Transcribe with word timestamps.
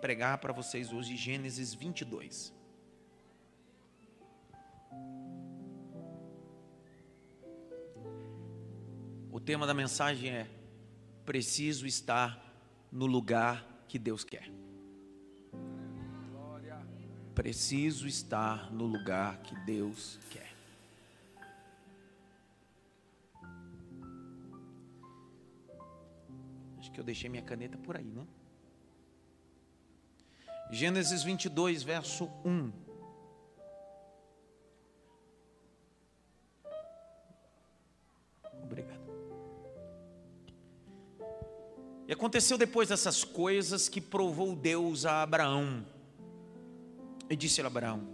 pregar 0.00 0.38
para 0.38 0.52
vocês 0.52 0.92
hoje 0.92 1.16
Gênesis 1.16 1.74
22. 1.74 2.54
O 9.30 9.38
tema 9.38 9.66
da 9.66 9.74
mensagem 9.74 10.30
é: 10.30 10.50
preciso 11.24 11.86
estar 11.86 12.42
no 12.90 13.06
lugar 13.06 13.84
que 13.86 13.98
Deus 13.98 14.24
quer. 14.24 14.50
Preciso 17.34 18.06
estar 18.06 18.72
no 18.72 18.86
lugar 18.86 19.38
que 19.42 19.54
Deus 19.64 20.18
quer. 20.30 20.52
Acho 26.78 26.90
que 26.90 26.98
eu 26.98 27.04
deixei 27.04 27.30
minha 27.30 27.42
caneta 27.42 27.78
por 27.78 27.96
aí, 27.96 28.10
né? 28.10 28.26
Gênesis 30.70 31.24
22, 31.24 31.82
verso 31.82 32.30
1. 32.44 32.72
Obrigado. 38.62 39.00
E 42.06 42.12
aconteceu 42.12 42.56
depois 42.56 42.88
dessas 42.88 43.24
coisas 43.24 43.88
que 43.88 44.00
provou 44.00 44.54
Deus 44.54 45.04
a 45.04 45.22
Abraão. 45.22 45.84
E 47.28 47.34
disse 47.34 47.60
a 47.60 47.66
Abraão: 47.66 48.06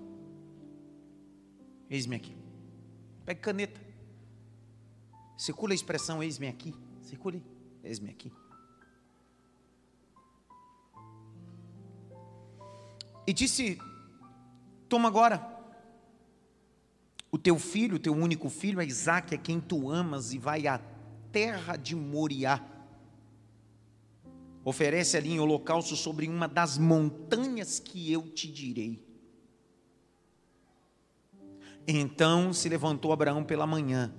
Eis-me 1.90 2.16
aqui. 2.16 2.34
Pegue 3.26 3.40
caneta. 3.40 3.80
Circula 5.36 5.72
a 5.72 5.74
expressão 5.74 6.22
eis-me 6.22 6.48
aqui. 6.48 6.74
Circule. 7.02 7.42
Eis-me 7.84 8.10
aqui. 8.10 8.32
E 13.26 13.32
disse: 13.32 13.78
Toma 14.88 15.08
agora 15.08 15.54
o 17.30 17.38
teu 17.38 17.58
filho, 17.58 17.96
o 17.96 17.98
teu 17.98 18.14
único 18.14 18.48
filho, 18.48 18.80
é 18.80 18.86
Isaac, 18.86 19.34
a 19.34 19.38
quem 19.38 19.60
tu 19.60 19.90
amas, 19.90 20.32
e 20.32 20.38
vai 20.38 20.66
à 20.66 20.78
terra 21.32 21.76
de 21.76 21.94
Moriá. 21.94 22.64
Oferece 24.64 25.16
ali 25.16 25.32
em 25.32 25.40
holocausto 25.40 25.94
sobre 25.96 26.28
uma 26.28 26.48
das 26.48 26.78
montanhas 26.78 27.78
que 27.78 28.10
eu 28.10 28.28
te 28.30 28.50
direi. 28.50 29.04
Então 31.86 32.52
se 32.52 32.68
levantou 32.68 33.12
Abraão 33.12 33.44
pela 33.44 33.66
manhã, 33.66 34.12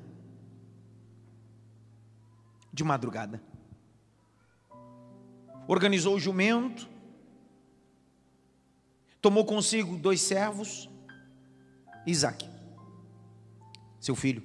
de 2.71 2.83
madrugada, 2.83 3.41
organizou 5.67 6.15
o 6.15 6.19
jumento, 6.19 6.87
tomou 9.27 9.43
consigo 9.43 9.97
dois 9.97 10.21
servos, 10.21 10.89
Isaac, 12.05 12.49
seu 13.99 14.15
filho, 14.15 14.41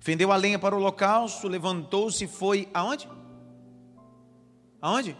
fendeu 0.00 0.32
a 0.32 0.36
lenha 0.36 0.58
para 0.58 0.74
o 0.74 0.78
holocausto, 0.78 1.46
levantou-se 1.46 2.24
e 2.24 2.26
foi 2.26 2.68
aonde? 2.74 3.08
Aonde? 4.82 5.16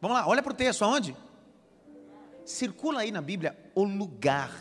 Vamos 0.00 0.16
lá, 0.16 0.28
olha 0.28 0.40
para 0.44 0.52
o 0.52 0.54
texto, 0.54 0.84
aonde? 0.84 1.16
Circula 2.44 3.00
aí 3.00 3.10
na 3.10 3.20
Bíblia 3.20 3.58
o 3.74 3.82
lugar. 3.82 4.54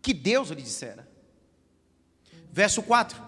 Que 0.00 0.14
Deus 0.14 0.50
lhe 0.50 0.62
dissera. 0.62 1.08
Verso 2.52 2.84
4. 2.84 3.20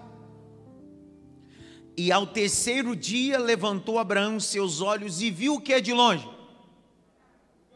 E 1.97 2.13
ao 2.13 2.27
terceiro 2.27 2.95
dia 2.95 3.39
levantou 3.39 3.99
Abraão 3.99 4.39
seus 4.39 4.83
olhos 4.83 5.23
e 5.23 5.31
viu 5.31 5.55
o 5.55 5.61
que 5.61 5.73
é 5.73 5.81
de 5.81 5.95
longe. 5.95 6.29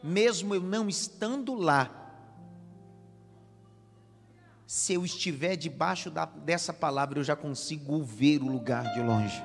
Mesmo 0.03 0.53
eu 0.53 0.61
não 0.61 0.87
estando 0.87 1.55
lá, 1.55 1.97
se 4.67 4.93
eu 4.93 5.03
estiver 5.03 5.55
debaixo 5.55 6.09
da, 6.11 6.25
dessa 6.25 6.71
palavra, 6.71 7.19
eu 7.19 7.23
já 7.23 7.35
consigo 7.35 8.01
ver 8.03 8.41
o 8.41 8.47
lugar 8.47 8.93
de 8.93 9.01
longe. 9.01 9.43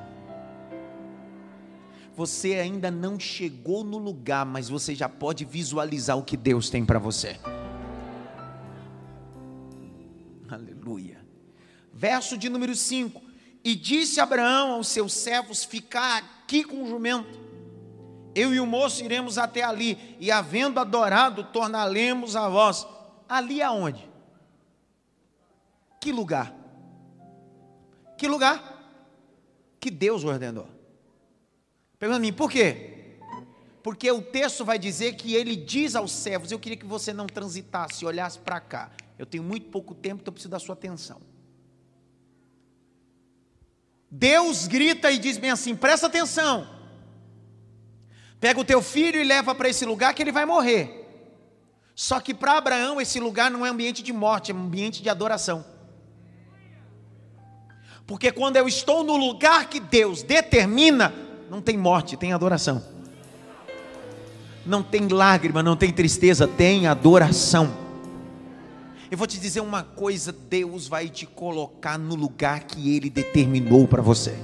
Você 2.15 2.55
ainda 2.55 2.91
não 2.91 3.19
chegou 3.19 3.83
no 3.83 3.99
lugar, 3.99 4.47
mas 4.47 4.69
você 4.69 4.95
já 4.95 5.09
pode 5.09 5.45
visualizar 5.45 6.17
o 6.17 6.23
que 6.23 6.37
Deus 6.37 6.71
tem 6.71 6.85
para 6.85 6.99
você. 6.99 7.41
Aleluia. 10.49 11.27
Verso 11.93 12.39
de 12.39 12.49
número 12.49 12.75
5 12.75 13.26
e 13.67 13.75
disse 13.75 14.21
Abraão 14.21 14.75
aos 14.75 14.87
seus 14.87 15.13
servos: 15.13 15.65
Ficar 15.65 16.19
aqui 16.19 16.63
com 16.63 16.85
o 16.85 16.87
jumento. 16.87 17.45
Eu 18.33 18.55
e 18.55 18.61
o 18.61 18.67
moço 18.67 19.03
iremos 19.03 19.39
até 19.39 19.65
ali, 19.65 20.17
e 20.21 20.31
havendo 20.31 20.79
adorado, 20.79 21.43
tornaremos 21.43 22.37
a 22.37 22.49
vós. 22.49 22.87
Ali 23.29 23.61
aonde? 23.61 24.09
Que 26.01 26.13
lugar? 26.13 26.55
Que 28.17 28.29
lugar? 28.29 28.63
Que 29.81 29.91
Deus 29.91 30.23
ordenou. 30.23 30.69
Pergunta 31.99 32.19
a 32.19 32.21
mim, 32.21 32.33
por 32.33 32.49
quê? 32.49 33.19
Porque 33.83 34.09
o 34.13 34.23
texto 34.23 34.65
vai 34.65 34.79
dizer 34.79 35.17
que 35.17 35.35
ele 35.35 35.57
diz 35.57 35.97
aos 35.97 36.13
servos: 36.13 36.53
Eu 36.53 36.61
queria 36.61 36.79
que 36.79 36.87
você 36.87 37.13
não 37.13 37.27
transitasse, 37.27 38.07
olhasse 38.07 38.39
para 38.39 38.61
cá. 38.61 38.93
Eu 39.19 39.27
tenho 39.27 39.43
muito 39.43 39.71
pouco 39.71 39.93
tempo, 39.93 40.21
então 40.21 40.31
eu 40.31 40.35
preciso 40.35 40.51
da 40.51 40.61
sua 40.61 40.75
atenção. 40.75 41.21
Deus 44.19 44.67
grita 44.67 45.11
e 45.11 45.19
diz 45.19 45.37
bem 45.37 45.51
assim: 45.51 45.77
presta 45.77 46.07
atenção. 46.07 46.67
Pega 48.41 48.59
o 48.59 48.65
teu 48.65 48.81
filho 48.81 49.21
e 49.21 49.25
leva 49.25 49.55
para 49.55 49.69
esse 49.69 49.85
lugar 49.85 50.15
que 50.15 50.23
ele 50.23 50.33
vai 50.33 50.47
morrer. 50.47 51.05
Só 51.95 52.19
que 52.19 52.33
para 52.33 52.57
Abraão 52.57 52.99
esse 53.01 53.21
lugar 53.21 53.51
não 53.51 53.65
é 53.65 53.69
ambiente 53.69 54.03
de 54.03 54.13
morte, 54.13 54.53
é 54.53 54.55
ambiente 54.55 55.03
de 55.03 55.11
adoração. 55.11 55.65
Porque 58.07 58.33
quando 58.33 58.57
eu 58.57 58.67
estou 58.67 59.05
no 59.05 59.17
lugar 59.17 59.69
que 59.69 59.81
Deus 59.81 60.23
determina, 60.23 61.13
não 61.51 61.61
tem 61.61 61.77
morte, 61.77 62.17
tem 62.17 62.33
adoração. 62.33 62.83
Não 64.65 64.83
tem 64.83 65.09
lágrima, 65.09 65.63
não 65.63 65.77
tem 65.77 65.93
tristeza, 65.93 66.49
tem 66.49 66.87
adoração. 66.87 67.86
Eu 69.11 69.17
vou 69.17 69.27
te 69.27 69.39
dizer 69.39 69.61
uma 69.61 69.83
coisa: 69.83 70.33
Deus 70.33 70.89
vai 70.89 71.09
te 71.09 71.27
colocar 71.27 71.99
no 71.99 72.15
lugar 72.15 72.65
que 72.65 72.95
Ele 72.97 73.09
determinou 73.09 73.87
para 73.87 74.03
você. 74.03 74.37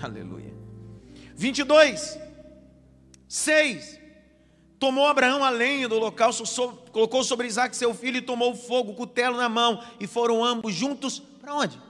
Aleluia. 0.00 0.52
22, 1.34 2.18
6. 3.28 4.00
Tomou 4.78 5.06
Abraão 5.06 5.44
a 5.44 5.50
lenha 5.50 5.88
do 5.88 5.96
local, 5.96 6.32
colocou 6.90 7.22
sobre 7.22 7.46
Isaac 7.46 7.76
seu 7.76 7.94
filho 7.94 8.16
e 8.16 8.22
tomou 8.22 8.52
fogo, 8.54 8.90
o 8.90 8.94
cutelo 8.96 9.36
na 9.36 9.48
mão, 9.48 9.80
e 10.00 10.08
foram 10.08 10.44
ambos 10.44 10.74
juntos. 10.74 11.20
Para 11.40 11.54
onde? 11.54 11.80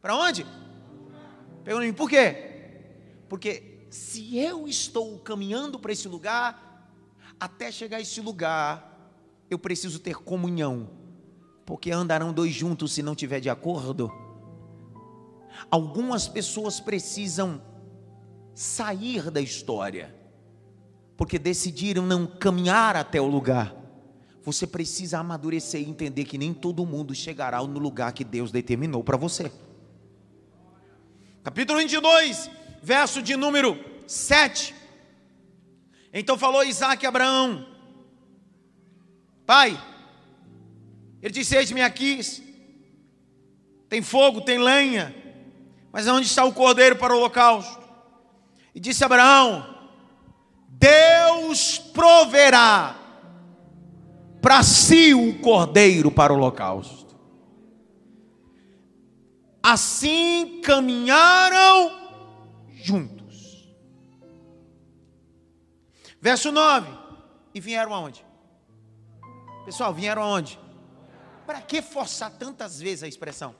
Para 0.00 0.16
onde? 0.16 0.46
Pergunta 1.64 1.92
por 1.92 2.08
quê? 2.08 2.80
Porque 3.28 3.86
se 3.90 4.38
eu 4.38 4.66
estou 4.66 5.18
caminhando 5.18 5.78
para 5.78 5.92
esse 5.92 6.08
lugar, 6.08 6.90
até 7.38 7.70
chegar 7.70 7.98
a 7.98 8.00
esse 8.00 8.20
lugar, 8.22 8.97
eu 9.50 9.58
preciso 9.58 9.98
ter 9.98 10.16
comunhão, 10.16 10.90
porque 11.64 11.90
andarão 11.90 12.32
dois 12.32 12.52
juntos 12.52 12.92
se 12.92 13.02
não 13.02 13.14
tiver 13.14 13.40
de 13.40 13.50
acordo. 13.50 14.12
Algumas 15.70 16.28
pessoas 16.28 16.80
precisam 16.80 17.60
sair 18.54 19.30
da 19.30 19.40
história, 19.40 20.14
porque 21.16 21.38
decidiram 21.38 22.04
não 22.04 22.26
caminhar 22.26 22.96
até 22.96 23.20
o 23.20 23.26
lugar. 23.26 23.74
Você 24.42 24.66
precisa 24.66 25.18
amadurecer 25.18 25.80
e 25.80 25.88
entender 25.88 26.24
que 26.24 26.38
nem 26.38 26.54
todo 26.54 26.86
mundo 26.86 27.14
chegará 27.14 27.62
no 27.62 27.78
lugar 27.78 28.12
que 28.12 28.24
Deus 28.24 28.50
determinou 28.50 29.04
para 29.04 29.16
você. 29.16 29.52
Capítulo 31.42 31.78
22, 31.78 32.50
verso 32.82 33.22
de 33.22 33.36
número 33.36 33.78
7. 34.06 34.74
Então 36.12 36.38
falou 36.38 36.64
Isaac 36.64 37.04
a 37.04 37.08
Abraão: 37.08 37.66
Pai, 39.48 39.82
ele 41.22 41.32
disse: 41.32 41.56
Eis-me 41.56 41.80
aqui, 41.80 42.20
tem 43.88 44.02
fogo, 44.02 44.42
tem 44.42 44.58
lenha, 44.58 45.14
mas 45.90 46.06
onde 46.06 46.26
está 46.26 46.44
o 46.44 46.52
cordeiro 46.52 46.96
para 46.96 47.14
o 47.14 47.16
holocausto? 47.16 47.82
E 48.74 48.78
disse 48.78 49.02
Abraão: 49.02 49.88
Deus 50.68 51.78
proverá 51.78 52.94
para 54.42 54.62
si 54.62 55.14
o 55.14 55.40
cordeiro 55.40 56.10
para 56.10 56.30
o 56.30 56.36
holocausto. 56.36 57.16
Assim 59.62 60.60
caminharam 60.62 61.90
juntos. 62.74 63.66
Verso 66.20 66.52
9: 66.52 66.86
E 67.54 67.60
vieram 67.60 67.94
aonde? 67.94 68.27
Pessoal, 69.68 69.92
vieram 69.92 70.22
aonde? 70.22 70.58
Para 71.46 71.60
que 71.60 71.82
forçar 71.82 72.30
tantas 72.30 72.80
vezes 72.80 73.02
a 73.02 73.06
expressão? 73.06 73.54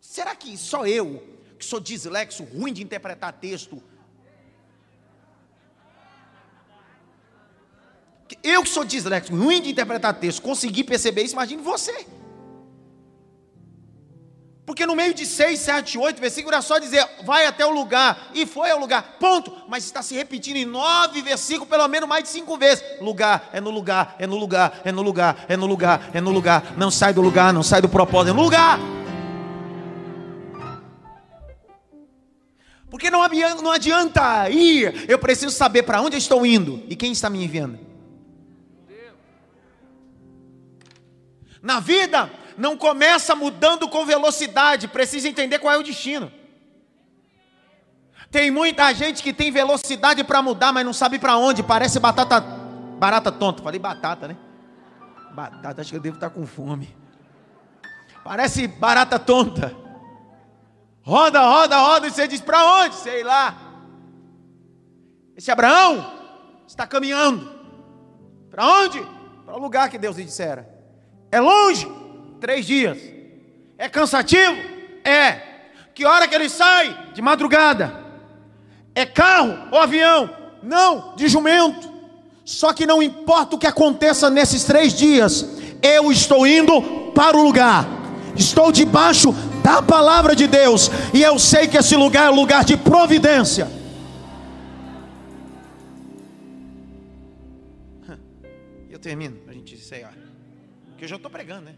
Será 0.00 0.34
que 0.34 0.56
só 0.56 0.86
eu, 0.86 1.22
que 1.58 1.64
sou 1.66 1.78
dislexo, 1.78 2.44
ruim 2.44 2.72
de 2.72 2.82
interpretar 2.82 3.34
texto, 3.34 3.82
eu 8.42 8.62
que 8.62 8.70
sou 8.70 8.86
dislexo, 8.86 9.36
ruim 9.36 9.60
de 9.60 9.68
interpretar 9.68 10.18
texto, 10.18 10.40
consegui 10.40 10.82
perceber 10.82 11.24
isso, 11.24 11.34
imagine 11.34 11.62
você. 11.62 12.06
Porque 14.66 14.86
no 14.86 14.96
meio 14.96 15.12
de 15.12 15.26
6, 15.26 15.60
7, 15.60 15.98
8 15.98 16.20
versículos 16.20 16.52
era 16.54 16.62
só 16.62 16.78
dizer, 16.78 17.06
vai 17.24 17.44
até 17.44 17.66
o 17.66 17.70
lugar, 17.70 18.30
e 18.34 18.46
foi 18.46 18.70
ao 18.70 18.78
lugar, 18.78 19.16
ponto. 19.20 19.52
Mas 19.68 19.84
está 19.84 20.02
se 20.02 20.14
repetindo 20.14 20.56
em 20.56 20.64
nove 20.64 21.20
versículos, 21.20 21.68
pelo 21.68 21.86
menos 21.86 22.08
mais 22.08 22.24
de 22.24 22.30
cinco 22.30 22.56
vezes. 22.56 22.82
Lugar, 22.98 23.50
é 23.52 23.60
no 23.60 23.70
lugar, 23.70 24.16
é 24.18 24.26
no 24.26 24.36
lugar, 24.36 24.80
é 24.82 24.90
no 24.90 25.02
lugar, 25.02 25.44
é 25.48 25.56
no 25.56 25.66
lugar, 25.66 26.10
é 26.14 26.20
no 26.20 26.30
lugar. 26.30 26.74
Não 26.78 26.90
sai 26.90 27.12
do 27.12 27.20
lugar, 27.20 27.52
não 27.52 27.62
sai 27.62 27.82
do 27.82 27.90
propósito, 27.90 28.30
é 28.30 28.32
no 28.32 28.42
lugar. 28.42 28.78
Porque 32.88 33.10
não 33.10 33.22
adianta, 33.22 33.60
não 33.60 33.72
adianta 33.72 34.48
ir, 34.48 35.04
eu 35.10 35.18
preciso 35.18 35.54
saber 35.54 35.82
para 35.82 36.00
onde 36.00 36.14
eu 36.14 36.18
estou 36.18 36.46
indo 36.46 36.82
e 36.88 36.96
quem 36.96 37.12
está 37.12 37.28
me 37.28 37.44
enviando. 37.44 37.78
Na 41.60 41.80
vida, 41.80 42.30
não 42.56 42.76
começa 42.76 43.34
mudando 43.34 43.88
com 43.88 44.04
velocidade, 44.04 44.88
precisa 44.88 45.28
entender 45.28 45.58
qual 45.58 45.74
é 45.74 45.78
o 45.78 45.82
destino. 45.82 46.30
Tem 48.30 48.50
muita 48.50 48.92
gente 48.92 49.22
que 49.22 49.32
tem 49.32 49.50
velocidade 49.50 50.24
para 50.24 50.42
mudar, 50.42 50.72
mas 50.72 50.84
não 50.84 50.92
sabe 50.92 51.18
para 51.18 51.36
onde, 51.36 51.62
parece 51.62 52.00
batata 52.00 52.40
barata 52.98 53.30
tonta. 53.30 53.62
Falei 53.62 53.78
batata, 53.78 54.28
né? 54.28 54.36
Batata, 55.32 55.80
acho 55.80 55.90
que 55.90 55.96
eu 55.96 56.00
devo 56.00 56.16
estar 56.16 56.30
com 56.30 56.46
fome. 56.46 56.96
Parece 58.24 58.66
barata 58.66 59.18
tonta. 59.18 59.74
Roda, 61.02 61.40
roda, 61.40 61.78
roda, 61.78 62.06
e 62.06 62.10
você 62.10 62.26
diz: 62.26 62.40
para 62.40 62.64
onde? 62.64 62.94
Sei 62.94 63.22
lá. 63.22 63.54
Esse 65.36 65.50
Abraão 65.50 66.12
está 66.66 66.86
caminhando. 66.86 67.52
Para 68.50 68.66
onde? 68.66 69.00
Para 69.44 69.56
o 69.56 69.60
lugar 69.60 69.90
que 69.90 69.98
Deus 69.98 70.16
lhe 70.16 70.24
dissera. 70.24 70.72
É 71.30 71.40
longe 71.40 71.86
Três 72.44 72.66
dias. 72.66 72.98
É 73.78 73.88
cansativo? 73.88 74.54
É. 75.02 75.40
Que 75.94 76.04
hora 76.04 76.28
que 76.28 76.34
ele 76.34 76.50
sai? 76.50 77.12
De 77.14 77.22
madrugada. 77.22 78.04
É 78.94 79.06
carro 79.06 79.70
ou 79.72 79.78
avião? 79.78 80.28
Não, 80.62 81.16
de 81.16 81.26
jumento. 81.26 81.90
Só 82.44 82.74
que 82.74 82.84
não 82.84 83.02
importa 83.02 83.56
o 83.56 83.58
que 83.58 83.66
aconteça 83.66 84.28
nesses 84.28 84.62
três 84.62 84.92
dias, 84.92 85.56
eu 85.80 86.12
estou 86.12 86.46
indo 86.46 86.82
para 87.14 87.34
o 87.34 87.42
lugar. 87.42 87.88
Estou 88.36 88.70
debaixo 88.70 89.32
da 89.62 89.80
palavra 89.80 90.36
de 90.36 90.46
Deus. 90.46 90.90
E 91.14 91.22
eu 91.22 91.38
sei 91.38 91.66
que 91.66 91.78
esse 91.78 91.96
lugar 91.96 92.26
é 92.26 92.30
um 92.30 92.34
lugar 92.34 92.62
de 92.62 92.76
providência. 92.76 93.66
Eu 98.90 98.98
termino, 98.98 99.38
a 99.48 99.52
gente 99.54 99.76
encerrar. 99.76 100.12
Porque 100.90 101.06
eu 101.06 101.08
já 101.08 101.16
estou 101.16 101.30
pregando, 101.30 101.62
né? 101.62 101.74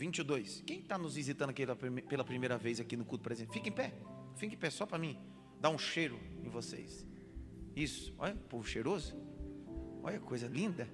22. 0.00 0.62
Quem 0.66 0.78
está 0.78 0.96
nos 0.96 1.14
visitando 1.14 1.50
aqui 1.50 1.66
pela 2.08 2.24
primeira 2.24 2.56
vez 2.56 2.80
aqui 2.80 2.96
no 2.96 3.04
culto 3.04 3.22
presente? 3.22 3.52
Fique 3.52 3.68
em 3.68 3.72
pé. 3.72 3.92
Fique 4.34 4.54
em 4.54 4.58
pé 4.58 4.70
só 4.70 4.86
para 4.86 4.96
mim. 4.96 5.18
Dar 5.60 5.68
um 5.68 5.76
cheiro 5.76 6.18
em 6.42 6.48
vocês. 6.48 7.06
Isso. 7.76 8.14
Olha, 8.18 8.34
povo 8.48 8.66
cheiroso. 8.66 9.14
Olha 10.02 10.18
coisa 10.18 10.48
linda. 10.48 10.88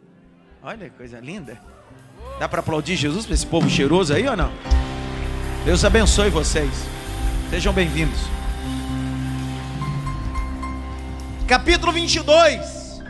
Olha 0.60 0.90
coisa 0.90 1.20
linda. 1.20 1.62
Dá 2.40 2.48
para 2.48 2.58
aplaudir 2.58 2.96
Jesus 2.96 3.24
para 3.24 3.34
esse 3.34 3.46
povo 3.46 3.70
cheiroso 3.70 4.12
aí 4.12 4.26
ou 4.26 4.36
não? 4.36 4.50
Deus 5.64 5.84
abençoe 5.84 6.28
vocês. 6.28 6.72
Sejam 7.48 7.72
bem-vindos. 7.72 8.18
Capítulo 11.46 11.92
22. 11.92 13.00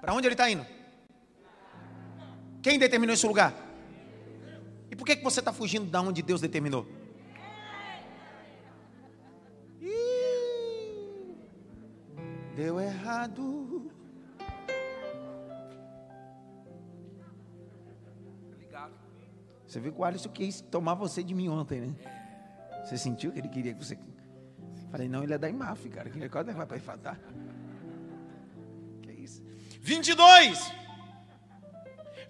Para 0.00 0.12
onde 0.12 0.26
ele 0.26 0.34
está 0.34 0.50
indo? 0.50 0.66
Quem 2.60 2.80
determinou 2.80 3.14
esse 3.14 3.26
lugar? 3.28 3.63
E 4.94 4.96
por 4.96 5.04
que, 5.04 5.16
que 5.16 5.24
você 5.24 5.40
está 5.40 5.52
fugindo 5.52 5.90
da 5.90 6.00
onde 6.00 6.22
Deus 6.22 6.40
determinou? 6.40 6.86
Deu 12.54 12.78
errado. 12.78 13.90
Você 19.66 19.80
viu 19.80 19.92
que 19.92 20.00
o 20.00 20.04
Alisson 20.04 20.28
quis 20.28 20.60
tomar 20.60 20.94
você 20.94 21.24
de 21.24 21.34
mim 21.34 21.48
ontem, 21.48 21.80
né? 21.80 21.94
Você 22.84 22.96
sentiu 22.96 23.32
que 23.32 23.40
ele 23.40 23.48
queria 23.48 23.74
que 23.74 23.84
você. 23.84 23.98
Falei, 24.92 25.08
não, 25.08 25.24
ele 25.24 25.34
é 25.34 25.38
da 25.38 25.50
IMAF, 25.50 25.88
cara. 25.88 26.08
Que 26.08 26.28
quase 26.28 26.52
vai 26.52 26.66
para 26.66 26.76
Ifatá. 26.76 27.16
Que 29.02 29.10
isso? 29.10 29.42
22, 29.80 30.72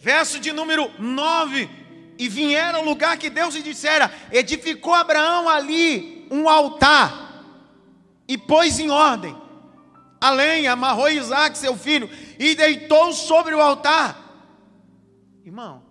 verso 0.01 0.41
de 0.41 0.51
número 0.51 0.91
9 0.99 1.84
e 2.19 2.29
vieram 2.29 2.81
ao 2.81 2.85
lugar 2.85 3.17
que 3.19 3.31
Deus 3.31 3.55
lhe 3.55 3.63
dissera. 3.63 4.13
Edificou 4.31 4.95
Abraão 4.95 5.49
ali 5.49 6.27
um 6.31 6.49
altar 6.49 7.45
e 8.27 8.39
pôs 8.39 8.79
em 8.79 8.91
ordem 8.91 9.45
a 10.25 10.31
lenha, 10.31 10.73
amarrou 10.73 11.11
Isaac, 11.11 11.59
seu 11.59 11.77
filho, 11.77 12.09
e 12.39 12.55
deitou 12.55 13.13
sobre 13.13 13.55
o 13.55 13.61
altar. 13.61 14.19
Irmão, 15.45 15.83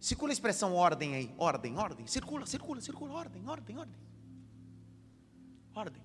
circula 0.00 0.32
a 0.32 0.34
expressão 0.34 0.74
ordem 0.74 1.14
aí, 1.14 1.32
ordem, 1.38 1.78
ordem, 1.78 2.04
circula, 2.08 2.46
circula, 2.46 2.80
circula, 2.80 3.14
ordem, 3.14 3.48
ordem, 3.48 3.78
ordem. 3.78 3.96
Ordem. 5.72 6.02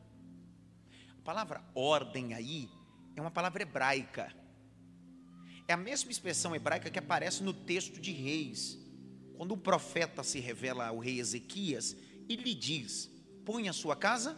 A 1.18 1.22
palavra 1.24 1.64
ordem 1.74 2.36
aí 2.36 2.70
é 3.16 3.22
uma 3.22 3.32
palavra 3.32 3.64
hebraica 3.64 4.32
é 5.68 5.74
a 5.74 5.78
mesma 5.78 6.12
expressão 6.12 6.56
hebraica 6.56 6.90
que 6.90 7.00
aparece 7.00 7.44
no 7.44 7.54
texto 7.54 8.00
de 8.00 8.12
Reis. 8.12 8.78
Quando 9.36 9.54
o 9.54 9.58
profeta 9.58 10.24
se 10.24 10.40
revela 10.40 10.88
ao 10.88 11.00
rei 11.00 11.20
Ezequias 11.20 11.96
e 12.30 12.36
lhe 12.36 12.54
diz: 12.54 13.10
Põe 13.44 13.68
a 13.68 13.74
sua 13.74 13.96
casa, 13.96 14.38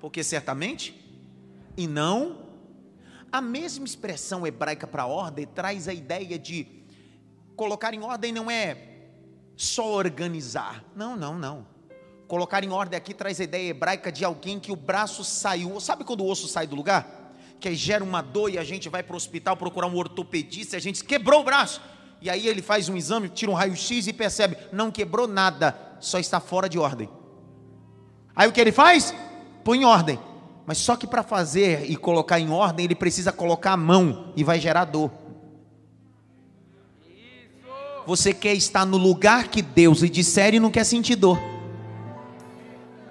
porque 0.00 0.22
certamente, 0.22 0.94
e 1.76 1.86
não. 1.86 2.44
A 3.32 3.40
mesma 3.40 3.84
expressão 3.84 4.46
hebraica 4.46 4.86
para 4.86 5.06
ordem 5.06 5.46
traz 5.46 5.88
a 5.88 5.94
ideia 5.94 6.38
de 6.38 6.84
colocar 7.56 7.92
em 7.92 8.02
ordem 8.02 8.32
não 8.32 8.50
é 8.50 9.08
só 9.56 9.90
organizar. 9.92 10.84
Não, 10.94 11.16
não, 11.16 11.36
não. 11.36 11.66
Colocar 12.28 12.62
em 12.62 12.70
ordem 12.70 12.96
aqui 12.96 13.14
traz 13.14 13.40
a 13.40 13.44
ideia 13.44 13.70
hebraica 13.70 14.12
de 14.12 14.24
alguém 14.24 14.60
que 14.60 14.70
o 14.70 14.76
braço 14.76 15.24
saiu. 15.24 15.80
Sabe 15.80 16.04
quando 16.04 16.20
o 16.20 16.28
osso 16.28 16.46
sai 16.46 16.66
do 16.66 16.76
lugar? 16.76 17.15
Que 17.60 17.74
gera 17.74 18.04
uma 18.04 18.20
dor 18.20 18.50
e 18.50 18.58
a 18.58 18.64
gente 18.64 18.88
vai 18.88 19.02
para 19.02 19.14
o 19.14 19.16
hospital 19.16 19.56
procurar 19.56 19.86
um 19.86 19.96
ortopedista, 19.96 20.76
a 20.76 20.80
gente 20.80 21.04
quebrou 21.04 21.40
o 21.40 21.44
braço. 21.44 21.80
E 22.20 22.30
aí 22.30 22.46
ele 22.46 22.62
faz 22.62 22.88
um 22.88 22.96
exame, 22.96 23.28
tira 23.28 23.50
um 23.50 23.54
raio-x 23.54 24.06
e 24.06 24.12
percebe, 24.12 24.56
não 24.72 24.90
quebrou 24.90 25.26
nada, 25.26 25.78
só 26.00 26.18
está 26.18 26.40
fora 26.40 26.68
de 26.68 26.78
ordem. 26.78 27.08
Aí 28.34 28.48
o 28.48 28.52
que 28.52 28.60
ele 28.60 28.72
faz? 28.72 29.14
Põe 29.64 29.78
em 29.78 29.84
ordem. 29.84 30.18
Mas 30.66 30.78
só 30.78 30.96
que 30.96 31.06
para 31.06 31.22
fazer 31.22 31.88
e 31.90 31.96
colocar 31.96 32.40
em 32.40 32.50
ordem, 32.50 32.84
ele 32.84 32.94
precisa 32.94 33.32
colocar 33.32 33.72
a 33.72 33.76
mão 33.76 34.32
e 34.36 34.42
vai 34.42 34.58
gerar 34.58 34.84
dor. 34.84 35.10
Você 38.06 38.32
quer 38.32 38.54
estar 38.54 38.84
no 38.84 38.96
lugar 38.96 39.48
que 39.48 39.62
Deus 39.62 40.00
lhe 40.00 40.08
disser 40.08 40.54
e 40.54 40.60
não 40.60 40.70
quer 40.70 40.84
sentir 40.84 41.16
dor. 41.16 41.38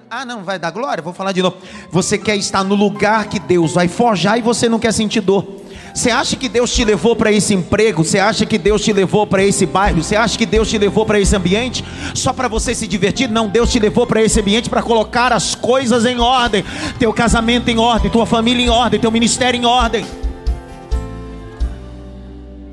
Ah, 0.10 0.24
não, 0.24 0.44
vai 0.44 0.60
dar 0.60 0.72
glória? 0.72 1.02
Vou 1.02 1.14
falar 1.14 1.32
de 1.32 1.42
novo. 1.42 1.58
Você 1.90 2.18
quer 2.18 2.36
estar 2.36 2.64
no 2.64 2.76
lugar 2.76 3.28
que 3.28 3.40
Deus 3.40 3.74
vai 3.74 3.88
forjar 3.88 4.38
e 4.38 4.42
você 4.42 4.70
não 4.70 4.80
quer 4.80 4.94
sentir 4.94 5.22
dor. 5.22 5.66
Você 5.96 6.12
acha 6.12 6.36
que 6.36 6.50
Deus 6.50 6.74
te 6.74 6.84
levou 6.84 7.16
para 7.16 7.32
esse 7.32 7.54
emprego? 7.54 8.04
Você 8.04 8.20
acha 8.20 8.46
que 8.46 8.58
Deus 8.58 8.84
te 8.84 8.92
levou 8.92 9.26
para 9.26 9.44
esse 9.44 9.66
bairro? 9.66 10.04
Você 10.04 10.16
acha 10.16 10.38
que 10.38 10.46
Deus 10.46 10.70
te 10.70 10.78
levou 10.78 11.06
para 11.06 11.20
esse 11.20 11.34
ambiente 11.34 11.86
só 12.14 12.34
para 12.34 12.50
você 12.50 12.76
se 12.76 12.86
divertir? 12.86 13.30
Não, 13.30 13.48
Deus 13.48 13.72
te 13.72 13.80
levou 13.80 14.06
para 14.06 14.22
esse 14.22 14.42
ambiente 14.42 14.70
para 14.70 14.84
colocar 14.84 15.32
as 15.32 15.56
coisas 15.56 16.06
em 16.06 16.20
ordem, 16.20 16.66
teu 17.00 17.14
casamento 17.14 17.70
em 17.70 17.80
ordem, 17.80 18.12
tua 18.12 18.26
família 18.26 18.66
em 18.66 18.70
ordem, 18.70 19.00
teu 19.00 19.10
ministério 19.10 19.58
em 19.58 19.66
ordem. 19.66 20.06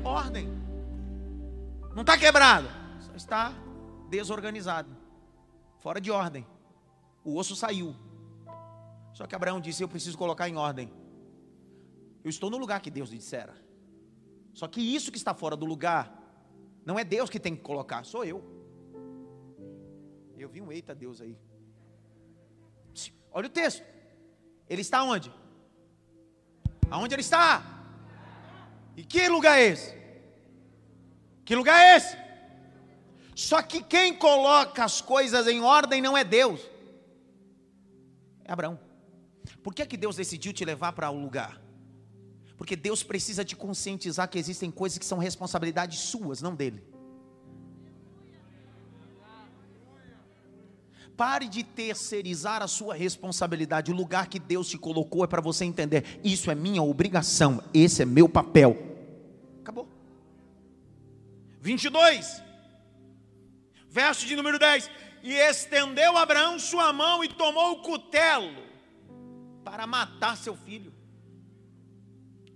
Ordem. 0.03 0.49
Não 1.95 2.01
está 2.01 2.17
quebrado, 2.17 2.67
só 2.99 3.15
está 3.15 3.53
desorganizado, 4.09 4.89
fora 5.81 6.01
de 6.01 6.11
ordem. 6.11 6.45
O 7.23 7.37
osso 7.37 7.55
saiu. 7.55 7.95
Só 9.13 9.25
que 9.25 9.35
Abraão 9.35 9.61
disse: 9.61 9.83
Eu 9.83 9.87
preciso 9.87 10.17
colocar 10.17 10.49
em 10.49 10.57
ordem. 10.57 10.91
Eu 12.23 12.29
estou 12.29 12.49
no 12.49 12.57
lugar 12.57 12.81
que 12.81 12.91
Deus 12.91 13.09
lhe 13.09 13.17
dissera. 13.17 13.53
Só 14.53 14.67
que 14.67 14.81
isso 14.81 15.11
que 15.11 15.17
está 15.17 15.33
fora 15.33 15.55
do 15.55 15.65
lugar, 15.65 16.21
não 16.85 16.97
é 16.97 17.03
Deus 17.03 17.29
que 17.29 17.39
tem 17.39 17.55
que 17.55 17.61
colocar, 17.61 18.05
sou 18.05 18.23
eu. 18.23 18.43
Eu 20.37 20.49
vi 20.49 20.61
um 20.61 20.71
eita 20.71 20.93
Deus 20.93 21.21
aí. 21.21 21.37
Olha 23.31 23.47
o 23.47 23.49
texto. 23.49 23.83
Ele 24.69 24.81
está 24.81 25.03
onde? 25.03 25.33
Aonde 26.89 27.15
ele 27.15 27.21
está? 27.21 27.63
E 28.95 29.03
que 29.03 29.27
lugar 29.27 29.57
é 29.57 29.65
esse? 29.65 29.97
Que 31.43 31.55
lugar 31.55 31.79
é 31.79 31.97
esse? 31.97 32.17
Só 33.35 33.61
que 33.61 33.81
quem 33.81 34.13
coloca 34.13 34.83
as 34.83 35.01
coisas 35.01 35.47
em 35.47 35.61
ordem 35.61 36.01
não 36.01 36.15
é 36.15 36.23
Deus, 36.23 36.61
é 38.45 38.51
Abraão. 38.51 38.79
Por 39.61 39.73
que, 39.73 39.85
que 39.85 39.97
Deus 39.97 40.15
decidiu 40.15 40.53
te 40.53 40.63
levar 40.63 40.93
para 40.93 41.09
o 41.09 41.15
um 41.15 41.21
lugar? 41.21 41.61
Porque 42.57 42.75
Deus 42.75 43.03
precisa 43.03 43.43
te 43.43 43.55
conscientizar 43.55 44.29
que 44.29 44.39
existem 44.39 44.71
coisas 44.71 44.97
que 44.97 45.05
são 45.05 45.17
responsabilidades 45.17 45.99
suas, 45.99 46.41
não 46.41 46.55
dele. 46.55 46.83
Pare 51.15 51.47
de 51.47 51.63
terceirizar 51.63 52.63
a 52.63 52.67
sua 52.67 52.95
responsabilidade. 52.95 53.91
O 53.91 53.95
lugar 53.95 54.27
que 54.27 54.39
Deus 54.39 54.67
te 54.67 54.77
colocou 54.77 55.23
é 55.23 55.27
para 55.27 55.41
você 55.41 55.63
entender: 55.63 56.19
isso 56.23 56.49
é 56.49 56.55
minha 56.55 56.81
obrigação, 56.81 57.63
esse 57.73 58.01
é 58.01 58.05
meu 58.05 58.27
papel. 58.27 58.77
Acabou. 59.61 59.87
22, 61.61 62.41
verso 63.87 64.25
de 64.25 64.35
número 64.35 64.57
10: 64.57 64.89
E 65.23 65.35
estendeu 65.35 66.17
Abraão 66.17 66.59
sua 66.59 66.91
mão 66.91 67.23
e 67.23 67.29
tomou 67.29 67.71
o 67.71 67.81
cutelo 67.81 68.61
para 69.63 69.87
matar 69.87 70.35
seu 70.35 70.53
filho. 70.53 70.93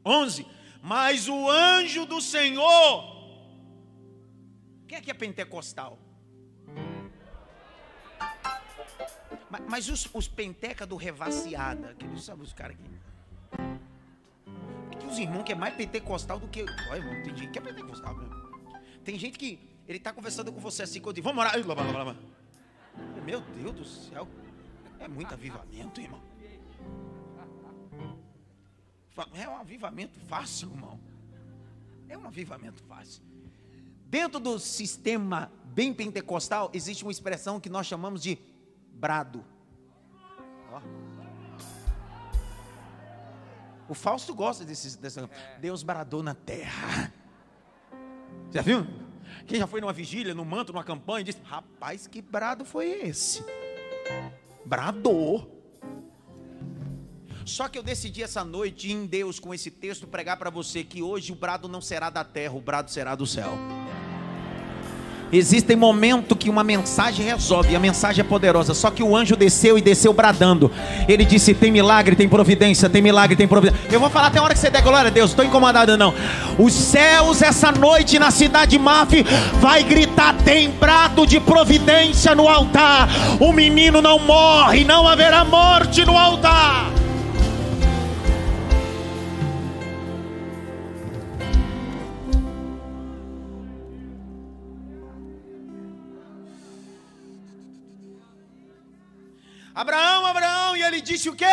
11: 0.06 0.46
Mas 0.82 1.30
o 1.30 1.50
anjo 1.50 2.06
do 2.06 2.20
Senhor, 2.20 3.16
quem 4.86 4.98
é 4.98 5.02
que 5.02 5.10
é 5.10 5.14
pentecostal? 5.14 5.98
Mas, 9.50 9.62
mas 9.70 9.90
os, 9.90 10.10
os 10.14 10.28
penteca 10.28 10.86
do 10.86 10.98
revaciada, 10.98 11.92
aqueles 11.92 12.22
sabe 12.26 12.44
os 12.44 12.52
caras 12.52 12.76
aqui. 12.76 12.90
Que 15.00 15.08
os 15.08 15.18
irmãos 15.18 15.44
que 15.44 15.54
é 15.54 15.56
mais 15.56 15.74
pentecostal 15.74 16.38
do 16.38 16.50
que. 16.50 16.64
Olha, 16.90 16.98
irmão, 16.98 17.24
tem 17.24 17.34
gente 17.34 17.52
que 17.52 17.60
é 17.60 17.62
pentecostal 17.62 18.14
mesmo. 18.14 18.36
Tem 19.06 19.18
gente 19.18 19.40
que 19.40 19.58
ele 19.88 20.00
está 20.00 20.12
conversando 20.12 20.52
com 20.52 20.60
você 20.60 20.84
assim, 20.84 21.00
quando 21.00 21.22
vamos 21.24 21.40
orar. 21.40 21.54
Meu 23.26 23.42
Deus 23.42 23.76
do 23.76 23.86
céu. 23.86 24.28
É 25.00 25.08
muito 25.08 25.34
avivamento, 25.34 26.02
irmão. 26.02 26.22
É 29.34 29.50
um 29.50 29.58
avivamento 29.58 30.20
fácil, 30.28 30.70
irmão. 30.70 31.00
É 32.08 32.18
um 32.18 32.26
avivamento 32.26 32.82
fácil. 32.84 33.22
Dentro 34.06 34.40
do 34.40 34.58
sistema 34.60 35.52
bem 35.66 35.94
pentecostal, 35.94 36.70
existe 36.74 37.04
uma 37.04 37.12
expressão 37.12 37.60
que 37.60 37.70
nós 37.70 37.86
chamamos 37.86 38.22
de 38.22 38.38
brado. 38.94 39.44
O 43.90 43.94
Fausto 43.94 44.34
gosta 44.34 44.64
desse, 44.66 44.98
desse. 44.98 45.20
Deus 45.60 45.84
bradou 45.84 46.22
na 46.22 46.34
terra. 46.34 47.14
Já 48.52 48.62
viu? 48.62 48.86
Quem 49.48 49.60
já 49.60 49.66
foi 49.66 49.80
numa 49.80 49.94
vigília, 49.94 50.36
no 50.36 50.44
manto, 50.44 50.74
numa 50.74 50.84
campanha, 50.84 51.24
disse: 51.24 51.40
Rapaz, 51.44 52.06
que 52.06 52.22
brado 52.22 52.66
foi 52.66 52.88
esse? 53.08 53.44
Bradou. 54.66 55.58
Só 57.46 57.70
que 57.70 57.78
eu 57.78 57.84
decidi 57.84 58.22
essa 58.22 58.44
noite 58.44 58.92
em 58.92 59.06
Deus 59.06 59.40
com 59.40 59.54
esse 59.54 59.72
texto 59.72 60.06
pregar 60.06 60.36
para 60.36 60.50
você 60.50 60.84
que 60.84 61.02
hoje 61.02 61.32
o 61.32 61.36
brado 61.36 61.70
não 61.70 61.80
será 61.80 62.10
da 62.10 62.26
terra, 62.26 62.54
o 62.56 62.60
brado 62.60 62.92
será 62.92 63.16
do 63.16 63.26
céu. 63.26 63.54
Existem 65.32 65.76
momentos 65.76 66.38
que 66.38 66.50
uma 66.50 66.64
mensagem 66.64 67.26
resolve, 67.26 67.76
a 67.76 67.80
mensagem 67.80 68.22
é 68.22 68.24
poderosa. 68.24 68.74
Só 68.74 68.90
que 68.90 69.04
o 69.04 69.16
anjo 69.16 69.36
desceu 69.36 69.78
e 69.78 69.82
desceu 69.82 70.14
bradando. 70.14 70.72
Ele 71.08 71.26
disse: 71.26 71.54
Tem 71.54 71.72
milagre, 71.72 72.16
tem 72.16 72.30
providência, 72.30 72.90
tem 72.90 73.02
milagre, 73.02 73.36
tem 73.36 73.48
providência. 73.48 73.80
Eu 73.92 74.00
vou 74.00 74.10
falar 74.10 74.28
até 74.28 74.40
a 74.40 74.44
hora 74.44 74.54
que 74.54 74.60
você 74.60 74.70
der 74.70 74.82
glória 74.82 75.08
a 75.08 75.12
Deus, 75.12 75.32
estou 75.32 75.44
incomodado 75.44 75.98
não. 75.98 76.14
Os 76.58 76.74
céus, 76.74 77.42
essa 77.42 77.72
noite 77.72 78.18
na 78.18 78.32
cidade 78.32 78.72
de 78.72 78.80
Maf, 78.80 79.12
vai 79.60 79.84
gritar: 79.84 80.34
Tem 80.44 80.70
brado 80.70 81.26
de 81.26 81.40
providência 81.40 82.34
no 82.34 82.48
altar. 82.48 83.10
O 83.40 83.52
menino 83.52 84.02
não 84.02 84.20
morre, 84.20 84.84
não 84.84 85.08
haverá 85.08 85.44
morte 85.44 86.06
no 86.06 86.18
altar. 86.18 86.97
Abraão, 99.78 100.26
Abraão, 100.26 100.76
e 100.76 100.82
ele 100.82 101.00
disse 101.00 101.30
o 101.30 101.36
quê? 101.36 101.46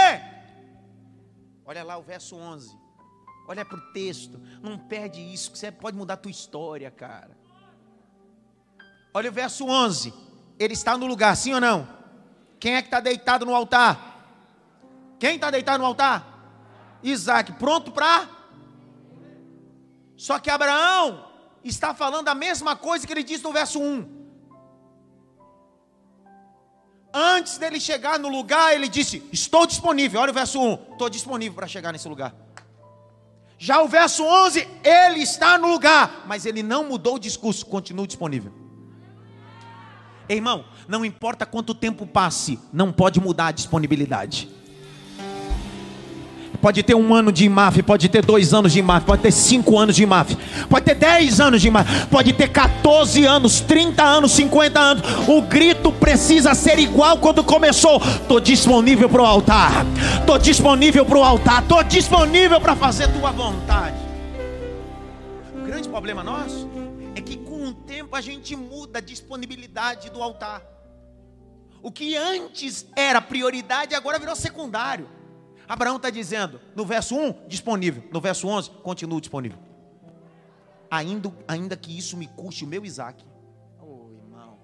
Olha 1.62 1.84
lá 1.84 1.98
o 1.98 2.02
verso 2.02 2.34
11. 2.34 2.74
Olha 3.46 3.66
para 3.66 3.76
o 3.76 3.92
texto. 3.92 4.40
Não 4.62 4.78
perde 4.78 5.20
isso, 5.20 5.52
que 5.52 5.58
você 5.58 5.70
pode 5.70 5.94
mudar 5.94 6.14
a 6.14 6.16
tua 6.16 6.30
história, 6.30 6.90
cara. 6.90 7.36
Olha 9.12 9.28
o 9.28 9.32
verso 9.32 9.66
11. 9.66 10.14
Ele 10.58 10.72
está 10.72 10.96
no 10.96 11.04
lugar, 11.04 11.36
sim 11.36 11.52
ou 11.52 11.60
não? 11.60 11.86
Quem 12.58 12.76
é 12.76 12.80
que 12.80 12.86
está 12.86 12.98
deitado 12.98 13.44
no 13.44 13.54
altar? 13.54 14.24
Quem 15.18 15.34
está 15.34 15.50
deitado 15.50 15.80
no 15.82 15.84
altar? 15.84 16.26
Isaac, 17.02 17.52
pronto 17.52 17.92
para. 17.92 18.26
Só 20.16 20.38
que 20.38 20.48
Abraão 20.48 21.30
está 21.62 21.92
falando 21.92 22.28
a 22.28 22.34
mesma 22.34 22.74
coisa 22.74 23.06
que 23.06 23.12
ele 23.12 23.22
disse 23.22 23.44
no 23.44 23.52
verso 23.52 23.78
1. 23.78 24.23
Antes 27.16 27.58
dele 27.58 27.78
chegar 27.78 28.18
no 28.18 28.28
lugar, 28.28 28.74
ele 28.74 28.88
disse: 28.88 29.22
Estou 29.32 29.66
disponível. 29.66 30.20
Olha 30.20 30.32
o 30.32 30.34
verso 30.34 30.60
1: 30.60 30.92
Estou 30.92 31.08
disponível 31.08 31.54
para 31.54 31.68
chegar 31.68 31.92
nesse 31.92 32.08
lugar. 32.08 32.34
Já 33.56 33.80
o 33.80 33.86
verso 33.86 34.24
11, 34.24 34.66
ele 34.82 35.20
está 35.20 35.56
no 35.56 35.68
lugar, 35.68 36.24
mas 36.26 36.44
ele 36.44 36.60
não 36.60 36.88
mudou 36.88 37.14
o 37.14 37.18
discurso, 37.18 37.64
continua 37.64 38.04
disponível. 38.04 38.52
Irmão, 40.28 40.64
não 40.88 41.04
importa 41.04 41.46
quanto 41.46 41.72
tempo 41.72 42.04
passe, 42.04 42.58
não 42.72 42.92
pode 42.92 43.20
mudar 43.20 43.46
a 43.46 43.52
disponibilidade. 43.52 44.48
Pode 46.64 46.82
ter 46.82 46.94
um 46.94 47.14
ano 47.14 47.30
de 47.30 47.44
IMAF, 47.44 47.82
pode 47.82 48.08
ter 48.08 48.24
dois 48.24 48.54
anos 48.54 48.72
de 48.72 48.78
IMAF, 48.78 49.04
pode 49.04 49.20
ter 49.20 49.30
cinco 49.30 49.78
anos 49.78 49.94
de 49.94 50.02
IMAF, 50.02 50.34
pode 50.66 50.86
ter 50.86 50.94
dez 50.94 51.38
anos 51.38 51.60
de 51.60 51.68
IMAF, 51.68 52.06
pode 52.06 52.32
ter 52.32 52.48
14 52.48 53.26
anos, 53.26 53.60
30 53.60 54.02
anos, 54.02 54.32
50 54.32 54.80
anos. 54.80 55.02
O 55.28 55.42
grito 55.42 55.92
precisa 55.92 56.54
ser 56.54 56.78
igual 56.78 57.18
quando 57.18 57.44
começou. 57.44 57.98
Estou 57.98 58.40
disponível 58.40 59.10
para 59.10 59.20
o 59.20 59.26
altar, 59.26 59.84
estou 60.18 60.38
disponível 60.38 61.04
para 61.04 61.18
o 61.18 61.22
altar, 61.22 61.62
estou 61.62 61.84
disponível 61.84 62.58
para 62.58 62.74
fazer 62.74 63.12
tua 63.12 63.30
vontade. 63.30 63.98
O 65.54 65.66
grande 65.66 65.86
problema 65.86 66.24
nosso 66.24 66.66
é 67.14 67.20
que 67.20 67.36
com 67.36 67.68
o 67.68 67.74
tempo 67.74 68.16
a 68.16 68.22
gente 68.22 68.56
muda 68.56 69.00
a 69.00 69.02
disponibilidade 69.02 70.08
do 70.08 70.22
altar. 70.22 70.62
O 71.82 71.92
que 71.92 72.16
antes 72.16 72.86
era 72.96 73.20
prioridade 73.20 73.94
agora 73.94 74.18
virou 74.18 74.34
secundário. 74.34 75.06
Abraão 75.68 75.96
está 75.96 76.10
dizendo, 76.10 76.60
no 76.74 76.84
verso 76.84 77.16
1, 77.16 77.46
disponível. 77.48 78.04
No 78.12 78.20
verso 78.20 78.46
11, 78.46 78.70
continua 78.82 79.20
disponível. 79.20 79.58
Ainda, 80.90 81.32
ainda 81.48 81.76
que 81.76 81.96
isso 81.96 82.16
me 82.16 82.26
custe 82.26 82.64
o 82.64 82.68
meu 82.68 82.84
Isaac. 82.84 83.24
Oh, 83.80 84.10
irmão. 84.12 84.58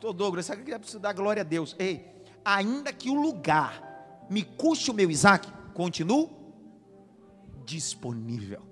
Tô 0.00 0.12
Douglas, 0.12 0.46
sabe 0.46 0.62
que 0.62 0.78
precisa 0.78 0.98
dar 0.98 1.12
glória 1.12 1.42
a 1.42 1.44
Deus? 1.44 1.76
Ei, 1.78 2.06
ainda 2.44 2.92
que 2.92 3.08
o 3.08 3.14
lugar 3.14 4.26
me 4.28 4.42
custe 4.42 4.90
o 4.90 4.94
meu 4.94 5.10
Isaac, 5.10 5.50
continuo 5.72 6.30
disponível. 7.64 8.62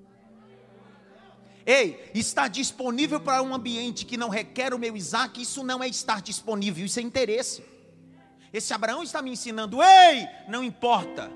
Ei, 1.65 2.11
estar 2.15 2.49
disponível 2.49 3.21
para 3.21 3.43
um 3.43 3.55
ambiente 3.55 4.07
que 4.07 4.17
não 4.17 4.29
requer 4.29 4.73
o 4.73 4.79
meu 4.79 4.97
Isaac, 4.97 5.43
isso 5.43 5.65
não 5.65 5.83
é 5.83 5.89
estar 5.89 6.23
disponível, 6.23 6.87
isso 6.87 7.01
é 7.01 7.03
interesse. 7.03 7.76
Esse 8.53 8.73
Abraão 8.73 9.03
está 9.03 9.21
me 9.21 9.31
ensinando: 9.31 9.83
ei, 9.83 10.27
não 10.49 10.63
importa, 10.63 11.31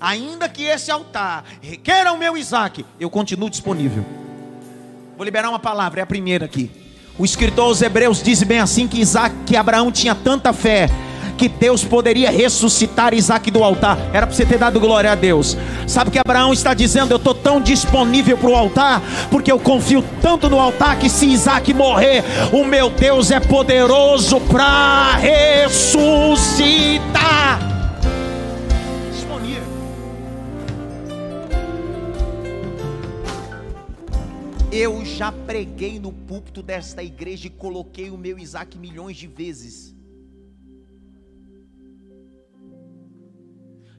ainda 0.00 0.48
que 0.48 0.62
esse 0.62 0.90
altar 0.90 1.44
requeira 1.60 2.12
o 2.12 2.18
meu 2.18 2.36
Isaac, 2.36 2.84
eu 2.98 3.10
continuo 3.10 3.50
disponível. 3.50 4.04
Vou 5.16 5.24
liberar 5.24 5.48
uma 5.48 5.58
palavra, 5.58 6.00
é 6.00 6.02
a 6.02 6.06
primeira 6.06 6.44
aqui. 6.44 6.70
O 7.16 7.24
escritor 7.24 7.66
aos 7.66 7.80
Hebreus 7.80 8.22
diz 8.22 8.42
bem 8.42 8.58
assim 8.58 8.88
que 8.88 9.00
Isaac, 9.00 9.34
que 9.46 9.56
Abraão 9.56 9.92
tinha 9.92 10.14
tanta 10.14 10.52
fé 10.52 10.88
que 11.34 11.48
Deus 11.48 11.84
poderia 11.84 12.30
ressuscitar 12.30 13.12
Isaac 13.12 13.50
do 13.50 13.62
altar. 13.62 13.98
Era 14.12 14.26
para 14.26 14.34
você 14.34 14.46
ter 14.46 14.58
dado 14.58 14.80
glória 14.80 15.12
a 15.12 15.14
Deus. 15.14 15.56
Sabe 15.86 16.10
que 16.10 16.18
Abraão 16.18 16.52
está 16.52 16.74
dizendo: 16.74 17.12
Eu 17.12 17.18
estou 17.18 17.34
tão 17.34 17.60
disponível 17.60 18.36
para 18.36 18.50
o 18.50 18.54
altar, 18.54 19.02
porque 19.30 19.50
eu 19.52 19.58
confio 19.58 20.04
tanto 20.22 20.48
no 20.48 20.58
altar 20.58 20.98
que 20.98 21.08
se 21.08 21.26
Isaac 21.26 21.72
morrer, 21.74 22.24
o 22.52 22.64
meu 22.64 22.90
Deus 22.90 23.30
é 23.30 23.40
poderoso 23.40 24.40
para 24.40 25.16
ressuscitar. 25.16 26.54
Disponível. 29.12 29.62
Eu 34.72 35.04
já 35.04 35.30
preguei 35.30 35.98
no 35.98 36.12
púlpito 36.12 36.62
desta 36.62 37.02
igreja 37.02 37.46
e 37.46 37.50
coloquei 37.50 38.10
o 38.10 38.18
meu 38.18 38.38
Isaac 38.38 38.78
milhões 38.78 39.16
de 39.16 39.26
vezes. 39.26 39.93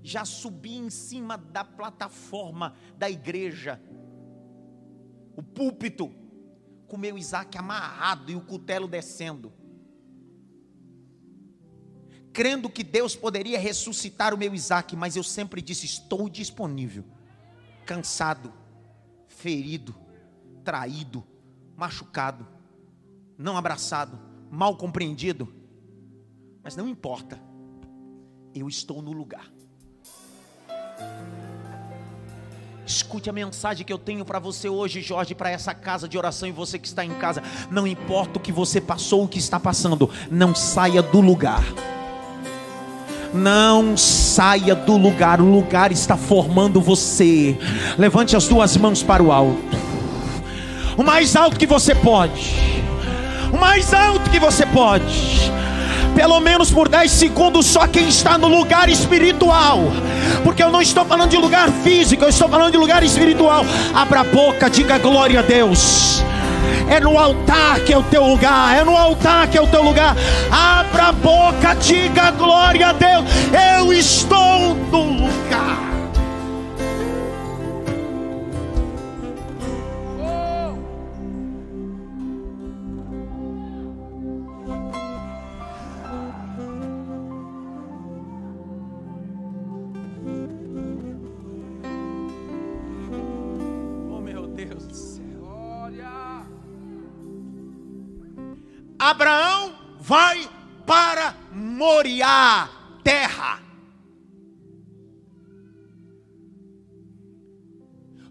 Já 0.05 0.23
subi 0.23 0.77
em 0.77 0.91
cima 0.91 1.35
da 1.35 1.63
plataforma 1.63 2.75
da 2.95 3.09
igreja, 3.09 3.81
o 5.35 5.41
púlpito, 5.41 6.13
com 6.87 6.95
meu 6.95 7.17
Isaac 7.17 7.57
amarrado 7.57 8.31
e 8.31 8.35
o 8.35 8.41
cutelo 8.41 8.87
descendo. 8.87 9.51
Crendo 12.31 12.69
que 12.69 12.83
Deus 12.83 13.15
poderia 13.15 13.57
ressuscitar 13.57 14.31
o 14.31 14.37
meu 14.37 14.53
Isaac, 14.53 14.95
mas 14.95 15.15
eu 15.15 15.23
sempre 15.23 15.59
disse: 15.59 15.87
estou 15.87 16.29
disponível, 16.29 17.03
cansado, 17.83 18.53
ferido, 19.27 19.95
traído, 20.63 21.25
machucado, 21.75 22.47
não 23.35 23.57
abraçado, 23.57 24.19
mal 24.51 24.77
compreendido. 24.77 25.51
Mas 26.61 26.75
não 26.75 26.87
importa, 26.87 27.41
eu 28.53 28.69
estou 28.69 29.01
no 29.01 29.11
lugar. 29.11 29.54
Escute 32.85 33.29
a 33.29 33.33
mensagem 33.33 33.83
que 33.83 33.91
eu 33.91 33.97
tenho 33.97 34.23
para 34.23 34.37
você 34.37 34.69
hoje, 34.69 35.01
Jorge, 35.01 35.33
para 35.33 35.49
essa 35.49 35.73
casa 35.73 36.07
de 36.07 36.17
oração 36.17 36.47
e 36.47 36.51
você 36.51 36.77
que 36.77 36.87
está 36.87 37.03
em 37.03 37.13
casa. 37.15 37.41
Não 37.71 37.87
importa 37.87 38.37
o 38.37 38.41
que 38.41 38.51
você 38.51 38.79
passou, 38.79 39.23
o 39.23 39.27
que 39.27 39.39
está 39.39 39.59
passando, 39.59 40.09
não 40.29 40.53
saia 40.53 41.01
do 41.01 41.19
lugar. 41.19 41.63
Não 43.33 43.97
saia 43.97 44.75
do 44.75 44.95
lugar, 44.97 45.41
o 45.41 45.51
lugar 45.51 45.91
está 45.91 46.15
formando 46.15 46.79
você. 46.79 47.57
Levante 47.97 48.35
as 48.35 48.47
duas 48.47 48.77
mãos 48.77 49.01
para 49.01 49.23
o 49.23 49.31
alto. 49.31 49.77
O 50.95 51.03
mais 51.03 51.35
alto 51.35 51.57
que 51.57 51.65
você 51.65 51.95
pode. 51.95 52.55
O 53.51 53.57
mais 53.57 53.93
alto 53.93 54.29
que 54.29 54.39
você 54.39 54.65
pode 54.67 55.51
pelo 56.15 56.39
menos 56.39 56.71
por 56.71 56.87
10 56.87 57.11
segundos, 57.11 57.65
só 57.65 57.85
quem 57.85 58.07
está 58.07 58.37
no 58.37 58.47
lugar 58.47 58.89
espiritual, 58.89 59.79
porque 60.43 60.63
eu 60.63 60.71
não 60.71 60.81
estou 60.81 61.05
falando 61.05 61.29
de 61.29 61.37
lugar 61.37 61.69
físico, 61.83 62.23
eu 62.23 62.29
estou 62.29 62.47
falando 62.47 62.71
de 62.71 62.77
lugar 62.77 63.03
espiritual. 63.03 63.65
Abra 63.93 64.21
a 64.21 64.23
boca, 64.23 64.69
diga 64.69 64.97
glória 64.97 65.39
a 65.41 65.43
Deus. 65.43 66.23
É 66.89 66.99
no 66.99 67.17
altar 67.17 67.79
que 67.81 67.91
é 67.91 67.97
o 67.97 68.03
teu 68.03 68.23
lugar, 68.23 68.75
é 68.75 68.83
no 68.83 68.95
altar 68.95 69.47
que 69.47 69.57
é 69.57 69.61
o 69.61 69.67
teu 69.67 69.83
lugar. 69.83 70.15
Abra 70.51 71.07
a 71.07 71.11
boca, 71.11 71.75
diga 71.75 72.31
glória 72.31 72.87
a 72.87 72.93
Deus. 72.93 73.25
Eu 73.77 73.91
estou 73.91 74.75
no 74.91 75.04
Abraão 99.05 99.75
vai 99.99 100.49
para 100.83 101.35
Moriá, 101.51 102.67
terra. 103.03 103.61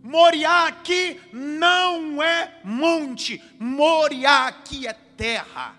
Moriá 0.03 0.67
aqui 0.67 1.21
não 1.33 2.21
é 2.21 2.61
monte, 2.65 3.41
Moriá 3.57 4.49
aqui 4.49 4.89
é 4.89 4.93
terra. 4.93 5.77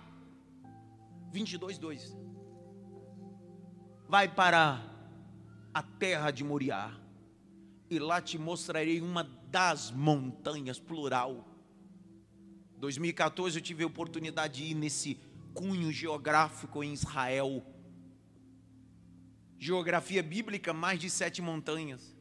22, 1.30 1.78
2. 1.78 2.18
Vai 4.08 4.30
para 4.30 4.80
a 5.74 5.84
terra 5.84 6.32
de 6.32 6.42
Moriá, 6.42 6.90
e 7.90 8.00
lá 8.00 8.22
te 8.22 8.38
mostrarei 8.38 9.02
uma 9.02 9.26
das 9.52 9.92
montanhas, 9.92 10.80
plural 10.80 11.55
2014 12.78 13.58
eu 13.58 13.62
tive 13.62 13.84
a 13.84 13.88
oportunidade 13.88 14.64
de 14.64 14.72
ir 14.72 14.74
nesse 14.74 15.20
cunho 15.54 15.92
geográfico 15.92 16.84
em 16.84 16.94
Israel. 16.94 17.66
Geografia 19.58 20.22
bíblica, 20.22 20.74
mais 20.74 21.00
de 21.00 21.10
sete 21.10 21.42
montanhas. 21.42 22.16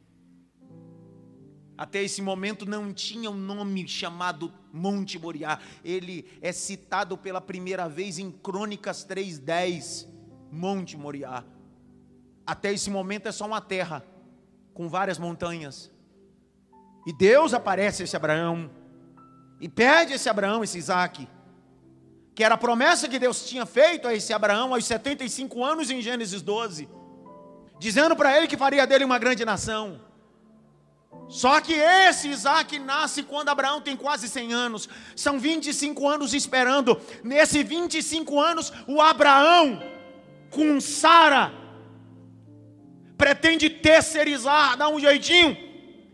Até 1.76 2.02
esse 2.02 2.22
momento 2.22 2.64
não 2.64 2.92
tinha 2.92 3.28
um 3.28 3.36
nome 3.36 3.86
chamado 3.88 4.52
Monte 4.72 5.18
Moriá. 5.18 5.58
Ele 5.84 6.24
é 6.40 6.52
citado 6.52 7.18
pela 7.18 7.40
primeira 7.40 7.88
vez 7.88 8.18
em 8.18 8.30
Crônicas 8.30 9.04
3:10, 9.04 10.06
Monte 10.52 10.96
Moriá. 10.96 11.44
Até 12.46 12.72
esse 12.72 12.90
momento 12.90 13.26
é 13.26 13.32
só 13.32 13.46
uma 13.46 13.60
terra 13.60 14.04
com 14.72 14.88
várias 14.88 15.18
montanhas. 15.18 15.90
E 17.06 17.12
Deus 17.12 17.52
aparece 17.52 18.02
a 18.02 18.04
esse 18.04 18.16
Abraão 18.16 18.70
e 19.60 19.68
pede 19.68 20.14
esse 20.14 20.28
Abraão, 20.28 20.64
esse 20.64 20.78
Isaac, 20.78 21.28
que 22.34 22.42
era 22.42 22.54
a 22.54 22.58
promessa 22.58 23.08
que 23.08 23.18
Deus 23.18 23.48
tinha 23.48 23.64
feito 23.64 24.08
a 24.08 24.14
esse 24.14 24.32
Abraão 24.32 24.74
aos 24.74 24.84
75 24.84 25.64
anos 25.64 25.90
em 25.90 26.02
Gênesis 26.02 26.42
12, 26.42 26.88
dizendo 27.78 28.16
para 28.16 28.36
ele 28.36 28.48
que 28.48 28.56
faria 28.56 28.86
dele 28.86 29.04
uma 29.04 29.18
grande 29.18 29.44
nação. 29.44 30.00
Só 31.28 31.60
que 31.60 31.72
esse 31.72 32.28
Isaac 32.28 32.78
nasce 32.78 33.22
quando 33.22 33.48
Abraão 33.48 33.80
tem 33.80 33.96
quase 33.96 34.28
100 34.28 34.52
anos, 34.52 34.88
são 35.16 35.38
25 35.38 36.08
anos 36.08 36.34
esperando. 36.34 37.00
Nesses 37.22 37.66
25 37.66 38.40
anos, 38.40 38.72
o 38.86 39.00
Abraão, 39.00 39.80
com 40.50 40.80
Sara, 40.80 41.52
pretende 43.16 43.70
terceirizar, 43.70 44.76
dar 44.76 44.88
um 44.88 44.98
jeitinho, 44.98 45.56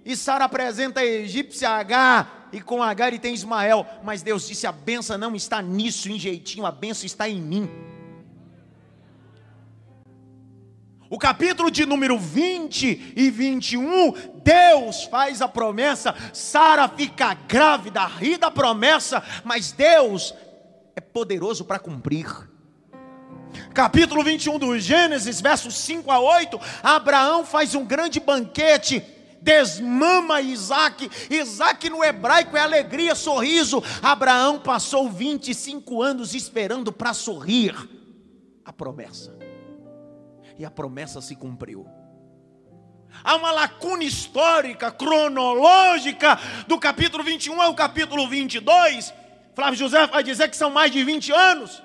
e 0.04 0.14
Sara 0.14 0.44
apresenta 0.44 1.00
a 1.00 1.04
egípcia 1.04 1.70
H 1.70 2.39
e 2.52 2.60
com 2.60 2.82
Agar 2.82 3.08
ele 3.08 3.18
tem 3.18 3.34
Ismael. 3.34 3.86
Mas 4.02 4.22
Deus 4.22 4.46
disse: 4.46 4.66
a 4.66 4.72
benção 4.72 5.18
não 5.18 5.34
está 5.34 5.60
nisso, 5.62 6.10
em 6.10 6.18
jeitinho, 6.18 6.66
a 6.66 6.72
benção 6.72 7.06
está 7.06 7.28
em 7.28 7.40
mim. 7.40 7.68
O 11.08 11.18
capítulo 11.18 11.72
de 11.72 11.84
número 11.84 12.16
20 12.16 13.14
e 13.16 13.30
21, 13.30 14.12
Deus 14.44 15.02
faz 15.04 15.42
a 15.42 15.48
promessa, 15.48 16.14
Sara 16.32 16.88
fica 16.88 17.34
grávida, 17.34 18.04
ri 18.06 18.36
da 18.36 18.48
promessa, 18.48 19.20
mas 19.42 19.72
Deus 19.72 20.32
é 20.94 21.00
poderoso 21.00 21.64
para 21.64 21.80
cumprir. 21.80 22.28
Capítulo 23.74 24.22
21 24.22 24.56
do 24.56 24.78
Gênesis, 24.78 25.40
versos 25.40 25.76
5 25.78 26.08
a 26.12 26.20
8, 26.20 26.60
Abraão 26.80 27.44
faz 27.44 27.74
um 27.74 27.84
grande 27.84 28.20
banquete 28.20 29.04
desmama 29.40 30.40
Isaac. 30.40 31.10
Isaac 31.30 31.88
no 31.88 32.04
hebraico 32.04 32.56
é 32.56 32.60
alegria, 32.60 33.14
sorriso. 33.14 33.82
Abraão 34.02 34.58
passou 34.58 35.08
25 35.08 36.02
anos 36.02 36.34
esperando 36.34 36.92
para 36.92 37.14
sorrir 37.14 37.74
a 38.64 38.72
promessa. 38.72 39.36
E 40.58 40.64
a 40.64 40.70
promessa 40.70 41.20
se 41.20 41.34
cumpriu. 41.34 41.86
Há 43.24 43.36
uma 43.36 43.50
lacuna 43.50 44.04
histórica, 44.04 44.90
cronológica, 44.90 46.38
do 46.66 46.78
capítulo 46.78 47.24
21 47.24 47.60
ao 47.60 47.74
capítulo 47.74 48.28
22. 48.28 49.12
Flávio 49.54 49.78
José 49.78 50.06
vai 50.06 50.22
dizer 50.22 50.48
que 50.48 50.56
são 50.56 50.70
mais 50.70 50.92
de 50.92 51.02
20 51.02 51.32
anos. 51.32 51.82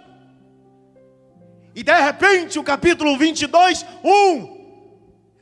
E 1.74 1.84
de 1.84 1.94
repente, 1.94 2.58
o 2.58 2.64
capítulo 2.64 3.18
22, 3.18 3.86
1 4.04 4.55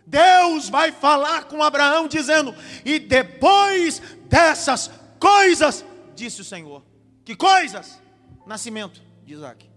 Deus 0.05 0.69
vai 0.69 0.91
falar 0.91 1.45
com 1.45 1.63
Abraão 1.63 2.07
dizendo: 2.07 2.53
"E 2.83 2.99
depois 2.99 3.99
dessas 4.25 4.91
coisas", 5.19 5.85
disse 6.15 6.41
o 6.41 6.45
Senhor. 6.45 6.83
Que 7.25 7.35
coisas? 7.35 8.01
Nascimento 8.45 9.01
de 9.23 9.33
Isaac. 9.33 9.69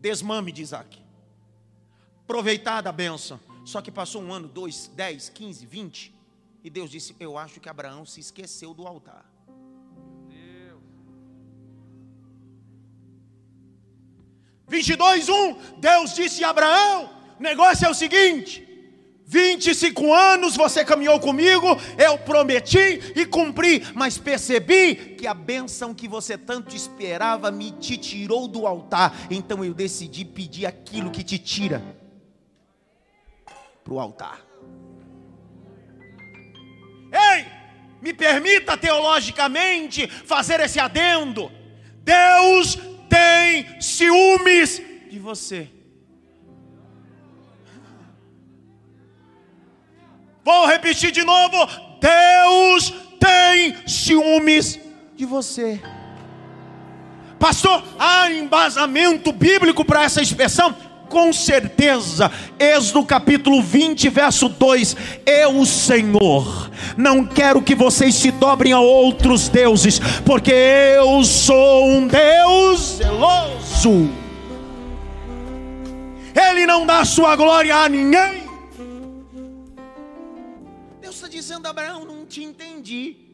Desmame 0.00 0.52
de 0.52 0.62
Isaac. 0.62 1.02
Aproveitada 2.22 2.88
a 2.88 2.92
bênção. 2.92 3.40
Só 3.64 3.80
que 3.80 3.90
passou 3.90 4.22
um 4.22 4.32
ano, 4.32 4.46
dois, 4.46 4.90
dez, 4.94 5.28
quinze, 5.28 5.66
vinte. 5.66 6.14
E 6.62 6.70
Deus 6.70 6.90
disse: 6.90 7.16
Eu 7.18 7.36
acho 7.36 7.60
que 7.60 7.68
Abraão 7.68 8.06
se 8.06 8.20
esqueceu 8.20 8.72
do 8.72 8.86
altar. 8.86 9.24
Deus. 10.28 10.82
22, 14.68 15.28
1. 15.28 15.80
Deus 15.80 16.14
disse 16.14 16.44
a 16.44 16.50
Abraão: 16.50 17.10
O 17.38 17.42
negócio 17.42 17.86
é 17.86 17.90
o 17.90 17.94
seguinte 17.94 18.73
25 19.26 20.12
anos 20.12 20.54
você 20.54 20.84
caminhou 20.84 21.18
comigo, 21.18 21.66
eu 21.96 22.18
prometi 22.18 23.00
e 23.16 23.24
cumpri, 23.24 23.82
mas 23.94 24.18
percebi 24.18 24.94
que 24.94 25.26
a 25.26 25.32
bênção 25.32 25.94
que 25.94 26.06
você 26.06 26.36
tanto 26.36 26.76
esperava 26.76 27.50
me 27.50 27.70
te 27.72 27.96
tirou 27.96 28.46
do 28.46 28.66
altar, 28.66 29.16
então 29.30 29.64
eu 29.64 29.72
decidi 29.72 30.24
pedir 30.24 30.66
aquilo 30.66 31.10
que 31.10 31.24
te 31.24 31.38
tira 31.38 31.82
para 33.82 33.94
o 33.94 34.00
altar. 34.00 34.40
Ei, 37.10 37.46
me 38.02 38.12
permita 38.12 38.76
teologicamente 38.76 40.06
fazer 40.06 40.60
esse 40.60 40.78
adendo: 40.78 41.50
Deus 42.02 42.78
tem 43.08 43.80
ciúmes 43.80 44.82
de 45.10 45.18
você. 45.18 45.73
Vou 50.44 50.66
repetir 50.66 51.10
de 51.10 51.24
novo: 51.24 51.56
Deus 52.00 52.92
tem 53.18 53.74
ciúmes 53.86 54.78
de 55.16 55.24
você. 55.24 55.80
Pastor, 57.38 57.82
há 57.98 58.30
embasamento 58.30 59.32
bíblico 59.32 59.84
para 59.84 60.04
essa 60.04 60.20
expressão? 60.20 60.74
Com 61.08 61.32
certeza, 61.32 62.30
Êxodo 62.58 63.04
capítulo 63.04 63.62
20, 63.62 64.08
verso 64.10 64.48
2: 64.48 64.96
Eu, 65.24 65.64
Senhor, 65.64 66.70
não 66.96 67.24
quero 67.24 67.62
que 67.62 67.74
vocês 67.74 68.14
se 68.14 68.30
dobrem 68.30 68.72
a 68.72 68.80
outros 68.80 69.48
deuses, 69.48 69.98
porque 70.26 70.52
eu 70.52 71.24
sou 71.24 71.86
um 71.86 72.06
Deus 72.06 72.96
zeloso. 72.96 74.10
Ele 76.34 76.66
não 76.66 76.84
dá 76.84 77.04
sua 77.04 77.34
glória 77.36 77.76
a 77.76 77.88
ninguém. 77.88 78.43
Dizendo 81.34 81.66
Abraão: 81.66 82.04
Não 82.04 82.24
te 82.24 82.42
entendi. 82.42 83.24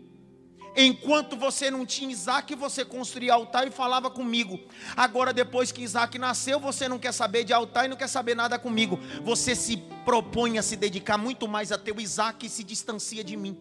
Enquanto 0.74 1.36
você 1.36 1.70
não 1.70 1.84
tinha 1.84 2.10
Isaac, 2.10 2.54
você 2.54 2.84
construía 2.84 3.34
altar 3.34 3.66
e 3.66 3.70
falava 3.70 4.08
comigo. 4.08 4.58
Agora, 4.96 5.32
depois 5.32 5.72
que 5.72 5.82
Isaac 5.82 6.18
nasceu, 6.18 6.58
você 6.60 6.88
não 6.88 6.98
quer 6.98 7.12
saber 7.12 7.44
de 7.44 7.52
altar 7.52 7.84
e 7.84 7.88
não 7.88 7.96
quer 7.96 8.08
saber 8.08 8.34
nada 8.34 8.58
comigo. 8.58 8.98
Você 9.22 9.54
se 9.54 9.76
propõe 10.04 10.58
a 10.58 10.62
se 10.62 10.76
dedicar 10.76 11.18
muito 11.18 11.46
mais 11.48 11.72
a 11.72 11.78
teu 11.78 12.00
Isaac 12.00 12.46
e 12.46 12.48
se 12.48 12.64
distancia 12.64 13.22
de 13.22 13.36
mim. 13.36 13.58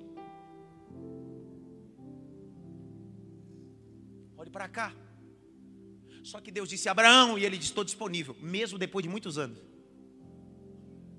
Olhe 4.38 4.52
para 4.52 4.69
cá. 4.69 4.93
Só 6.23 6.39
que 6.39 6.52
Deus 6.52 6.69
disse 6.69 6.88
Abraão 6.88 7.38
e 7.38 7.43
ele 7.43 7.58
disse: 7.58 7.71
Estou 7.71 7.84
disponível, 7.84 8.38
mesmo 8.39 8.78
depois 8.78 9.04
de 9.04 9.10
muitos 9.10 9.38
anos. 9.38 9.58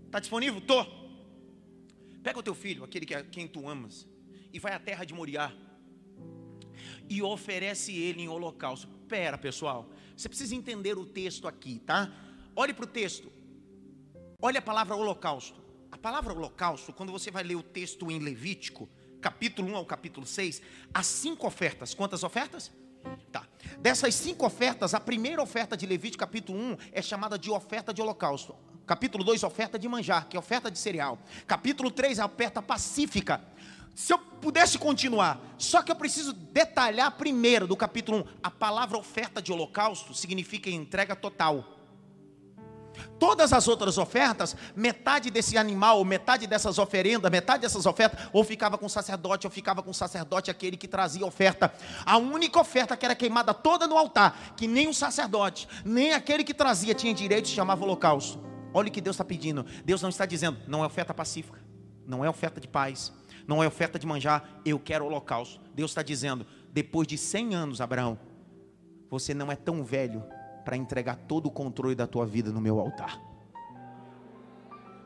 Está 0.06 0.20
disponível? 0.20 0.60
Estou. 0.60 0.99
Pega 2.22 2.38
o 2.38 2.42
teu 2.42 2.54
filho, 2.54 2.84
aquele 2.84 3.06
que 3.06 3.14
é 3.14 3.22
quem 3.22 3.48
tu 3.48 3.68
amas, 3.68 4.06
e 4.52 4.58
vai 4.58 4.72
à 4.72 4.78
terra 4.78 5.04
de 5.04 5.14
Moriá 5.14 5.52
e 7.08 7.22
oferece 7.22 7.92
ele 7.92 8.22
em 8.22 8.28
holocausto. 8.28 8.88
Pera, 9.08 9.36
pessoal, 9.36 9.90
você 10.16 10.28
precisa 10.28 10.54
entender 10.54 10.96
o 10.96 11.04
texto 11.04 11.48
aqui, 11.48 11.80
tá? 11.80 12.12
Olhe 12.54 12.72
para 12.72 12.84
o 12.84 12.88
texto. 12.88 13.30
Olhe 14.40 14.58
a 14.58 14.62
palavra 14.62 14.94
holocausto. 14.94 15.60
A 15.90 15.98
palavra 15.98 16.32
holocausto, 16.32 16.92
quando 16.92 17.10
você 17.10 17.30
vai 17.30 17.42
ler 17.42 17.56
o 17.56 17.62
texto 17.62 18.10
em 18.10 18.18
Levítico, 18.20 18.88
capítulo 19.20 19.68
1 19.70 19.76
ao 19.76 19.84
capítulo 19.84 20.24
6, 20.24 20.62
há 20.94 21.02
cinco 21.02 21.46
ofertas. 21.46 21.94
Quantas 21.94 22.22
ofertas? 22.22 22.72
Tá. 23.32 23.46
Dessas 23.80 24.14
cinco 24.14 24.46
ofertas, 24.46 24.94
a 24.94 25.00
primeira 25.00 25.42
oferta 25.42 25.76
de 25.76 25.86
Levítico, 25.86 26.20
capítulo 26.20 26.58
1, 26.58 26.76
é 26.92 27.02
chamada 27.02 27.38
de 27.38 27.50
oferta 27.50 27.92
de 27.92 28.00
holocausto. 28.00 28.54
Capítulo 28.90 29.22
2, 29.22 29.44
oferta 29.44 29.78
de 29.78 29.88
manjar, 29.88 30.26
que 30.26 30.36
é 30.36 30.40
oferta 30.40 30.68
de 30.68 30.76
cereal. 30.76 31.16
Capítulo 31.46 31.92
3, 31.92 32.18
a 32.18 32.26
oferta 32.26 32.60
pacífica, 32.60 33.40
se 33.94 34.12
eu 34.12 34.18
pudesse 34.18 34.78
continuar, 34.78 35.40
só 35.56 35.80
que 35.80 35.92
eu 35.92 35.94
preciso 35.94 36.32
detalhar 36.32 37.12
primeiro 37.12 37.68
do 37.68 37.76
capítulo 37.76 38.18
1. 38.18 38.24
A 38.42 38.50
palavra 38.50 38.98
oferta 38.98 39.40
de 39.40 39.52
holocausto 39.52 40.12
significa 40.12 40.68
entrega 40.68 41.14
total. 41.14 41.64
Todas 43.16 43.52
as 43.52 43.68
outras 43.68 43.96
ofertas, 43.96 44.56
metade 44.74 45.30
desse 45.30 45.56
animal, 45.56 46.04
metade 46.04 46.48
dessas 46.48 46.76
oferendas, 46.76 47.30
metade 47.30 47.62
dessas 47.62 47.86
ofertas, 47.86 48.28
ou 48.32 48.42
ficava 48.42 48.76
com 48.76 48.86
o 48.86 48.90
sacerdote, 48.90 49.46
ou 49.46 49.52
ficava 49.52 49.84
com 49.84 49.92
o 49.92 49.94
sacerdote 49.94 50.50
aquele 50.50 50.76
que 50.76 50.88
trazia 50.88 51.24
oferta. 51.24 51.72
A 52.04 52.16
única 52.16 52.58
oferta 52.58 52.96
que 52.96 53.04
era 53.04 53.14
queimada 53.14 53.54
toda 53.54 53.86
no 53.86 53.96
altar, 53.96 54.52
que 54.56 54.66
nem 54.66 54.88
o 54.88 54.94
sacerdote, 54.94 55.68
nem 55.84 56.12
aquele 56.12 56.42
que 56.42 56.52
trazia 56.52 56.92
tinha 56.92 57.14
direito, 57.14 57.46
se 57.46 57.54
chamava 57.54 57.84
holocausto. 57.84 58.49
Olha 58.72 58.88
o 58.88 58.92
que 58.92 59.00
Deus 59.00 59.14
está 59.14 59.24
pedindo. 59.24 59.64
Deus 59.84 60.00
não 60.02 60.08
está 60.08 60.24
dizendo, 60.26 60.58
não 60.66 60.82
é 60.82 60.86
oferta 60.86 61.12
pacífica, 61.12 61.60
não 62.06 62.24
é 62.24 62.28
oferta 62.28 62.60
de 62.60 62.68
paz, 62.68 63.12
não 63.46 63.62
é 63.62 63.66
oferta 63.66 63.98
de 63.98 64.06
manjar, 64.06 64.60
eu 64.64 64.78
quero 64.78 65.04
holocausto. 65.04 65.60
Deus 65.74 65.90
está 65.90 66.02
dizendo, 66.02 66.46
depois 66.72 67.06
de 67.06 67.18
100 67.18 67.54
anos, 67.54 67.80
Abraão, 67.80 68.18
você 69.08 69.34
não 69.34 69.50
é 69.50 69.56
tão 69.56 69.82
velho 69.82 70.22
para 70.64 70.76
entregar 70.76 71.16
todo 71.16 71.46
o 71.46 71.50
controle 71.50 71.94
da 71.94 72.06
tua 72.06 72.24
vida 72.24 72.52
no 72.52 72.60
meu 72.60 72.78
altar. 72.78 73.20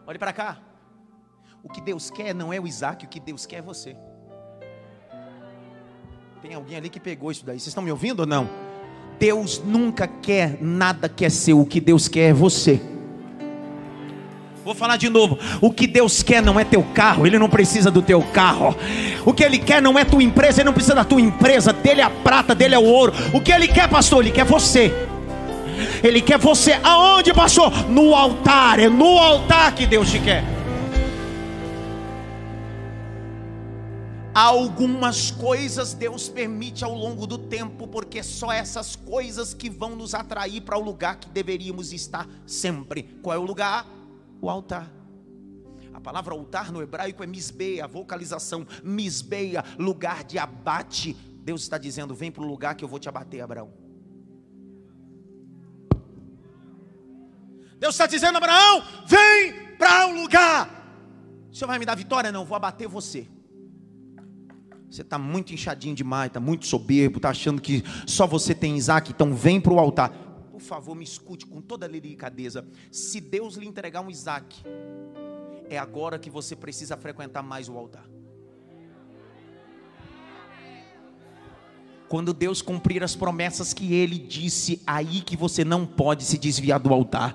Olhe 0.06 0.18
para 0.18 0.32
cá. 0.32 0.60
O 1.62 1.68
que 1.70 1.80
Deus 1.80 2.10
quer 2.10 2.34
não 2.34 2.52
é 2.52 2.60
o 2.60 2.66
Isaac, 2.66 3.06
o 3.06 3.08
que 3.08 3.18
Deus 3.18 3.46
quer 3.46 3.56
é 3.56 3.62
você. 3.62 3.96
Tem 6.42 6.52
alguém 6.52 6.76
ali 6.76 6.90
que 6.90 7.00
pegou 7.00 7.30
isso 7.30 7.46
daí. 7.46 7.58
Vocês 7.58 7.68
estão 7.68 7.82
me 7.82 7.90
ouvindo 7.90 8.20
ou 8.20 8.26
não? 8.26 8.46
Deus 9.18 9.60
nunca 9.60 10.06
quer 10.06 10.62
nada 10.62 11.08
que 11.08 11.24
é 11.24 11.30
seu, 11.30 11.58
o 11.58 11.64
que 11.64 11.80
Deus 11.80 12.06
quer 12.06 12.30
é 12.30 12.32
você. 12.34 12.93
Vou 14.64 14.74
falar 14.74 14.96
de 14.96 15.10
novo. 15.10 15.38
O 15.60 15.70
que 15.70 15.86
Deus 15.86 16.22
quer 16.22 16.42
não 16.42 16.58
é 16.58 16.64
teu 16.64 16.82
carro, 16.82 17.26
Ele 17.26 17.38
não 17.38 17.50
precisa 17.50 17.90
do 17.90 18.00
teu 18.00 18.22
carro. 18.22 18.74
O 19.26 19.32
que 19.32 19.44
Ele 19.44 19.58
quer 19.58 19.82
não 19.82 19.98
é 19.98 20.04
tua 20.04 20.22
empresa, 20.22 20.60
Ele 20.60 20.66
não 20.66 20.72
precisa 20.72 20.94
da 20.94 21.04
tua 21.04 21.20
empresa. 21.20 21.70
Dele 21.70 22.00
é 22.00 22.04
a 22.04 22.10
prata, 22.10 22.54
dele 22.54 22.74
é 22.74 22.78
o 22.78 22.84
ouro. 22.84 23.12
O 23.34 23.40
que 23.42 23.52
Ele 23.52 23.68
quer, 23.68 23.88
pastor? 23.88 24.24
Ele 24.24 24.32
quer 24.32 24.46
você. 24.46 24.90
Ele 26.02 26.22
quer 26.22 26.38
você 26.38 26.78
aonde, 26.82 27.34
pastor? 27.34 27.70
No 27.90 28.14
altar. 28.14 28.80
É 28.80 28.88
no 28.88 29.18
altar 29.18 29.74
que 29.74 29.84
Deus 29.84 30.10
te 30.10 30.18
quer. 30.18 30.42
Algumas 34.34 35.30
coisas 35.30 35.94
Deus 35.94 36.28
permite 36.28 36.82
ao 36.82 36.92
longo 36.92 37.26
do 37.26 37.38
tempo, 37.38 37.86
porque 37.86 38.22
só 38.22 38.50
essas 38.50 38.96
coisas 38.96 39.54
que 39.54 39.70
vão 39.70 39.94
nos 39.94 40.12
atrair 40.12 40.62
para 40.62 40.76
o 40.76 40.82
lugar 40.82 41.16
que 41.16 41.28
deveríamos 41.28 41.92
estar 41.92 42.26
sempre. 42.44 43.04
Qual 43.22 43.36
é 43.36 43.38
o 43.38 43.44
lugar? 43.44 43.86
O 44.44 44.50
altar. 44.50 44.92
A 45.92 46.00
palavra 46.00 46.34
altar 46.34 46.72
no 46.72 46.82
hebraico 46.82 47.22
é 47.22 47.26
misbeia, 47.26 47.84
a 47.84 47.86
vocalização 47.86 48.66
misbeia, 48.82 49.64
lugar 49.78 50.24
de 50.24 50.38
abate. 50.38 51.14
Deus 51.42 51.62
está 51.62 51.78
dizendo: 51.78 52.14
vem 52.14 52.30
para 52.30 52.42
o 52.42 52.46
lugar 52.46 52.74
que 52.74 52.84
eu 52.84 52.88
vou 52.88 52.98
te 52.98 53.08
abater, 53.08 53.42
Abraão. 53.42 53.72
Deus 57.78 57.94
está 57.94 58.06
dizendo, 58.06 58.38
Abraão, 58.38 58.82
vem 59.06 59.76
para 59.76 60.06
um 60.06 60.22
lugar. 60.22 60.70
O 61.50 61.54
Senhor 61.54 61.68
vai 61.68 61.78
me 61.78 61.84
dar 61.84 61.94
vitória? 61.94 62.32
Não, 62.32 62.44
vou 62.44 62.56
abater 62.56 62.88
você. 62.88 63.28
Você 64.90 65.02
está 65.02 65.18
muito 65.18 65.52
inchadinho 65.52 65.94
demais, 65.94 66.28
está 66.28 66.40
muito 66.40 66.66
soberbo, 66.66 67.18
está 67.18 67.30
achando 67.30 67.60
que 67.60 67.84
só 68.06 68.26
você 68.26 68.54
tem 68.54 68.76
Isaac, 68.76 69.10
então 69.10 69.34
vem 69.34 69.60
para 69.60 69.72
o 69.72 69.78
altar 69.78 70.10
favor, 70.60 70.94
me 70.94 71.04
escute 71.04 71.46
com 71.46 71.60
toda 71.60 71.86
a 71.86 71.88
delicadeza. 71.88 72.66
Se 72.90 73.20
Deus 73.20 73.56
lhe 73.56 73.66
entregar 73.66 74.00
um 74.00 74.10
Isaac, 74.10 74.62
é 75.68 75.78
agora 75.78 76.18
que 76.18 76.30
você 76.30 76.54
precisa 76.54 76.96
frequentar 76.96 77.42
mais 77.42 77.68
o 77.68 77.76
altar. 77.76 78.08
Quando 82.08 82.32
Deus 82.32 82.62
cumprir 82.62 83.02
as 83.02 83.16
promessas 83.16 83.72
que 83.72 83.94
Ele 83.94 84.18
disse, 84.18 84.82
aí 84.86 85.20
que 85.20 85.36
você 85.36 85.64
não 85.64 85.86
pode 85.86 86.24
se 86.24 86.38
desviar 86.38 86.78
do 86.78 86.92
altar. 86.92 87.34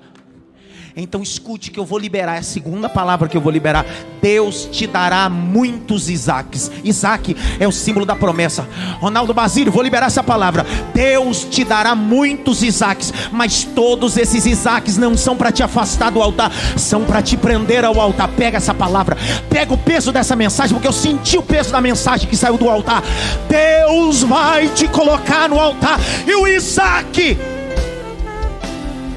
Então 0.96 1.22
escute 1.22 1.70
que 1.70 1.78
eu 1.78 1.84
vou 1.84 1.98
liberar, 1.98 2.36
é 2.36 2.38
a 2.38 2.42
segunda 2.42 2.88
palavra 2.88 3.28
que 3.28 3.36
eu 3.36 3.40
vou 3.40 3.52
liberar. 3.52 3.86
Deus 4.20 4.68
te 4.70 4.86
dará 4.86 5.28
muitos 5.28 6.08
Isaques. 6.08 6.70
Isaac 6.84 7.36
é 7.58 7.66
o 7.66 7.72
símbolo 7.72 8.04
da 8.04 8.16
promessa. 8.16 8.66
Ronaldo 9.00 9.32
Basílio, 9.32 9.72
vou 9.72 9.82
liberar 9.82 10.06
essa 10.06 10.22
palavra. 10.22 10.66
Deus 10.94 11.44
te 11.44 11.64
dará 11.64 11.94
muitos 11.94 12.62
Isaques, 12.62 13.12
mas 13.32 13.64
todos 13.64 14.16
esses 14.16 14.46
Isaques 14.46 14.96
não 14.96 15.16
são 15.16 15.36
para 15.36 15.52
te 15.52 15.62
afastar 15.62 16.10
do 16.10 16.22
altar, 16.22 16.50
são 16.76 17.04
para 17.04 17.22
te 17.22 17.36
prender 17.36 17.84
ao 17.84 18.00
altar. 18.00 18.28
Pega 18.36 18.56
essa 18.56 18.74
palavra, 18.74 19.16
pega 19.48 19.72
o 19.72 19.78
peso 19.78 20.12
dessa 20.12 20.36
mensagem, 20.36 20.74
porque 20.74 20.88
eu 20.88 20.92
senti 20.92 21.38
o 21.38 21.42
peso 21.42 21.72
da 21.72 21.80
mensagem 21.80 22.28
que 22.28 22.36
saiu 22.36 22.58
do 22.58 22.68
altar. 22.68 23.02
Deus 23.48 24.22
vai 24.22 24.68
te 24.68 24.88
colocar 24.88 25.48
no 25.48 25.58
altar, 25.58 25.98
e 26.26 26.34
o 26.34 26.46
Isaac 26.46 27.38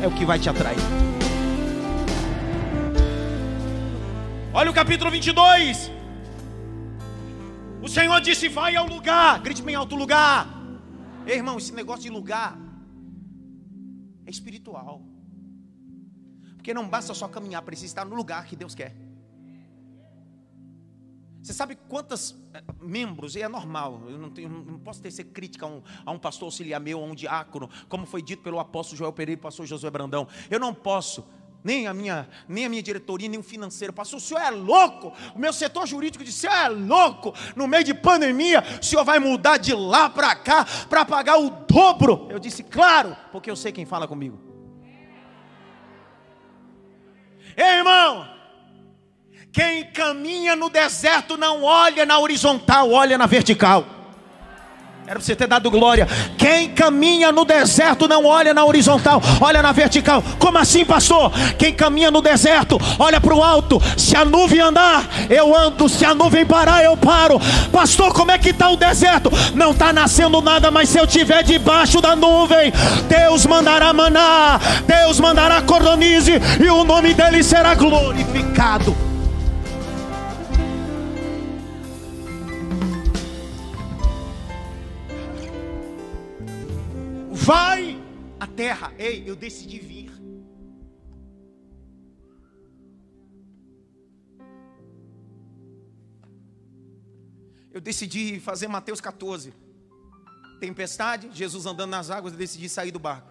é 0.01 0.07
o 0.07 0.11
que 0.11 0.25
vai 0.25 0.37
te 0.37 0.49
atrair. 0.49 1.02
Olha 4.55 4.69
o 4.69 4.73
capítulo 4.73 5.09
22. 5.09 5.89
O 7.81 7.87
Senhor 7.87 8.21
disse: 8.21 8.47
Vai 8.47 8.75
ao 8.75 8.85
lugar. 8.85 9.41
Grite 9.41 9.63
bem 9.63 9.73
alto: 9.73 9.95
lugar. 9.95 10.47
Ei, 11.25 11.37
irmão, 11.37 11.57
esse 11.57 11.73
negócio 11.73 12.03
de 12.03 12.11
lugar 12.11 12.55
é 14.27 14.29
espiritual. 14.29 15.01
Porque 16.55 16.71
não 16.71 16.87
basta 16.87 17.15
só 17.15 17.27
caminhar, 17.27 17.63
precisa 17.63 17.87
estar 17.87 18.05
no 18.05 18.15
lugar 18.15 18.45
que 18.45 18.55
Deus 18.55 18.75
quer. 18.75 18.95
Você 21.41 21.51
sabe 21.51 21.75
quantos 21.89 22.35
eh, 22.53 22.63
membros, 22.79 23.35
e 23.35 23.41
é 23.41 23.49
normal, 23.49 24.03
eu 24.07 24.17
não, 24.17 24.29
tenho, 24.29 24.47
não 24.47 24.79
posso 24.79 25.01
ter 25.01 25.11
ser 25.11 25.25
crítica 25.25 25.65
a 25.65 25.69
um, 25.69 25.81
a 26.05 26.11
um 26.11 26.17
pastor 26.17 26.45
auxiliar 26.45 26.79
meu, 26.79 27.01
a 27.01 27.03
um 27.03 27.13
diácono, 27.13 27.69
como 27.89 28.05
foi 28.05 28.21
dito 28.21 28.41
pelo 28.41 28.59
apóstolo 28.59 28.97
Joel 28.97 29.11
Pereira 29.11 29.39
e 29.39 29.41
pastor 29.41 29.65
Josué 29.65 29.89
Brandão. 29.89 30.25
Eu 30.49 30.57
não 30.57 30.73
posso 30.73 31.27
nem 31.63 31.87
a 31.87 31.93
minha, 31.93 32.27
nem 32.47 32.65
a 32.65 32.69
minha 32.69 32.83
diretoria, 32.83 33.29
nem 33.29 33.39
o 33.39 33.43
financeiro. 33.43 33.93
Pastor, 33.93 34.17
o 34.17 34.21
senhor 34.21 34.41
é 34.41 34.49
louco. 34.49 35.13
O 35.33 35.39
meu 35.39 35.53
setor 35.53 35.87
jurídico 35.87 36.23
disse: 36.23 36.39
o 36.39 36.41
senhor 36.41 36.65
é 36.65 36.69
louco. 36.69 37.33
No 37.55 37.67
meio 37.67 37.83
de 37.83 37.93
pandemia, 37.93 38.63
o 38.81 38.83
senhor 38.83 39.05
vai 39.05 39.19
mudar 39.19 39.57
de 39.57 39.73
lá 39.73 40.09
para 40.09 40.35
cá 40.35 40.65
para 40.89 41.05
pagar 41.05 41.37
o 41.39 41.49
dobro. 41.49 42.27
Eu 42.29 42.39
disse: 42.39 42.63
claro, 42.63 43.15
porque 43.31 43.49
eu 43.49 43.55
sei 43.55 43.71
quem 43.71 43.85
fala 43.85 44.07
comigo. 44.07 44.39
Ei, 47.55 47.77
irmão, 47.77 48.27
quem 49.51 49.91
caminha 49.91 50.55
no 50.55 50.69
deserto 50.69 51.37
não 51.37 51.63
olha 51.63 52.05
na 52.05 52.19
horizontal, 52.19 52.91
olha 52.91 53.17
na 53.17 53.27
vertical. 53.27 54.02
Era 55.05 55.15
para 55.15 55.21
você 55.21 55.35
ter 55.35 55.47
dado 55.47 55.69
glória. 55.69 56.07
Quem 56.37 56.69
caminha 56.69 57.29
no 57.29 57.43
deserto 57.43 58.07
não 58.07 58.25
olha 58.25 58.53
na 58.53 58.63
horizontal, 58.63 59.21
olha 59.41 59.61
na 59.61 59.73
vertical. 59.73 60.23
Como 60.39 60.57
assim, 60.57 60.85
pastor? 60.85 61.29
Quem 61.57 61.73
caminha 61.73 62.09
no 62.09 62.21
deserto, 62.21 62.79
olha 62.97 63.19
para 63.19 63.35
o 63.35 63.43
alto. 63.43 63.81
Se 63.97 64.15
a 64.15 64.23
nuvem 64.23 64.61
andar, 64.61 65.03
eu 65.29 65.53
ando. 65.53 65.89
Se 65.89 66.05
a 66.05 66.15
nuvem 66.15 66.45
parar, 66.45 66.83
eu 66.85 66.95
paro. 66.95 67.37
Pastor, 67.69 68.13
como 68.13 68.31
é 68.31 68.37
que 68.37 68.51
está 68.51 68.69
o 68.69 68.77
deserto? 68.77 69.29
Não 69.53 69.71
está 69.71 69.91
nascendo 69.91 70.41
nada, 70.41 70.71
mas 70.71 70.87
se 70.87 70.97
eu 70.97 71.03
estiver 71.03 71.43
debaixo 71.43 71.99
da 71.99 72.15
nuvem, 72.15 72.71
Deus 73.09 73.45
mandará 73.45 73.91
maná, 73.91 74.57
Deus 74.87 75.19
mandará 75.19 75.61
cordonize, 75.61 76.31
e 76.63 76.69
o 76.69 76.85
nome 76.85 77.13
dele 77.13 77.43
será 77.43 77.75
glorificado. 77.75 79.12
Vai 87.43 88.01
à 88.39 88.47
terra. 88.47 88.93
Ei, 88.97 89.23
eu 89.27 89.35
decidi 89.35 89.79
vir. 89.79 90.11
Eu 97.71 97.81
decidi 97.81 98.39
fazer 98.39 98.67
Mateus 98.67 99.01
14. 99.01 99.53
Tempestade, 100.59 101.29
Jesus 101.33 101.65
andando 101.65 101.89
nas 101.89 102.09
águas, 102.09 102.31
eu 102.31 102.39
decidi 102.39 102.69
sair 102.69 102.91
do 102.91 102.99
barco. 102.99 103.29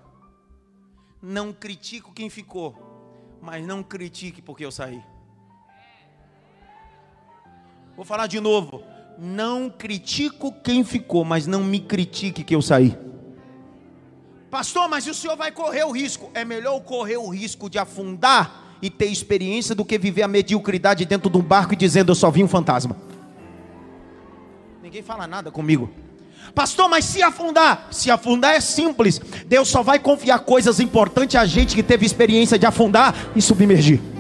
Não 1.22 1.52
critico 1.52 2.12
quem 2.12 2.28
ficou, 2.28 3.38
mas 3.40 3.66
não 3.66 3.82
critique 3.82 4.42
porque 4.42 4.64
eu 4.64 4.72
saí. 4.72 5.02
Vou 7.96 8.04
falar 8.04 8.26
de 8.26 8.40
novo. 8.40 8.82
Não 9.18 9.70
critico 9.70 10.52
quem 10.62 10.84
ficou, 10.84 11.24
mas 11.24 11.46
não 11.46 11.62
me 11.64 11.80
critique 11.80 12.44
que 12.44 12.54
eu 12.54 12.60
saí. 12.60 13.11
Pastor, 14.52 14.86
mas 14.86 15.06
o 15.06 15.14
senhor 15.14 15.34
vai 15.34 15.50
correr 15.50 15.82
o 15.82 15.90
risco. 15.90 16.30
É 16.34 16.44
melhor 16.44 16.78
correr 16.80 17.16
o 17.16 17.26
risco 17.30 17.70
de 17.70 17.78
afundar 17.78 18.76
e 18.82 18.90
ter 18.90 19.06
experiência 19.06 19.74
do 19.74 19.82
que 19.82 19.96
viver 19.96 20.22
a 20.22 20.28
mediocridade 20.28 21.06
dentro 21.06 21.30
de 21.30 21.38
um 21.38 21.40
barco 21.40 21.72
e 21.72 21.76
dizendo 21.76 22.10
eu 22.10 22.14
só 22.14 22.30
vi 22.30 22.44
um 22.44 22.48
fantasma. 22.48 22.94
Ninguém 24.82 25.02
fala 25.02 25.26
nada 25.26 25.50
comigo. 25.50 25.90
Pastor, 26.54 26.86
mas 26.86 27.06
se 27.06 27.22
afundar? 27.22 27.88
Se 27.90 28.10
afundar 28.10 28.54
é 28.54 28.60
simples. 28.60 29.22
Deus 29.46 29.68
só 29.68 29.82
vai 29.82 29.98
confiar 29.98 30.40
coisas 30.40 30.80
importantes 30.80 31.34
a 31.36 31.46
gente 31.46 31.74
que 31.74 31.82
teve 31.82 32.04
experiência 32.04 32.58
de 32.58 32.66
afundar 32.66 33.14
e 33.34 33.40
submergir. 33.40 34.11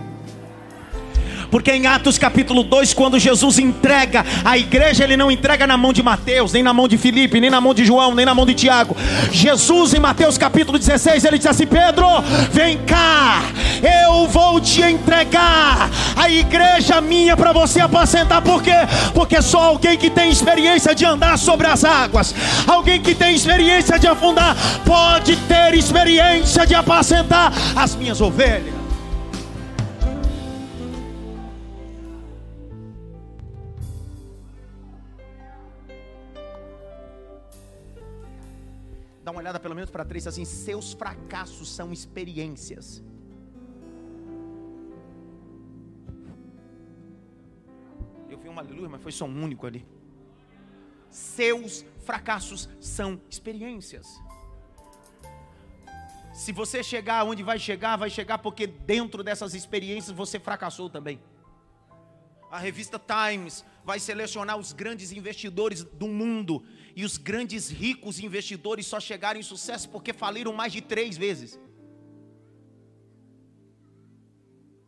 Porque 1.52 1.70
em 1.70 1.86
Atos 1.86 2.16
capítulo 2.16 2.62
2, 2.62 2.94
quando 2.94 3.18
Jesus 3.18 3.58
entrega 3.58 4.24
a 4.42 4.56
igreja, 4.56 5.04
ele 5.04 5.18
não 5.18 5.30
entrega 5.30 5.66
na 5.66 5.76
mão 5.76 5.92
de 5.92 6.02
Mateus, 6.02 6.50
nem 6.54 6.62
na 6.62 6.72
mão 6.72 6.88
de 6.88 6.96
Filipe, 6.96 7.38
nem 7.38 7.50
na 7.50 7.60
mão 7.60 7.74
de 7.74 7.84
João, 7.84 8.14
nem 8.14 8.24
na 8.24 8.34
mão 8.34 8.46
de 8.46 8.54
Tiago. 8.54 8.96
Jesus, 9.30 9.92
em 9.92 10.00
Mateus 10.00 10.38
capítulo 10.38 10.78
16, 10.78 11.26
ele 11.26 11.36
diz 11.36 11.46
assim: 11.46 11.66
Pedro, 11.66 12.06
vem 12.50 12.78
cá, 12.78 13.42
eu 14.06 14.26
vou 14.28 14.58
te 14.62 14.80
entregar 14.80 15.90
a 16.16 16.30
igreja 16.30 17.02
minha 17.02 17.36
para 17.36 17.52
você 17.52 17.82
apacentar. 17.82 18.40
Por 18.40 18.62
quê? 18.62 18.72
Porque 19.12 19.42
só 19.42 19.64
alguém 19.64 19.98
que 19.98 20.08
tem 20.08 20.30
experiência 20.30 20.94
de 20.94 21.04
andar 21.04 21.36
sobre 21.36 21.66
as 21.66 21.84
águas, 21.84 22.34
alguém 22.66 22.98
que 22.98 23.14
tem 23.14 23.34
experiência 23.34 23.98
de 23.98 24.06
afundar, 24.06 24.56
pode 24.86 25.36
ter 25.36 25.74
experiência 25.74 26.66
de 26.66 26.74
apacentar 26.74 27.52
as 27.76 27.94
minhas 27.94 28.22
ovelhas. 28.22 28.81
Dá 39.22 39.30
uma 39.30 39.40
olhada 39.40 39.60
pelo 39.60 39.74
menos 39.74 39.90
para 39.90 40.04
três 40.04 40.26
assim: 40.26 40.44
seus 40.44 40.92
fracassos 40.92 41.68
são 41.70 41.92
experiências. 41.92 43.02
Eu 48.28 48.38
vi 48.38 48.48
um 48.48 48.58
aleluia, 48.58 48.88
mas 48.88 49.02
foi 49.02 49.12
só 49.12 49.24
um 49.24 49.42
único 49.42 49.66
ali. 49.66 49.86
Seus 51.10 51.84
fracassos 52.00 52.68
são 52.80 53.20
experiências. 53.28 54.06
Se 56.32 56.50
você 56.50 56.82
chegar 56.82 57.24
onde 57.24 57.42
vai 57.42 57.58
chegar, 57.58 57.96
vai 57.96 58.08
chegar 58.08 58.38
porque 58.38 58.66
dentro 58.66 59.22
dessas 59.22 59.54
experiências 59.54 60.16
você 60.16 60.40
fracassou 60.40 60.88
também. 60.88 61.20
A 62.50 62.58
revista 62.58 62.98
Times 62.98 63.64
vai 63.84 64.00
selecionar 64.00 64.56
os 64.56 64.72
grandes 64.72 65.12
investidores 65.12 65.84
do 65.84 66.08
mundo 66.08 66.64
e 66.94 67.04
os 67.04 67.16
grandes 67.16 67.70
ricos 67.70 68.20
investidores 68.20 68.86
só 68.86 69.00
chegaram 69.00 69.40
em 69.40 69.42
sucesso 69.42 69.88
porque 69.88 70.12
faliram 70.12 70.52
mais 70.52 70.72
de 70.72 70.80
três 70.80 71.16
vezes. 71.16 71.58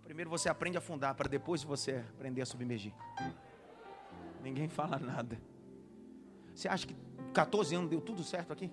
Primeiro 0.02 0.30
você 0.30 0.48
aprende 0.48 0.76
a 0.76 0.80
afundar, 0.80 1.14
para 1.14 1.28
depois 1.28 1.62
você 1.62 2.04
aprender 2.14 2.42
a 2.42 2.46
submergir. 2.46 2.92
Ninguém 4.42 4.68
fala 4.68 4.98
nada. 4.98 5.40
Você 6.54 6.68
acha 6.68 6.86
que 6.86 6.94
14 7.32 7.74
anos 7.74 7.90
deu 7.90 8.00
tudo 8.00 8.22
certo 8.22 8.52
aqui? 8.52 8.70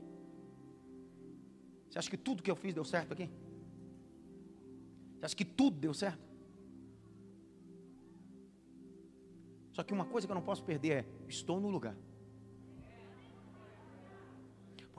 Você 1.90 1.98
acha 1.98 2.10
que 2.10 2.18
tudo 2.18 2.44
que 2.44 2.52
eu 2.52 2.56
fiz 2.56 2.74
deu 2.74 2.84
certo 2.84 3.14
aqui? 3.14 3.30
Você 5.18 5.26
acha 5.26 5.36
que 5.36 5.46
tudo 5.46 5.78
deu 5.78 5.94
certo? 5.94 6.32
Só 9.72 9.84
que 9.84 9.94
uma 9.94 10.06
coisa 10.06 10.28
que 10.28 10.32
eu 10.32 10.36
não 10.36 10.44
posso 10.44 10.64
perder 10.64 10.92
é: 10.92 11.06
estou 11.28 11.60
no 11.60 11.70
lugar. 11.70 11.96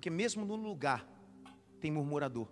Porque 0.02 0.10
mesmo 0.10 0.44
no 0.44 0.56
lugar 0.56 1.06
tem 1.80 1.88
murmurador. 1.88 2.48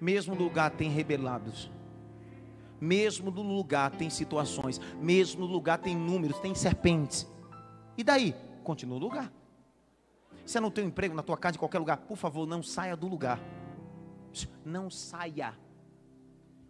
Mesmo 0.00 0.36
no 0.36 0.44
lugar 0.44 0.70
tem 0.70 0.88
rebelados. 0.88 1.68
Mesmo 2.80 3.28
no 3.28 3.42
lugar 3.42 3.90
tem 3.90 4.08
situações. 4.08 4.78
Mesmo 5.02 5.40
no 5.40 5.52
lugar 5.52 5.78
tem 5.78 5.96
números, 5.96 6.38
tem 6.38 6.54
serpentes. 6.54 7.26
E 7.98 8.04
daí? 8.04 8.36
Continua 8.62 9.00
no 9.00 9.04
lugar. 9.04 9.32
Você 10.44 10.60
não 10.60 10.70
tem 10.70 10.84
um 10.84 10.86
emprego 10.86 11.12
na 11.12 11.24
tua 11.24 11.36
casa, 11.36 11.56
em 11.56 11.58
qualquer 11.58 11.80
lugar, 11.80 11.96
por 11.96 12.16
favor, 12.16 12.46
não 12.46 12.62
saia 12.62 12.96
do 12.96 13.08
lugar. 13.08 13.40
Não 14.64 14.88
saia. 14.88 15.58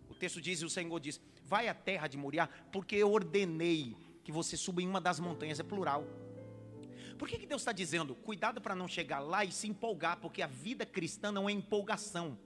O 0.09 0.15
texto 0.15 0.41
diz, 0.41 0.63
e 0.63 0.65
o 0.65 0.71
Senhor 0.71 0.99
diz: 0.99 1.21
Vai 1.45 1.69
à 1.69 1.75
terra 1.75 2.09
de 2.09 2.17
Moriá, 2.17 2.49
porque 2.73 2.97
eu 2.97 3.13
ordenei 3.13 3.95
que 4.25 4.33
você 4.33 4.57
suba 4.57 4.81
em 4.81 4.89
uma 4.89 4.99
das 4.99 5.21
montanhas, 5.21 5.61
é 5.61 5.63
plural. 5.63 6.07
Por 7.19 7.29
que, 7.29 7.39
que 7.39 7.47
Deus 7.47 7.63
está 7.63 7.73
dizendo? 7.73 8.15
Cuidado 8.15 8.61
para 8.61 8.75
não 8.75 8.87
chegar 8.87 9.21
lá 9.21 9.45
e 9.45 9.51
se 9.51 9.67
empolgar, 9.67 10.19
porque 10.19 10.43
a 10.43 10.47
vida 10.47 10.85
cristã 10.85 11.33
não 11.33 11.49
é 11.49 11.53
empolgação. 11.53 12.39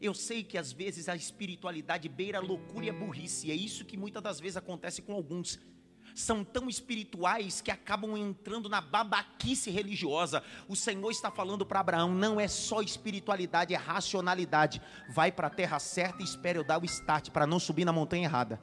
Eu 0.00 0.12
sei 0.12 0.42
que 0.42 0.58
às 0.58 0.72
vezes 0.72 1.08
a 1.08 1.16
espiritualidade 1.16 2.08
beira 2.08 2.38
a 2.38 2.42
loucura 2.42 2.86
e 2.86 2.90
a 2.90 2.92
burrice, 2.92 3.46
e 3.46 3.50
é 3.50 3.54
isso 3.54 3.84
que 3.84 3.96
muitas 3.96 4.22
das 4.22 4.40
vezes 4.40 4.56
acontece 4.56 5.00
com 5.00 5.12
alguns. 5.12 5.58
São 6.14 6.44
tão 6.44 6.68
espirituais 6.68 7.60
que 7.60 7.70
acabam 7.70 8.16
entrando 8.16 8.68
na 8.68 8.80
babaquice 8.80 9.70
religiosa. 9.70 10.42
O 10.68 10.74
Senhor 10.74 11.10
está 11.10 11.30
falando 11.30 11.66
para 11.66 11.80
Abraão: 11.80 12.14
não 12.14 12.40
é 12.40 12.48
só 12.48 12.80
espiritualidade, 12.80 13.74
é 13.74 13.76
racionalidade. 13.76 14.80
Vai 15.10 15.30
para 15.30 15.48
a 15.48 15.50
terra 15.50 15.78
certa 15.78 16.22
e 16.22 16.24
espere 16.24 16.58
eu 16.58 16.64
dar 16.64 16.80
o 16.80 16.84
start 16.84 17.30
para 17.30 17.46
não 17.46 17.58
subir 17.58 17.84
na 17.84 17.92
montanha 17.92 18.24
errada. 18.24 18.60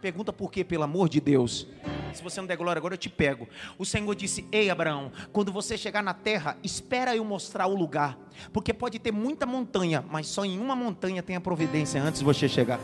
Pergunta 0.00 0.32
por 0.32 0.50
quê, 0.50 0.64
pelo 0.64 0.84
amor 0.84 1.08
de 1.08 1.20
Deus. 1.20 1.66
Se 2.12 2.22
você 2.22 2.40
não 2.40 2.46
der 2.46 2.56
glória 2.56 2.78
agora, 2.78 2.94
eu 2.94 2.98
te 2.98 3.08
pego. 3.08 3.48
O 3.78 3.84
Senhor 3.84 4.14
disse: 4.14 4.46
Ei, 4.50 4.70
Abraão, 4.70 5.12
quando 5.32 5.52
você 5.52 5.76
chegar 5.76 6.02
na 6.02 6.14
terra, 6.14 6.56
espera 6.62 7.14
eu 7.14 7.24
mostrar 7.24 7.66
o 7.66 7.74
lugar. 7.74 8.18
Porque 8.52 8.72
pode 8.72 8.98
ter 8.98 9.12
muita 9.12 9.46
montanha, 9.46 10.04
mas 10.10 10.26
só 10.26 10.44
em 10.44 10.58
uma 10.58 10.74
montanha 10.74 11.22
tem 11.22 11.36
a 11.36 11.40
providência 11.40 12.02
antes 12.02 12.20
de 12.20 12.24
você 12.24 12.48
chegar. 12.48 12.80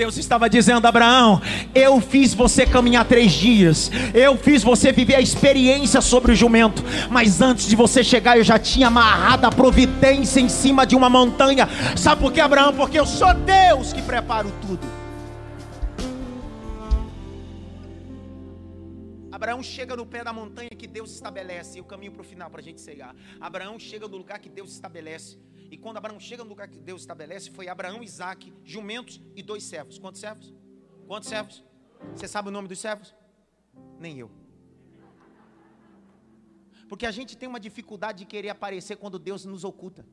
Deus 0.00 0.16
estava 0.16 0.48
dizendo: 0.48 0.86
Abraão, 0.86 1.42
eu 1.74 2.00
fiz 2.00 2.32
você 2.32 2.64
caminhar 2.64 3.04
três 3.04 3.32
dias, 3.32 3.90
eu 4.14 4.34
fiz 4.34 4.62
você 4.62 4.90
viver 4.90 5.16
a 5.16 5.20
experiência 5.20 6.00
sobre 6.00 6.32
o 6.32 6.34
jumento, 6.34 6.82
mas 7.10 7.42
antes 7.42 7.68
de 7.68 7.76
você 7.76 8.02
chegar, 8.02 8.38
eu 8.38 8.42
já 8.42 8.58
tinha 8.58 8.86
amarrado 8.86 9.46
a 9.46 9.52
providência 9.52 10.40
em 10.40 10.48
cima 10.48 10.86
de 10.86 10.96
uma 10.96 11.10
montanha. 11.10 11.68
Sabe 11.98 12.22
por 12.22 12.32
que, 12.32 12.40
Abraão? 12.40 12.72
Porque 12.72 12.98
eu 12.98 13.04
sou 13.04 13.34
Deus 13.34 13.92
que 13.92 14.00
preparo 14.00 14.50
tudo. 14.62 14.80
Abraão 19.30 19.62
chega 19.62 19.94
no 19.94 20.06
pé 20.06 20.24
da 20.24 20.32
montanha 20.32 20.70
que 20.70 20.86
Deus 20.86 21.12
estabelece, 21.12 21.76
e 21.76 21.80
o 21.82 21.84
caminho 21.84 22.12
para 22.12 22.22
o 22.22 22.24
final 22.24 22.48
para 22.48 22.62
a 22.62 22.64
gente 22.64 22.80
cegar. 22.80 23.14
Abraão 23.38 23.78
chega 23.78 24.08
no 24.08 24.16
lugar 24.16 24.38
que 24.38 24.48
Deus 24.48 24.72
estabelece. 24.72 25.36
E 25.70 25.76
quando 25.78 25.98
Abraão 25.98 26.18
chega 26.18 26.42
no 26.42 26.50
lugar 26.50 26.68
que 26.68 26.80
Deus 26.80 27.02
estabelece, 27.02 27.50
foi 27.50 27.68
Abraão, 27.68 28.02
Isaac, 28.02 28.52
jumentos 28.64 29.20
e 29.36 29.42
dois 29.42 29.62
servos. 29.62 29.98
Quantos 29.98 30.20
servos? 30.20 30.52
Quantos 31.06 31.28
servos? 31.28 31.64
Você 32.14 32.26
sabe 32.26 32.48
o 32.48 32.50
nome 32.50 32.66
dos 32.66 32.80
servos? 32.80 33.14
Nem 33.98 34.18
eu. 34.18 34.30
Porque 36.88 37.06
a 37.06 37.12
gente 37.12 37.36
tem 37.36 37.48
uma 37.48 37.60
dificuldade 37.60 38.18
de 38.18 38.24
querer 38.24 38.48
aparecer 38.48 38.96
quando 38.96 39.16
Deus 39.16 39.44
nos 39.44 39.62
oculta. 39.62 40.04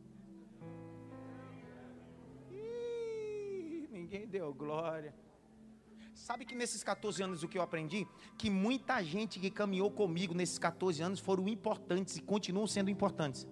Ih, 2.51 3.87
ninguém 3.91 4.27
deu 4.27 4.53
glória. 4.53 5.15
Sabe 6.13 6.45
que 6.45 6.53
nesses 6.53 6.83
14 6.83 7.23
anos 7.23 7.41
o 7.41 7.47
que 7.47 7.57
eu 7.57 7.63
aprendi? 7.63 8.07
Que 8.37 8.49
muita 8.49 9.03
gente 9.03 9.39
que 9.39 9.49
caminhou 9.49 9.89
comigo 9.89 10.35
nesses 10.35 10.59
14 10.59 11.01
anos 11.01 11.19
foram 11.19 11.47
importantes 11.47 12.17
e 12.17 12.21
continuam 12.21 12.67
sendo 12.67 12.91
importantes. 12.91 13.47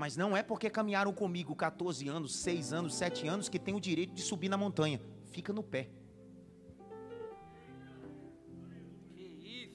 Mas 0.00 0.16
não 0.16 0.34
é 0.34 0.42
porque 0.42 0.70
caminharam 0.70 1.12
comigo 1.12 1.54
14 1.54 2.08
anos, 2.08 2.34
6 2.36 2.72
anos, 2.72 2.94
7 2.94 3.28
anos 3.28 3.50
que 3.50 3.58
tem 3.58 3.74
o 3.74 3.78
direito 3.78 4.14
de 4.14 4.22
subir 4.22 4.48
na 4.48 4.56
montanha. 4.56 4.98
Fica 5.30 5.52
no 5.52 5.62
pé. 5.62 5.90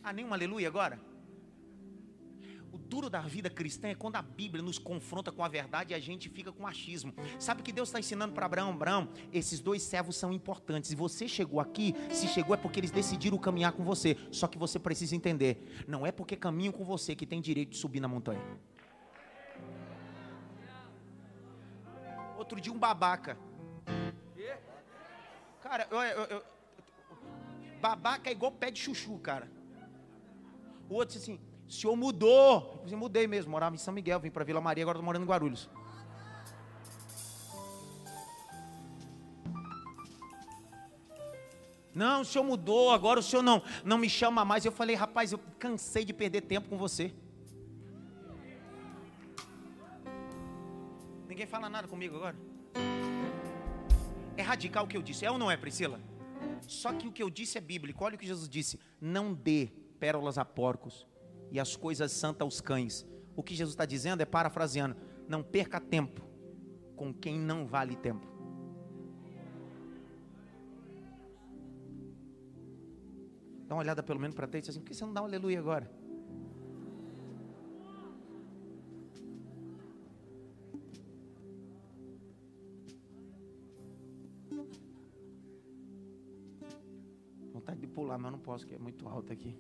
Ah, 0.02 0.12
nem 0.12 0.26
um 0.26 0.34
aleluia 0.34 0.68
agora? 0.68 1.00
O 2.72 2.78
duro 2.80 3.08
da 3.08 3.22
vida 3.22 3.52
cristã 3.52 3.90
é 3.90 3.94
quando 3.94 4.16
a 4.16 4.22
Bíblia 4.24 4.64
nos 4.64 4.80
confronta 4.80 5.32
com 5.32 5.44
a 5.44 5.48
verdade 5.48 5.94
e 5.94 5.96
a 5.96 6.00
gente 6.00 6.28
fica 6.28 6.52
com 6.52 6.66
achismo. 6.66 7.14
Sabe 7.38 7.62
o 7.62 7.64
que 7.64 7.72
Deus 7.72 7.90
está 7.90 8.00
ensinando 8.00 8.34
para 8.34 8.48
Abraão? 8.48 8.72
Abraão, 8.72 9.10
esses 9.32 9.60
dois 9.60 9.84
servos 9.84 10.16
são 10.16 10.34
importantes. 10.34 10.92
E 10.92 10.96
você 10.96 11.28
chegou 11.28 11.60
aqui, 11.60 11.94
se 12.10 12.28
chegou 12.28 12.56
é 12.56 12.58
porque 12.58 12.80
eles 12.80 12.90
decidiram 12.90 13.38
caminhar 13.38 13.74
com 13.74 13.84
você. 13.84 14.18
Só 14.32 14.48
que 14.48 14.58
você 14.58 14.80
precisa 14.80 15.16
entender: 15.16 15.86
não 15.88 16.04
é 16.04 16.12
porque 16.12 16.36
caminham 16.36 16.74
com 16.74 16.84
você 16.84 17.16
que 17.16 17.28
tem 17.28 17.40
direito 17.40 17.70
de 17.70 17.78
subir 17.78 18.00
na 18.00 18.08
montanha. 18.08 18.42
Outro 22.46 22.62
dia, 22.62 22.72
um 22.72 22.78
babaca. 22.78 23.36
Cara, 25.64 25.88
eu, 25.90 26.00
eu, 26.00 26.24
eu, 26.26 26.44
babaca 27.82 28.30
é 28.30 28.34
igual 28.34 28.52
pé 28.52 28.70
de 28.70 28.80
chuchu, 28.80 29.18
cara. 29.18 29.50
O 30.88 30.94
outro 30.94 31.18
disse 31.18 31.32
assim: 31.32 31.42
o 31.68 31.72
senhor 31.72 31.96
mudou. 31.96 32.76
Eu 32.78 32.84
disse, 32.84 32.96
mudei 32.96 33.26
mesmo, 33.26 33.50
morava 33.50 33.74
em 33.74 33.80
São 33.80 33.92
Miguel, 33.92 34.20
vim 34.20 34.30
para 34.30 34.44
Vila 34.44 34.62
Maria, 34.62 34.84
agora 34.84 35.00
estou 35.00 35.06
morando 35.06 35.24
em 35.24 35.28
Guarulhos. 35.28 35.68
Não, 41.96 42.22
o 42.22 42.26
senhor 42.26 42.44
mudou, 42.44 42.92
agora 42.92 43.20
o 43.20 43.24
senhor 43.24 43.42
não, 43.42 43.64
não 43.84 43.98
me 43.98 44.08
chama 44.08 44.46
mais. 44.46 44.66
Eu 44.66 44.72
falei, 44.72 44.96
rapaz, 44.96 45.32
eu 45.32 45.40
cansei 45.58 46.06
de 46.06 46.14
perder 46.14 46.42
tempo 46.42 46.70
com 46.70 46.78
você. 46.78 47.12
Ninguém 51.36 51.48
fala 51.48 51.70
nada 51.70 51.86
comigo 51.86 52.16
agora. 52.16 52.38
É 54.38 54.42
radical 54.42 54.86
o 54.86 54.88
que 54.88 54.96
eu 54.96 55.02
disse, 55.02 55.26
é 55.26 55.30
ou 55.30 55.38
não 55.38 55.52
é, 55.52 55.58
Priscila? 55.58 56.00
Só 56.62 56.94
que 56.94 57.10
o 57.10 57.12
que 57.12 57.22
eu 57.22 57.30
disse 57.30 57.58
é 57.58 57.62
bíblico. 57.62 58.06
Olha 58.06 58.16
o 58.16 58.18
que 58.18 58.26
Jesus 58.26 58.48
disse: 58.48 58.80
não 59.02 59.34
dê 59.34 59.70
pérolas 60.00 60.38
a 60.38 60.46
porcos 60.46 61.06
e 61.52 61.60
as 61.60 61.76
coisas 61.76 62.14
santas 62.14 62.46
aos 62.46 62.62
cães. 62.62 63.06
O 63.36 63.44
que 63.44 63.54
Jesus 63.54 63.74
está 63.74 63.86
dizendo 63.86 64.22
é 64.22 64.26
parafraseando: 64.26 64.96
não 65.28 65.44
perca 65.44 65.78
tempo 65.78 66.26
com 66.96 67.14
quem 67.14 67.38
não 67.38 67.66
vale 67.66 67.98
tempo. 67.98 68.26
Dá 73.68 73.76
uma 73.76 73.82
olhada 73.82 74.02
pelo 74.02 74.22
menos 74.22 74.38
para 74.38 74.48
trás 74.48 74.70
assim: 74.70 74.80
por 74.80 74.88
que 74.88 74.96
você 74.96 75.04
não 75.04 75.12
dá 75.12 75.22
um 75.22 75.26
aleluia 75.26 75.60
agora? 75.60 75.92
Pular, 88.16 88.18
mas 88.18 88.32
não 88.32 88.40
posso, 88.40 88.66
que 88.66 88.74
é 88.74 88.80
muito 88.80 89.08
alto 89.08 89.32
aqui. 89.32 89.56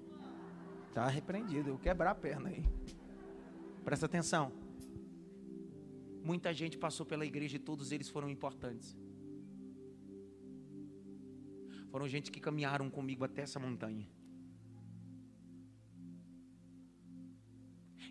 Está 0.89 1.07
repreendido, 1.07 1.69
eu 1.69 1.77
quebrar 1.77 2.11
a 2.11 2.15
perna 2.15 2.49
aí. 2.49 2.63
Presta 3.83 4.05
atenção. 4.05 4.51
Muita 6.23 6.53
gente 6.53 6.77
passou 6.77 7.05
pela 7.05 7.25
igreja 7.25 7.57
e 7.57 7.59
todos 7.59 7.91
eles 7.91 8.09
foram 8.09 8.29
importantes. 8.29 8.97
Foram 11.91 12.07
gente 12.07 12.31
que 12.31 12.39
caminharam 12.39 12.89
comigo 12.89 13.23
até 13.23 13.41
essa 13.41 13.59
montanha. 13.59 14.07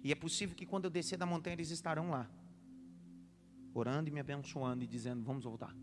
E 0.03 0.13
é 0.13 0.15
possível 0.15 0.55
que 0.55 0.67
quando 0.67 0.85
eu 0.85 0.91
descer 0.91 1.17
da 1.17 1.27
montanha 1.27 1.55
eles 1.55 1.71
estarão 1.71 2.11
lá, 2.11 2.31
orando 3.73 4.09
e 4.09 4.13
me 4.13 4.21
abençoando 4.21 4.85
e 4.85 4.87
dizendo: 4.87 5.25
Vamos 5.25 5.45
voltar. 5.45 5.75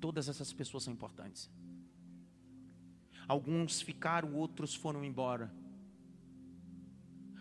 Todas 0.00 0.28
essas 0.28 0.52
pessoas 0.52 0.84
são 0.84 0.92
importantes. 0.92 1.50
Alguns 3.26 3.80
ficaram, 3.80 4.34
outros 4.34 4.74
foram 4.74 5.04
embora. 5.04 5.52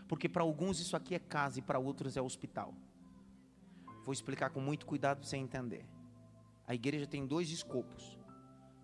Porque 0.08 0.30
para 0.30 0.44
alguns 0.44 0.80
isso 0.80 0.96
aqui 0.96 1.16
é 1.16 1.20
casa 1.20 1.60
e 1.60 1.62
para 1.62 1.80
outros 1.80 2.16
é 2.16 2.22
hospital. 2.22 2.74
Vou 4.06 4.14
explicar 4.14 4.50
com 4.50 4.60
muito 4.60 4.86
cuidado 4.86 5.20
para 5.20 5.28
você 5.28 5.38
entender. 5.38 5.86
A 6.68 6.76
igreja 6.76 7.08
tem 7.08 7.26
dois 7.26 7.50
escopos. 7.50 8.18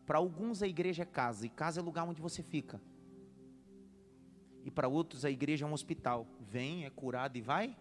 Para 0.06 0.18
alguns 0.18 0.62
a 0.64 0.68
igreja 0.68 1.04
é 1.04 1.06
casa, 1.06 1.46
e 1.46 1.50
casa 1.50 1.80
é 1.80 1.84
lugar 1.84 2.04
onde 2.04 2.22
você 2.22 2.42
fica. 2.42 2.82
E 4.66 4.72
para 4.72 4.88
outros 4.88 5.24
a 5.24 5.32
igreja 5.32 5.66
é 5.66 5.68
um 5.68 5.74
hospital. 5.74 6.28
Vem, 6.40 6.86
é 6.86 6.90
curado 6.90 7.38
e 7.38 7.42
vai. 7.42 7.78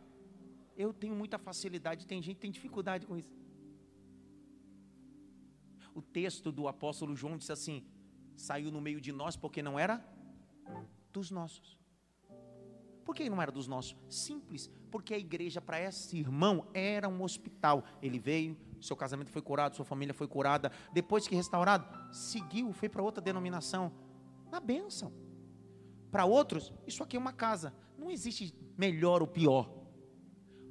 Eu 0.76 0.92
tenho 0.92 1.14
muita 1.14 1.38
facilidade, 1.38 2.06
tem 2.06 2.22
gente 2.22 2.36
que 2.36 2.42
tem 2.42 2.50
dificuldade 2.50 3.06
com 3.06 3.16
isso. 3.16 3.36
O 5.94 6.02
texto 6.02 6.52
do 6.52 6.68
apóstolo 6.68 7.16
João 7.16 7.36
diz 7.36 7.50
assim: 7.50 7.84
saiu 8.38 8.70
no 8.70 8.80
meio 8.80 9.00
de 9.00 9.12
nós 9.12 9.36
porque 9.36 9.62
não 9.62 9.78
era 9.78 10.02
dos 11.12 11.30
nossos. 11.30 11.76
Por 13.04 13.14
que 13.14 13.28
não 13.28 13.40
era 13.40 13.50
dos 13.50 13.66
nossos? 13.66 13.96
Simples, 14.08 14.70
porque 14.90 15.14
a 15.14 15.18
igreja 15.18 15.60
para 15.60 15.80
esse 15.80 16.18
irmão 16.18 16.66
era 16.72 17.08
um 17.08 17.22
hospital. 17.22 17.82
Ele 18.02 18.18
veio, 18.18 18.56
seu 18.80 18.94
casamento 18.94 19.30
foi 19.30 19.42
curado, 19.42 19.76
sua 19.76 19.84
família 19.84 20.14
foi 20.14 20.28
curada. 20.28 20.70
Depois 20.92 21.26
que 21.26 21.34
restaurado, 21.34 21.86
seguiu, 22.14 22.72
foi 22.72 22.88
para 22.88 23.02
outra 23.02 23.22
denominação. 23.22 23.92
Na 24.50 24.60
bênção. 24.60 25.12
Para 26.10 26.24
outros, 26.24 26.72
isso 26.86 27.02
aqui 27.02 27.16
é 27.16 27.18
uma 27.18 27.32
casa. 27.32 27.74
Não 27.96 28.10
existe 28.10 28.54
melhor 28.76 29.22
ou 29.22 29.26
pior. 29.26 29.74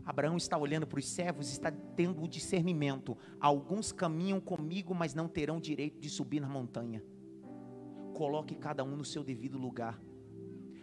Abraão 0.06 0.38
está 0.38 0.58
olhando 0.58 0.88
para 0.88 1.00
os 1.00 1.10
servos, 1.10 1.50
está 1.50 1.70
tendo 1.72 2.24
o 2.24 2.28
discernimento. 2.28 3.18
Alguns 3.40 3.92
caminham 3.92 4.40
comigo, 4.40 4.96
mas 4.96 5.14
não 5.14 5.28
terão 5.28 5.60
direito 5.60 6.00
de 6.00 6.10
subir 6.10 6.40
na 6.40 6.48
montanha 6.48 7.04
coloque 8.18 8.56
cada 8.56 8.84
um 8.84 8.96
no 8.96 9.06
seu 9.06 9.24
devido 9.24 9.60
lugar. 9.60 10.02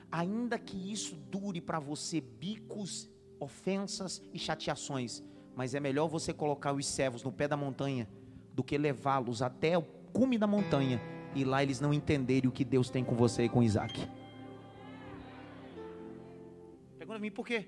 Ainda 0.08 0.56
que 0.56 0.92
isso 0.92 1.16
dure 1.16 1.60
para 1.60 1.80
você 1.80 2.20
bicos, 2.20 3.10
ofensas 3.40 4.22
e 4.32 4.38
chateações, 4.38 5.20
mas 5.56 5.74
é 5.74 5.80
melhor 5.80 6.06
você 6.06 6.32
colocar 6.32 6.72
os 6.72 6.86
servos 6.86 7.24
no 7.24 7.32
pé 7.32 7.48
da 7.48 7.56
montanha 7.56 8.08
do 8.52 8.62
que 8.62 8.78
levá-los 8.78 9.42
até 9.42 9.76
o 9.76 9.82
cume 9.82 10.38
da 10.38 10.46
montanha 10.46 11.00
e 11.34 11.44
lá 11.44 11.60
eles 11.60 11.80
não 11.80 11.92
entenderem 11.92 12.48
o 12.48 12.52
que 12.52 12.64
Deus 12.64 12.88
tem 12.88 13.02
com 13.04 13.16
você 13.16 13.46
e 13.46 13.48
com 13.48 13.64
Isaac. 13.64 14.08
Pergunta 16.96 17.16
a 17.16 17.20
mim 17.20 17.32
por 17.32 17.44
quê? 17.44 17.66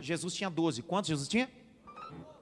Jesus 0.00 0.34
tinha 0.34 0.50
12. 0.50 0.82
Quantos 0.82 1.06
Jesus 1.06 1.28
tinha? 1.28 1.48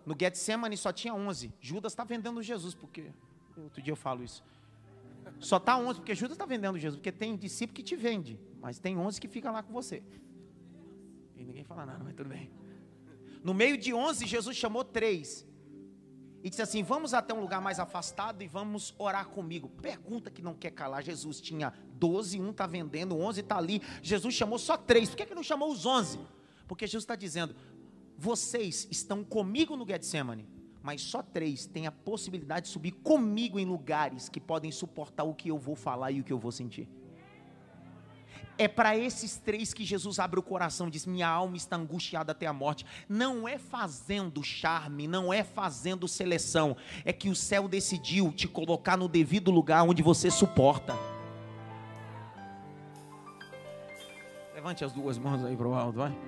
No 0.06 0.16
Getsemane 0.18 0.78
só 0.78 0.94
tinha 0.94 1.12
11. 1.12 1.52
Judas 1.60 1.92
está 1.92 2.04
vendendo 2.04 2.42
Jesus, 2.42 2.74
porque 2.74 3.10
outro 3.54 3.82
dia 3.82 3.92
eu 3.92 3.96
falo 3.96 4.24
isso. 4.24 4.42
Só 5.38 5.56
está 5.58 5.76
11, 5.76 6.00
porque 6.00 6.14
Judas 6.14 6.34
está 6.34 6.46
vendendo 6.46 6.78
Jesus, 6.78 6.98
porque 6.98 7.12
tem 7.12 7.36
discípulo 7.36 7.74
que 7.74 7.82
te 7.82 7.96
vende, 7.96 8.38
mas 8.60 8.78
tem 8.78 8.96
11 8.96 9.20
que 9.20 9.28
fica 9.28 9.50
lá 9.50 9.62
com 9.62 9.72
você. 9.72 10.02
E 11.36 11.44
ninguém 11.44 11.64
fala 11.64 11.86
nada, 11.86 12.02
mas 12.02 12.14
tudo 12.14 12.28
bem. 12.28 12.50
No 13.42 13.54
meio 13.54 13.76
de 13.78 13.94
11, 13.94 14.26
Jesus 14.26 14.56
chamou 14.56 14.84
três. 14.84 15.46
E 16.42 16.50
disse 16.50 16.62
assim: 16.62 16.82
Vamos 16.82 17.14
até 17.14 17.32
um 17.34 17.40
lugar 17.40 17.60
mais 17.60 17.78
afastado 17.78 18.42
e 18.42 18.46
vamos 18.46 18.94
orar 18.98 19.28
comigo. 19.28 19.68
Pergunta 19.68 20.30
que 20.30 20.42
não 20.42 20.54
quer 20.54 20.70
calar. 20.70 21.02
Jesus 21.02 21.40
tinha 21.40 21.72
12, 21.94 22.40
um 22.40 22.50
está 22.50 22.66
vendendo, 22.66 23.16
11 23.16 23.40
está 23.40 23.56
ali. 23.56 23.82
Jesus 24.02 24.34
chamou 24.34 24.58
só 24.58 24.76
três. 24.76 25.08
Por 25.08 25.16
que, 25.16 25.26
que 25.26 25.34
não 25.34 25.42
chamou 25.42 25.70
os 25.70 25.86
11? 25.86 26.18
Porque 26.66 26.86
Jesus 26.86 27.04
está 27.04 27.16
dizendo: 27.16 27.54
Vocês 28.16 28.86
estão 28.90 29.24
comigo 29.24 29.76
no 29.76 29.86
Getsemane 29.86 30.57
mas 30.82 31.02
só 31.02 31.22
três 31.22 31.66
têm 31.66 31.86
a 31.86 31.92
possibilidade 31.92 32.66
de 32.66 32.72
subir 32.72 32.92
comigo 32.92 33.58
em 33.58 33.64
lugares 33.64 34.28
que 34.28 34.40
podem 34.40 34.70
suportar 34.70 35.24
o 35.24 35.34
que 35.34 35.50
eu 35.50 35.58
vou 35.58 35.74
falar 35.74 36.10
e 36.12 36.20
o 36.20 36.24
que 36.24 36.32
eu 36.32 36.38
vou 36.38 36.52
sentir. 36.52 36.88
É 38.56 38.66
para 38.66 38.96
esses 38.96 39.36
três 39.36 39.72
que 39.72 39.84
Jesus 39.84 40.18
abre 40.18 40.40
o 40.40 40.42
coração 40.42 40.88
e 40.88 40.90
diz: 40.90 41.06
Minha 41.06 41.28
alma 41.28 41.56
está 41.56 41.76
angustiada 41.76 42.32
até 42.32 42.44
a 42.44 42.52
morte. 42.52 42.84
Não 43.08 43.46
é 43.46 43.56
fazendo 43.56 44.42
charme, 44.42 45.06
não 45.06 45.32
é 45.32 45.44
fazendo 45.44 46.08
seleção. 46.08 46.76
É 47.04 47.12
que 47.12 47.28
o 47.28 47.36
céu 47.36 47.68
decidiu 47.68 48.32
te 48.32 48.48
colocar 48.48 48.96
no 48.96 49.08
devido 49.08 49.52
lugar 49.52 49.84
onde 49.84 50.02
você 50.02 50.28
suporta. 50.28 50.96
Levante 54.52 54.84
as 54.84 54.92
duas 54.92 55.16
mãos 55.18 55.44
aí 55.44 55.56
para 55.56 55.68
o 55.68 55.74
alto, 55.74 55.98
vai. 55.98 56.18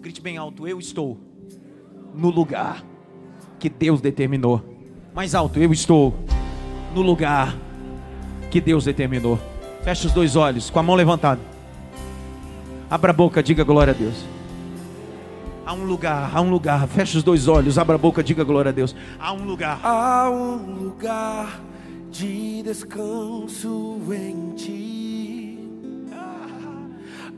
Grite 0.00 0.20
bem 0.20 0.36
alto: 0.36 0.68
Eu 0.68 0.78
estou 0.78 1.18
no 2.14 2.30
lugar 2.30 2.84
que 3.58 3.68
Deus 3.68 4.00
determinou. 4.00 4.62
Mais 5.14 5.34
alto, 5.34 5.58
eu 5.58 5.72
estou 5.72 6.14
no 6.94 7.02
lugar 7.02 7.56
que 8.50 8.60
Deus 8.60 8.84
determinou. 8.84 9.38
Feche 9.82 10.06
os 10.06 10.12
dois 10.12 10.36
olhos, 10.36 10.70
com 10.70 10.78
a 10.78 10.82
mão 10.82 10.94
levantada. 10.94 11.40
Abra 12.90 13.10
a 13.10 13.14
boca, 13.14 13.42
diga 13.42 13.64
glória 13.64 13.92
a 13.92 13.96
Deus. 13.96 14.24
Há 15.66 15.72
um 15.72 15.84
lugar, 15.84 16.30
há 16.34 16.40
um 16.40 16.50
lugar. 16.50 16.86
Feche 16.88 17.16
os 17.16 17.22
dois 17.22 17.48
olhos, 17.48 17.78
abra 17.78 17.94
a 17.94 17.98
boca, 17.98 18.22
diga 18.22 18.44
glória 18.44 18.68
a 18.68 18.72
Deus. 18.72 18.94
Há 19.18 19.32
um 19.32 19.44
lugar. 19.44 19.80
Há 19.82 20.30
um 20.30 20.84
lugar 20.84 21.60
de 22.10 22.62
descanso 22.62 24.00
em 24.12 24.54
ti. 24.54 25.58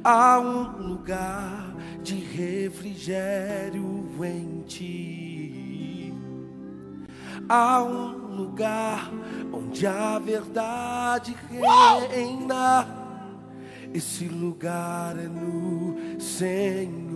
Há 0.02 0.38
um 0.38 0.88
lugar 0.88 1.74
de 2.02 2.14
refrigério 2.14 4.06
em 4.22 4.62
ti. 4.66 5.35
Há 7.48 7.82
um 7.82 8.36
lugar 8.36 9.08
onde 9.52 9.86
a 9.86 10.18
verdade 10.18 11.36
reina. 11.48 12.86
Esse 13.94 14.24
lugar 14.26 15.16
é 15.16 15.28
no 15.28 16.20
Senhor. 16.20 17.12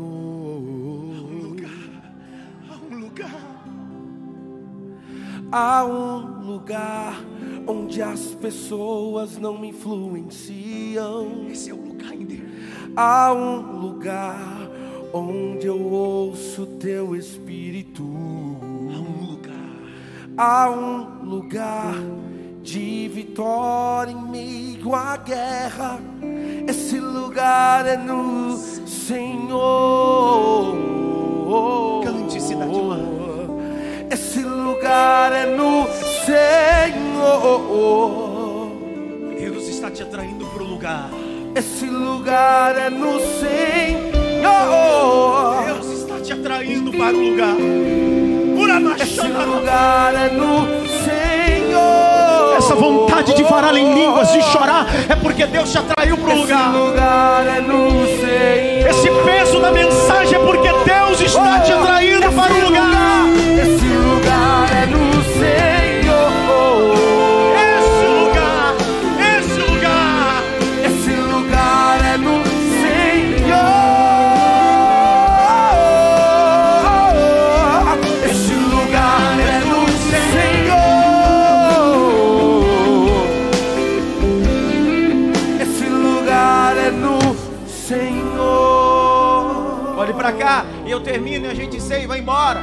Há 2.70 2.76
um 2.76 2.98
lugar. 3.00 3.50
Há 5.50 5.84
um 5.84 6.46
lugar 6.46 7.20
onde 7.66 8.00
as 8.00 8.34
pessoas 8.36 9.36
não 9.36 9.58
me 9.58 9.70
influenciam. 9.70 11.48
Esse 11.50 11.70
é 11.70 11.74
o 11.74 11.88
lugar 11.88 12.14
em 12.14 12.24
Deus. 12.24 12.50
Há 12.94 13.32
um 13.32 13.80
lugar 13.80 14.70
onde 15.12 15.66
eu 15.66 15.80
ouço 15.80 16.66
teu 16.78 17.16
espírito. 17.16 18.79
Há 20.42 20.70
um 20.70 21.06
lugar. 21.22 21.96
De 22.62 23.08
vitória 23.08 24.10
em 24.10 24.22
meio 24.22 24.94
à 24.94 25.18
guerra. 25.18 26.00
Esse 26.66 26.98
lugar 26.98 27.86
é 27.86 27.98
no 27.98 28.56
Senhor. 28.86 29.58
Cante, 32.02 32.40
cidade. 32.40 32.72
Esse 34.10 34.40
lugar 34.40 35.30
é 35.32 35.44
no 35.44 35.86
Senhor. 36.24 37.60
Deus 39.38 39.68
está 39.68 39.90
te 39.90 40.02
atraindo 40.02 40.46
para 40.46 40.62
o 40.62 40.66
lugar. 40.66 41.10
Esse 41.54 41.84
lugar 41.84 42.78
é 42.78 42.88
no 42.88 43.20
Senhor. 43.20 44.04
Deus 45.66 45.86
está 46.00 46.18
te 46.18 46.32
atraindo 46.32 46.90
para 46.92 47.14
o 47.14 47.30
lugar. 47.30 47.56
Esse 49.02 49.20
lugar 49.26 50.14
é 50.14 50.28
no 50.30 50.66
Senhor. 51.04 52.56
Essa 52.56 52.74
vontade 52.74 53.34
de 53.34 53.42
falar 53.44 53.74
em 53.74 53.92
línguas, 53.94 54.30
de 54.32 54.40
chorar, 54.42 54.86
é 55.08 55.16
porque 55.16 55.44
Deus 55.46 55.72
te 55.72 55.78
atraiu 55.78 56.16
para 56.16 56.28
o 56.28 56.32
Esse 56.32 56.40
lugar. 56.42 56.72
lugar 56.72 57.46
é 57.46 57.60
no 57.60 57.90
Senhor. 58.06 58.90
Esse 58.90 59.10
peso 59.24 59.60
da 59.60 59.72
mensagem 59.72 60.34
é 60.36 60.38
porque 60.38 60.68
Deus 60.84 61.20
está 61.20 61.60
te 61.60 61.72
atraindo 61.72 62.30
para 62.32 62.52
o 62.52 62.60
lugar. 62.66 62.90
Esse 62.90 63.19
Olhe 90.10 90.18
para 90.18 90.32
cá 90.32 90.64
e 90.84 90.90
eu 90.90 91.00
termino 91.00 91.46
e 91.46 91.48
a 91.48 91.54
gente 91.54 91.80
sei 91.80 92.04
vai 92.04 92.18
embora. 92.18 92.60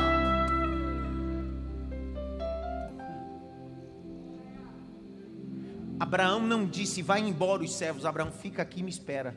Abraão 5.97 6.41
não 6.41 6.65
disse, 6.65 7.01
vai 7.01 7.21
embora 7.21 7.63
os 7.63 7.73
servos. 7.73 8.05
Abraão, 8.05 8.33
fica 8.33 8.61
aqui 8.61 8.81
e 8.81 8.83
me 8.83 8.89
espera. 8.89 9.33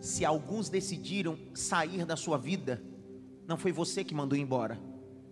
Se 0.00 0.24
alguns 0.24 0.68
decidiram 0.68 1.36
sair 1.52 2.06
da 2.06 2.14
sua 2.14 2.38
vida, 2.38 2.80
não 3.44 3.56
foi 3.56 3.72
você 3.72 4.04
que 4.04 4.14
mandou 4.14 4.38
embora. 4.38 4.78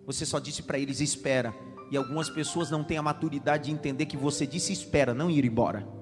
Você 0.05 0.25
só 0.25 0.37
disse 0.37 0.61
para 0.61 0.77
eles, 0.77 0.99
espera. 0.99 1.55
E 1.89 1.95
algumas 1.95 2.29
pessoas 2.29 2.69
não 2.69 2.83
têm 2.83 2.97
a 2.97 3.01
maturidade 3.01 3.67
de 3.67 3.71
entender 3.71 4.05
que 4.05 4.17
você 4.17 4.45
disse 4.45 4.73
espera, 4.73 5.13
não 5.13 5.31
ir 5.31 5.45
embora. 5.45 5.98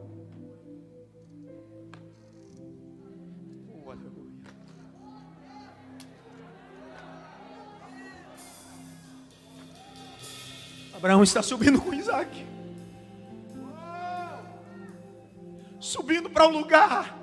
Abraão 10.97 11.21
está 11.21 11.43
subindo 11.43 11.79
com 11.79 11.93
Isaac. 11.93 12.43
Subindo 15.79 16.27
para 16.27 16.47
um 16.47 16.51
lugar. 16.51 17.15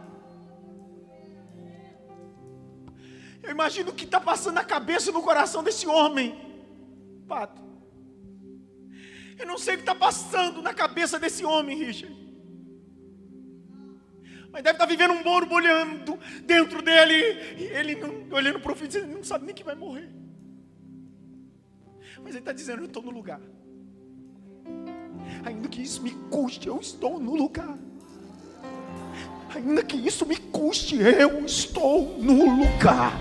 Eu 3.43 3.51
imagino 3.51 3.91
o 3.91 3.95
que 3.95 4.05
está 4.05 4.21
passando 4.21 4.55
na 4.55 4.65
cabeça 4.65 5.11
e 5.11 5.13
no 5.13 5.21
coração 5.21 5.65
desse 5.65 5.89
homem. 5.89 6.41
Pato. 7.27 7.61
Eu 9.37 9.45
não 9.45 9.59
sei 9.59 9.75
o 9.75 9.79
que 9.79 9.83
está 9.83 9.95
passando 9.95 10.63
na 10.63 10.73
cabeça 10.73 11.19
desse 11.19 11.45
homem, 11.45 11.77
Richard. 11.77 12.15
Mas 14.53 14.63
deve 14.63 14.77
estar 14.77 14.87
vivendo 14.87 15.15
um 15.15 15.23
borbulhando 15.25 16.17
dentro 16.45 16.81
dele. 16.81 17.15
E 17.59 17.65
ele 17.65 17.97
não, 17.97 18.29
olhando 18.31 18.61
para 18.61 18.71
o 18.71 18.77
filho, 18.77 18.87
dizendo, 18.87 19.07
ele 19.07 19.17
não 19.17 19.25
sabe 19.25 19.47
nem 19.47 19.55
que 19.55 19.65
vai 19.65 19.75
morrer. 19.75 20.09
Mas 22.19 22.29
ele 22.29 22.39
está 22.39 22.53
dizendo, 22.53 22.83
eu 22.83 22.87
estou 22.87 23.03
no 23.03 23.11
lugar. 23.11 23.41
Ainda 25.45 25.69
que 25.69 25.83
isso 25.83 26.03
me 26.03 26.11
custe, 26.31 26.69
eu 26.69 26.79
estou 26.79 27.19
no 27.19 27.35
lugar. 27.35 27.79
Ainda 29.55 29.83
que 29.85 29.97
isso 29.97 30.27
me 30.27 30.37
custe, 30.37 30.97
eu 30.97 31.45
estou 31.45 32.19
no 32.19 32.57
lugar. 32.57 33.13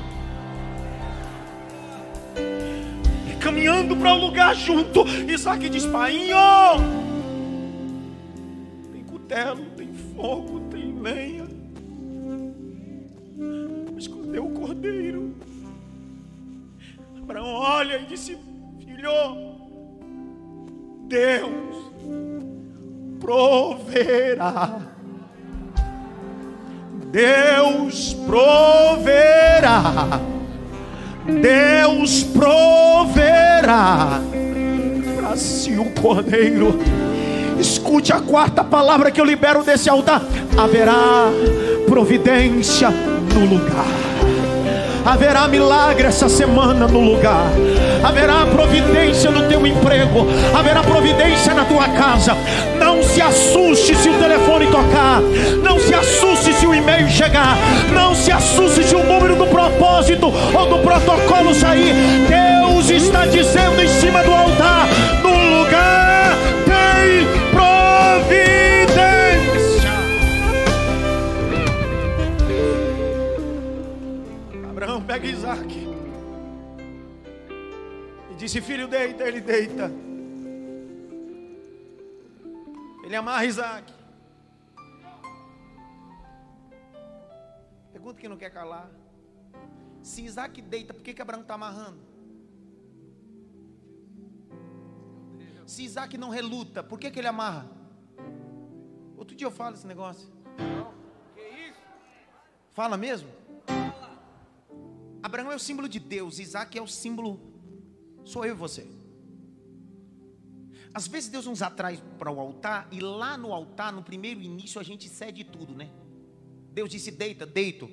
E 3.31 3.35
caminhando 3.35 3.95
para 3.95 4.13
o 4.13 4.17
lugar 4.17 4.55
junto, 4.55 5.07
Isaac 5.29 5.69
diz: 5.69 5.85
Painho, 5.85 6.35
tem 8.91 9.03
cutelo, 9.03 9.65
tem 9.77 9.93
fogo, 10.15 10.61
tem 10.71 10.99
lenha. 10.99 11.47
Escondeu 13.97 14.47
o 14.47 14.51
cordeiro. 14.51 15.35
Abraão 17.21 17.53
olha 17.53 17.99
e 17.99 18.05
disse: 18.05 18.37
Filho, 18.79 19.11
Deus 21.07 21.92
proverá. 23.19 24.79
Deus 27.11 28.13
proverá. 28.25 30.19
Deus 31.25 32.23
proverá 32.23 34.19
para 35.15 35.37
si 35.37 35.77
o 35.77 35.85
cordeiro. 35.91 36.79
Escute 37.59 38.11
a 38.11 38.19
quarta 38.19 38.63
palavra 38.63 39.09
que 39.09 39.21
eu 39.21 39.25
libero 39.25 39.63
desse 39.63 39.89
altar: 39.89 40.21
haverá 40.57 41.29
providência 41.87 42.89
no 42.89 43.45
lugar. 43.45 43.85
Haverá 45.05 45.47
milagre 45.47 46.07
essa 46.07 46.27
semana 46.27 46.87
no 46.87 46.99
lugar. 46.99 47.51
Haverá 48.03 48.45
providência 48.47 49.31
no 49.31 49.47
teu 49.47 49.65
emprego. 49.65 50.27
Haverá 50.53 50.83
providência 50.83 51.53
na 51.53 51.63
tua 51.63 51.87
casa. 51.87 52.35
Não 52.77 53.01
se 53.01 53.21
assuste 53.21 53.95
se 53.95 54.09
o 54.09 54.19
telefone 54.19 54.67
tocar. 54.67 55.21
Não 55.63 55.79
se 55.79 55.93
assuste 55.93 56.51
se 56.53 56.67
o 56.67 56.75
e-mail 56.75 57.07
chegar. 57.09 57.57
Não 57.93 58.13
se 58.13 58.29
assuste 58.29 58.83
se 58.83 58.93
o 58.93 59.03
número 59.03 59.37
do 59.37 59.47
propósito 59.47 60.25
ou 60.27 60.69
do 60.69 60.79
protocolo 60.79 61.53
sair. 61.55 61.93
Deus 62.27 62.89
está 62.89 63.25
dizendo 63.25 63.81
em 63.81 63.87
cima 63.87 64.21
do 64.21 64.33
altar: 64.33 64.87
no 65.21 65.59
lugar 65.59 66.35
tem 66.65 67.25
providência. 67.51 68.33
Abraão 74.69 75.01
pega 75.01 75.25
Isaac 75.25 75.82
disse: 78.43 78.61
Filho, 78.61 78.87
deita. 78.87 79.23
Ele 79.23 79.41
deita. 79.41 79.91
Ele 83.03 83.15
amarra 83.15 83.45
Isaac. 83.45 83.93
Pergunta 87.91 88.19
que 88.19 88.27
não 88.27 88.37
quer 88.37 88.49
calar. 88.49 88.89
Se 90.01 90.23
Isaac 90.23 90.61
deita, 90.61 90.93
por 90.93 91.01
que, 91.03 91.13
que 91.13 91.21
Abraão 91.21 91.41
está 91.41 91.53
amarrando? 91.53 91.99
Se 95.65 95.83
Isaac 95.83 96.17
não 96.17 96.29
reluta, 96.29 96.83
por 96.83 96.99
que, 96.99 97.09
que 97.09 97.19
ele 97.19 97.27
amarra? 97.27 97.69
Outro 99.17 99.35
dia 99.35 99.47
eu 99.47 99.51
falo 99.51 99.75
esse 99.75 99.87
negócio. 99.87 100.29
Fala 102.73 102.97
mesmo? 102.97 103.29
Abraão 105.21 105.51
é 105.51 105.55
o 105.55 105.59
símbolo 105.59 105.87
de 105.87 105.99
Deus, 105.99 106.39
Isaac 106.39 106.77
é 106.77 106.81
o 106.81 106.87
símbolo, 106.87 107.52
sou 108.23 108.45
eu 108.45 108.53
e 108.53 108.57
você. 108.57 108.87
Às 110.93 111.07
vezes 111.07 111.29
Deus 111.29 111.47
nos 111.47 111.61
atrai 111.61 112.01
para 112.19 112.31
o 112.31 112.39
altar 112.39 112.87
e 112.91 112.99
lá 112.99 113.35
no 113.35 113.51
altar, 113.51 113.91
no 113.91 114.03
primeiro 114.03 114.39
início, 114.39 114.79
a 114.79 114.83
gente 114.83 115.09
cede 115.09 115.43
tudo, 115.43 115.73
né? 115.73 115.89
Deus 116.71 116.89
disse: 116.89 117.09
deita, 117.09 117.45
deito. 117.45 117.89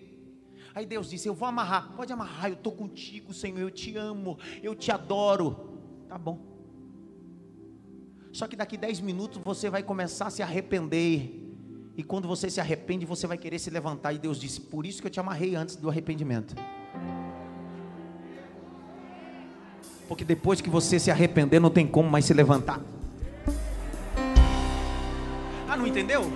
Aí 0.74 0.86
Deus 0.86 1.08
disse: 1.08 1.28
Eu 1.28 1.34
vou 1.34 1.48
amarrar. 1.48 1.92
Pode 1.96 2.12
amarrar, 2.12 2.50
eu 2.50 2.54
estou 2.54 2.72
contigo, 2.72 3.32
Senhor. 3.32 3.58
Eu 3.58 3.70
te 3.70 3.96
amo, 3.96 4.38
eu 4.62 4.74
te 4.74 4.92
adoro. 4.92 5.78
Tá 6.08 6.18
bom. 6.18 6.38
Só 8.32 8.46
que 8.46 8.54
daqui 8.54 8.76
10 8.76 9.00
minutos 9.00 9.40
você 9.42 9.68
vai 9.68 9.82
começar 9.82 10.26
a 10.26 10.30
se 10.30 10.42
arrepender. 10.42 11.48
E 11.96 12.02
quando 12.02 12.28
você 12.28 12.48
se 12.48 12.60
arrepende, 12.60 13.04
você 13.04 13.26
vai 13.26 13.36
querer 13.36 13.58
se 13.58 13.70
levantar. 13.70 14.12
E 14.12 14.18
Deus 14.18 14.38
disse: 14.38 14.60
Por 14.60 14.86
isso 14.86 15.00
que 15.00 15.06
eu 15.06 15.10
te 15.10 15.20
amarrei 15.20 15.54
antes 15.54 15.76
do 15.76 15.88
arrependimento. 15.88 16.54
Porque 20.10 20.24
depois 20.24 20.60
que 20.60 20.68
você 20.68 20.98
se 20.98 21.08
arrepender, 21.08 21.60
não 21.60 21.70
tem 21.70 21.86
como 21.86 22.10
mais 22.10 22.24
se 22.24 22.34
levantar. 22.34 22.80
Ah, 25.68 25.76
não 25.76 25.86
entendeu? 25.86 26.28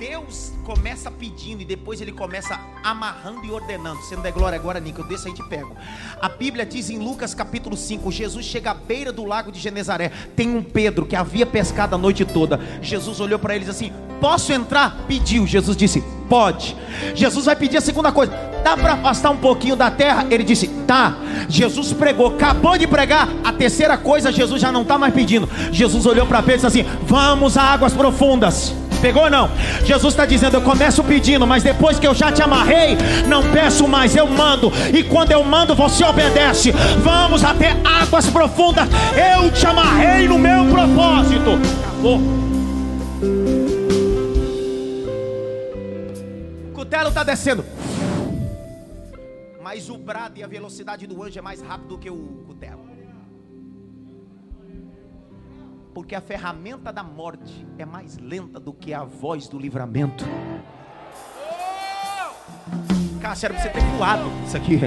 Deus 0.00 0.52
começa 0.64 1.08
pedindo 1.08 1.62
e 1.62 1.64
depois 1.64 2.00
ele 2.00 2.10
começa 2.10 2.58
amarrando 2.82 3.44
e 3.44 3.52
ordenando. 3.52 4.02
Se 4.02 4.16
não 4.16 4.22
der 4.24 4.32
glória 4.32 4.58
agora, 4.58 4.80
Nico, 4.80 5.00
eu 5.00 5.06
desço 5.06 5.28
aí 5.28 5.32
te 5.32 5.48
pego. 5.48 5.76
A 6.20 6.28
Bíblia 6.28 6.66
diz 6.66 6.90
em 6.90 6.98
Lucas 6.98 7.32
capítulo 7.32 7.76
5: 7.76 8.10
Jesus 8.10 8.44
chega 8.44 8.72
à 8.72 8.74
beira 8.74 9.12
do 9.12 9.24
lago 9.24 9.52
de 9.52 9.60
Genezaré. 9.60 10.10
Tem 10.34 10.48
um 10.48 10.60
Pedro 10.60 11.06
que 11.06 11.14
havia 11.14 11.46
pescado 11.46 11.94
a 11.94 11.98
noite 11.98 12.24
toda. 12.24 12.58
Jesus 12.82 13.20
olhou 13.20 13.38
para 13.38 13.54
ele 13.54 13.64
e 13.64 13.68
disse 13.68 13.84
assim: 13.84 13.94
Posso 14.20 14.52
entrar? 14.52 15.04
Pediu. 15.06 15.46
Jesus 15.46 15.76
disse: 15.76 16.02
Pode. 16.28 16.76
Jesus 17.14 17.46
vai 17.46 17.54
pedir 17.54 17.76
a 17.76 17.80
segunda 17.80 18.10
coisa: 18.10 18.32
Dá 18.62 18.76
para 18.76 18.94
afastar 18.94 19.30
um 19.30 19.36
pouquinho 19.36 19.76
da 19.76 19.90
terra? 19.90 20.26
Ele 20.30 20.44
disse: 20.44 20.68
Tá. 20.86 21.16
Jesus 21.48 21.92
pregou, 21.92 22.28
acabou 22.28 22.78
de 22.78 22.86
pregar. 22.86 23.28
A 23.44 23.52
terceira 23.52 23.96
coisa, 23.96 24.30
Jesus 24.32 24.60
já 24.60 24.70
não 24.70 24.82
está 24.82 24.96
mais 24.96 25.12
pedindo. 25.12 25.48
Jesus 25.70 26.06
olhou 26.06 26.26
para 26.26 26.42
Pedro 26.42 26.52
e 26.52 26.56
disse 26.56 26.66
assim: 26.66 26.88
Vamos 27.02 27.56
a 27.56 27.62
águas 27.62 27.92
profundas. 27.92 28.74
Pegou 29.02 29.28
não? 29.28 29.50
Jesus 29.84 30.12
está 30.14 30.24
dizendo: 30.24 30.56
Eu 30.56 30.62
começo 30.62 31.02
pedindo, 31.02 31.44
mas 31.44 31.64
depois 31.64 31.98
que 31.98 32.06
eu 32.06 32.14
já 32.14 32.30
te 32.30 32.40
amarrei, 32.40 32.96
não 33.26 33.42
peço 33.50 33.88
mais, 33.88 34.14
eu 34.14 34.28
mando. 34.28 34.72
E 34.94 35.02
quando 35.02 35.32
eu 35.32 35.42
mando, 35.42 35.74
você 35.74 36.04
obedece. 36.04 36.70
Vamos 37.02 37.42
até 37.42 37.76
águas 37.84 38.26
profundas. 38.26 38.88
Eu 39.16 39.50
te 39.50 39.66
amarrei 39.66 40.28
no 40.28 40.38
meu 40.38 40.66
propósito. 40.66 41.58
Acabou. 41.88 42.20
O 46.68 46.72
cutelo 46.72 47.08
está 47.08 47.24
descendo. 47.24 47.64
Mas 49.74 49.88
o 49.88 49.96
brado 49.96 50.38
e 50.38 50.42
a 50.42 50.46
velocidade 50.46 51.06
do 51.06 51.22
anjo 51.22 51.38
é 51.38 51.40
mais 51.40 51.62
rápido 51.62 51.88
do 51.88 51.98
que 51.98 52.10
o 52.10 52.44
cutelo. 52.46 52.84
Porque 55.94 56.14
a 56.14 56.20
ferramenta 56.20 56.92
da 56.92 57.02
morte 57.02 57.66
é 57.78 57.86
mais 57.86 58.18
lenta 58.18 58.60
do 58.60 58.74
que 58.74 58.92
a 58.92 59.02
voz 59.02 59.48
do 59.48 59.58
livramento. 59.58 60.26
Cássio, 63.22 63.46
era 63.46 63.54
pra 63.54 63.62
você 63.62 63.70
ter 63.70 63.80
voado 63.96 64.30
isso 64.46 64.58
aqui. 64.58 64.78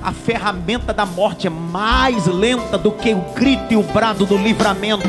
A 0.00 0.12
ferramenta 0.12 0.94
da 0.94 1.04
morte 1.04 1.48
é 1.48 1.50
mais 1.50 2.26
lenta 2.26 2.78
do 2.78 2.92
que 2.92 3.12
o 3.12 3.22
grito 3.34 3.72
e 3.72 3.76
o 3.76 3.82
brado 3.82 4.24
do 4.24 4.36
livramento. 4.36 5.08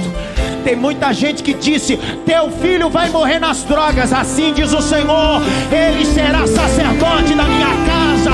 Tem 0.63 0.75
muita 0.75 1.13
gente 1.13 1.43
que 1.43 1.53
disse: 1.53 1.97
Teu 2.25 2.49
filho 2.51 2.89
vai 2.89 3.09
morrer 3.09 3.39
nas 3.39 3.63
drogas. 3.63 4.13
Assim 4.13 4.53
diz 4.53 4.73
o 4.73 4.81
Senhor: 4.81 5.41
Ele 5.71 6.05
será 6.05 6.47
sacerdote 6.47 7.35
da 7.35 7.43
minha 7.43 7.67
casa. 7.85 8.31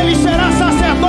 Ele 0.00 0.16
será 0.16 0.50
sacerdote 0.52 1.05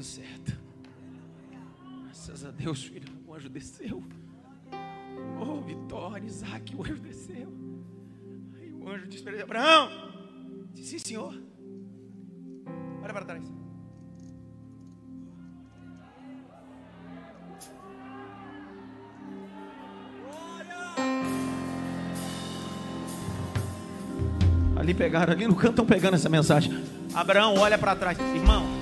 Deu 0.00 0.04
certo. 0.06 0.58
Graças 2.04 2.42
a 2.46 2.50
Deus, 2.50 2.84
filho, 2.84 3.06
o 3.26 3.34
anjo 3.34 3.50
desceu. 3.50 4.02
Oh, 5.38 5.60
vitória, 5.60 6.24
Isaac, 6.24 6.74
o 6.74 6.82
anjo 6.82 7.02
desceu. 7.02 7.52
Aí 8.58 8.72
o 8.72 8.88
anjo 8.88 9.06
disse 9.08 9.22
para 9.22 9.34
ele: 9.34 9.42
Abraão, 9.42 9.90
disse, 10.72 10.98
sim, 10.98 11.08
senhor. 11.08 11.34
Olha 13.02 13.12
para 13.12 13.26
trás. 13.26 13.44
Ali 24.76 24.94
pegaram, 24.94 25.34
ali 25.34 25.46
no 25.46 25.54
canto 25.54 25.72
estão 25.72 25.84
pegando 25.84 26.14
essa 26.14 26.30
mensagem. 26.30 26.72
Abraão 27.12 27.56
olha 27.58 27.76
para 27.76 27.94
trás, 27.94 28.18
irmão. 28.18 28.79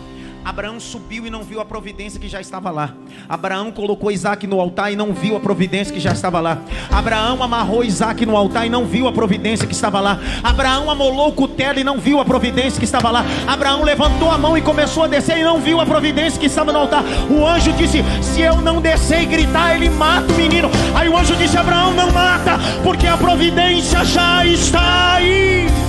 Abraão 0.49 0.80
subiu 0.80 1.26
e 1.26 1.30
não 1.30 1.42
viu 1.42 1.61
a 1.61 1.64
providência 1.66 2.18
que 2.18 2.26
já 2.26 2.40
estava 2.40 2.70
lá. 2.70 2.94
Abraão 3.28 3.70
colocou 3.70 4.11
Isaac 4.11 4.46
no 4.46 4.59
altar 4.59 4.90
e 4.90 4.96
não 4.96 5.12
viu 5.12 5.36
a 5.36 5.40
providência 5.40 5.92
que 5.92 6.01
já 6.01 6.12
estava 6.12 6.40
lá. 6.40 6.62
Abraão 6.90 7.42
amarrou 7.42 7.84
Isaac 7.84 8.24
no 8.24 8.34
altar 8.34 8.66
e 8.66 8.70
não 8.70 8.86
viu 8.86 9.07
a 9.07 9.12
providência 9.12 9.66
que 9.66 9.74
estava 9.74 10.01
lá. 10.01 10.18
Abraão 10.42 10.90
amolou 10.90 11.28
o 11.28 11.32
cutelo 11.32 11.78
e 11.78 11.84
não 11.84 11.99
viu 11.99 12.18
a 12.18 12.24
providência 12.24 12.78
que 12.78 12.86
estava 12.86 13.11
lá. 13.11 13.26
Abraão 13.46 13.84
levantou 13.84 14.30
a 14.30 14.38
mão 14.38 14.57
e 14.57 14.62
começou 14.62 15.05
a 15.05 15.07
descer 15.07 15.36
e 15.36 15.44
não 15.44 15.61
viu 15.61 15.82
a 15.82 15.86
providência 15.86 16.40
que 16.40 16.46
estava 16.46 16.72
no 16.72 16.78
altar. 16.78 17.05
O 17.30 17.46
anjo 17.46 17.70
disse: 17.74 18.03
Se 18.22 18.40
eu 18.40 18.57
não 18.62 18.80
descer 18.80 19.24
e 19.24 19.26
gritar, 19.26 19.76
ele 19.76 19.90
mata 19.90 20.32
o 20.32 20.36
menino. 20.36 20.70
Aí 20.94 21.11
o 21.11 21.16
anjo 21.18 21.36
disse: 21.36 21.59
Abraão, 21.59 21.92
não 21.92 22.11
mata, 22.11 22.59
porque 22.82 23.07
a 23.07 23.18
providência 23.18 24.03
já 24.03 24.46
está 24.46 25.12
aí. 25.16 25.88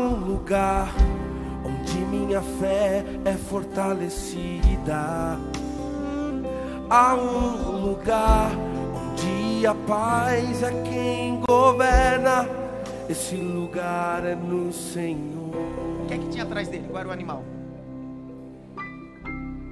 Um 0.00 0.24
lugar 0.24 0.94
onde 1.64 1.98
minha 2.06 2.40
fé 2.40 3.04
é 3.24 3.34
fortalecida. 3.34 5.38
Há 6.88 7.14
um 7.14 7.90
lugar 7.90 8.50
onde 8.94 9.66
a 9.66 9.74
paz 9.74 10.62
é 10.62 10.82
quem 10.82 11.40
governa. 11.46 12.48
Esse 13.08 13.36
lugar 13.36 14.24
é 14.24 14.34
no 14.34 14.72
Senhor. 14.72 15.54
O 16.02 16.06
que 16.06 16.14
é 16.14 16.18
que 16.18 16.28
tinha 16.30 16.44
atrás 16.44 16.68
dele? 16.68 16.86
Qual 16.88 16.98
era 16.98 17.08
o 17.08 17.12
animal? 17.12 17.44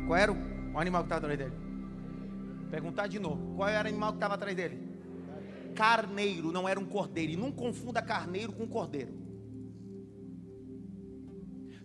Qual 0.07 0.19
era 0.19 0.33
o, 0.33 0.79
animal 0.79 1.03
que 1.03 1.07
estava 1.07 1.27
atrás 1.27 1.39
dele? 1.39 1.53
Perguntar 2.71 3.07
de 3.07 3.19
novo. 3.19 3.57
Qual 3.57 3.69
era 3.69 3.85
o 3.85 3.89
animal 3.89 4.11
que 4.11 4.17
estava 4.17 4.35
atrás 4.35 4.55
dele? 4.55 4.79
Carneiro, 5.75 6.53
não 6.53 6.69
era 6.69 6.79
um 6.79 6.85
cordeiro. 6.85 7.33
E 7.33 7.37
não 7.37 7.51
confunda 7.51 8.03
carneiro 8.03 8.53
com 8.53 8.67
cordeiro. 8.67 9.28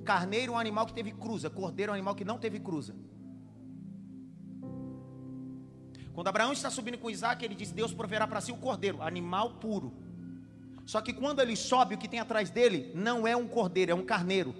Carneiro 0.04 0.54
é 0.54 0.56
um 0.56 0.60
animal 0.60 0.86
que 0.86 0.94
teve 0.94 1.12
cruza. 1.12 1.50
Cordeiro 1.50 1.90
é 1.90 1.94
um 1.94 1.96
animal 1.96 2.16
que 2.16 2.26
não 2.26 2.38
teve 2.38 2.60
cruza. 2.60 2.96
Quando 6.14 6.28
Abraão 6.28 6.54
está 6.54 6.70
subindo 6.70 6.98
com 6.98 7.10
Isaac, 7.10 7.44
ele 7.44 7.56
diz: 7.56 7.72
Deus 7.72 7.94
proverá 7.94 8.28
para 8.28 8.40
si 8.40 8.52
o 8.52 8.58
cordeiro, 8.58 9.02
animal 9.02 9.56
puro. 9.56 9.94
Só 10.86 11.02
que 11.02 11.14
quando 11.14 11.42
ele 11.42 11.56
sobe, 11.56 11.96
o 11.96 11.98
que 11.98 12.08
tem 12.08 12.20
atrás 12.20 12.50
dele 12.50 12.92
não 12.94 13.26
é 13.26 13.36
um 13.36 13.48
cordeiro, 13.48 13.92
é 13.92 13.96
um 13.96 14.06
carneiro. 14.06 14.54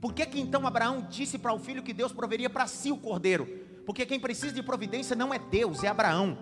Por 0.00 0.14
que, 0.14 0.24
que 0.24 0.40
então 0.40 0.66
Abraão 0.66 1.06
disse 1.10 1.38
para 1.38 1.52
o 1.52 1.58
filho 1.58 1.82
que 1.82 1.92
Deus 1.92 2.12
proveria 2.12 2.48
para 2.48 2.66
si 2.66 2.92
o 2.92 2.96
cordeiro? 2.96 3.46
Porque 3.84 4.06
quem 4.06 4.20
precisa 4.20 4.54
de 4.54 4.62
providência 4.62 5.16
não 5.16 5.34
é 5.34 5.38
Deus, 5.38 5.82
é 5.82 5.88
Abraão. 5.88 6.38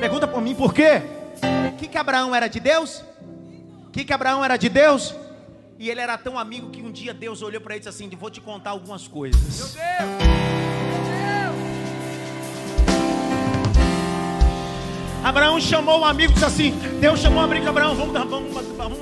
Pergunta 0.00 0.28
por 0.28 0.40
mim 0.40 0.54
por 0.54 0.72
quê? 0.72 1.17
O 1.68 1.76
que, 1.76 1.88
que 1.88 1.98
Abraão 1.98 2.34
era 2.34 2.48
de 2.48 2.60
Deus? 2.60 3.02
O 3.86 3.90
que, 3.90 4.04
que 4.04 4.12
Abraão 4.12 4.44
era 4.44 4.56
de 4.56 4.68
Deus? 4.68 5.14
E 5.78 5.88
ele 5.88 6.00
era 6.00 6.18
tão 6.18 6.38
amigo 6.38 6.70
que 6.70 6.82
um 6.82 6.90
dia 6.90 7.14
Deus 7.14 7.40
olhou 7.40 7.60
para 7.60 7.74
ele 7.74 7.78
e 7.78 7.88
disse 7.88 8.04
assim: 8.04 8.10
Vou 8.16 8.30
te 8.30 8.40
contar 8.40 8.70
algumas 8.70 9.06
coisas. 9.06 9.76
Abraão 15.22 15.60
chamou 15.60 16.00
um 16.00 16.04
amigo 16.04 16.32
e 16.32 16.34
disse 16.34 16.46
assim: 16.46 16.70
Deus 17.00 17.20
chamou 17.20 17.40
um 17.40 17.44
amigo, 17.44 17.68
Abraão, 17.68 17.94
vamos, 17.94 18.14
dar, 18.14 18.24
vamos, 18.24 18.52
vamos, 18.52 18.98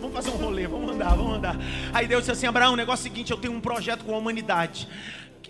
vamos 0.00 0.12
fazer 0.14 0.30
um 0.30 0.36
rolê, 0.36 0.66
vamos 0.66 0.94
andar, 0.94 1.14
vamos 1.14 1.36
andar. 1.36 1.56
Aí 1.92 2.08
Deus 2.08 2.22
disse 2.22 2.32
assim: 2.32 2.46
Abraão, 2.46 2.72
o 2.72 2.76
negócio 2.76 3.06
é 3.06 3.10
o 3.10 3.12
seguinte: 3.12 3.30
eu 3.30 3.36
tenho 3.36 3.52
um 3.52 3.60
projeto 3.60 4.04
com 4.04 4.14
a 4.14 4.18
humanidade. 4.18 4.88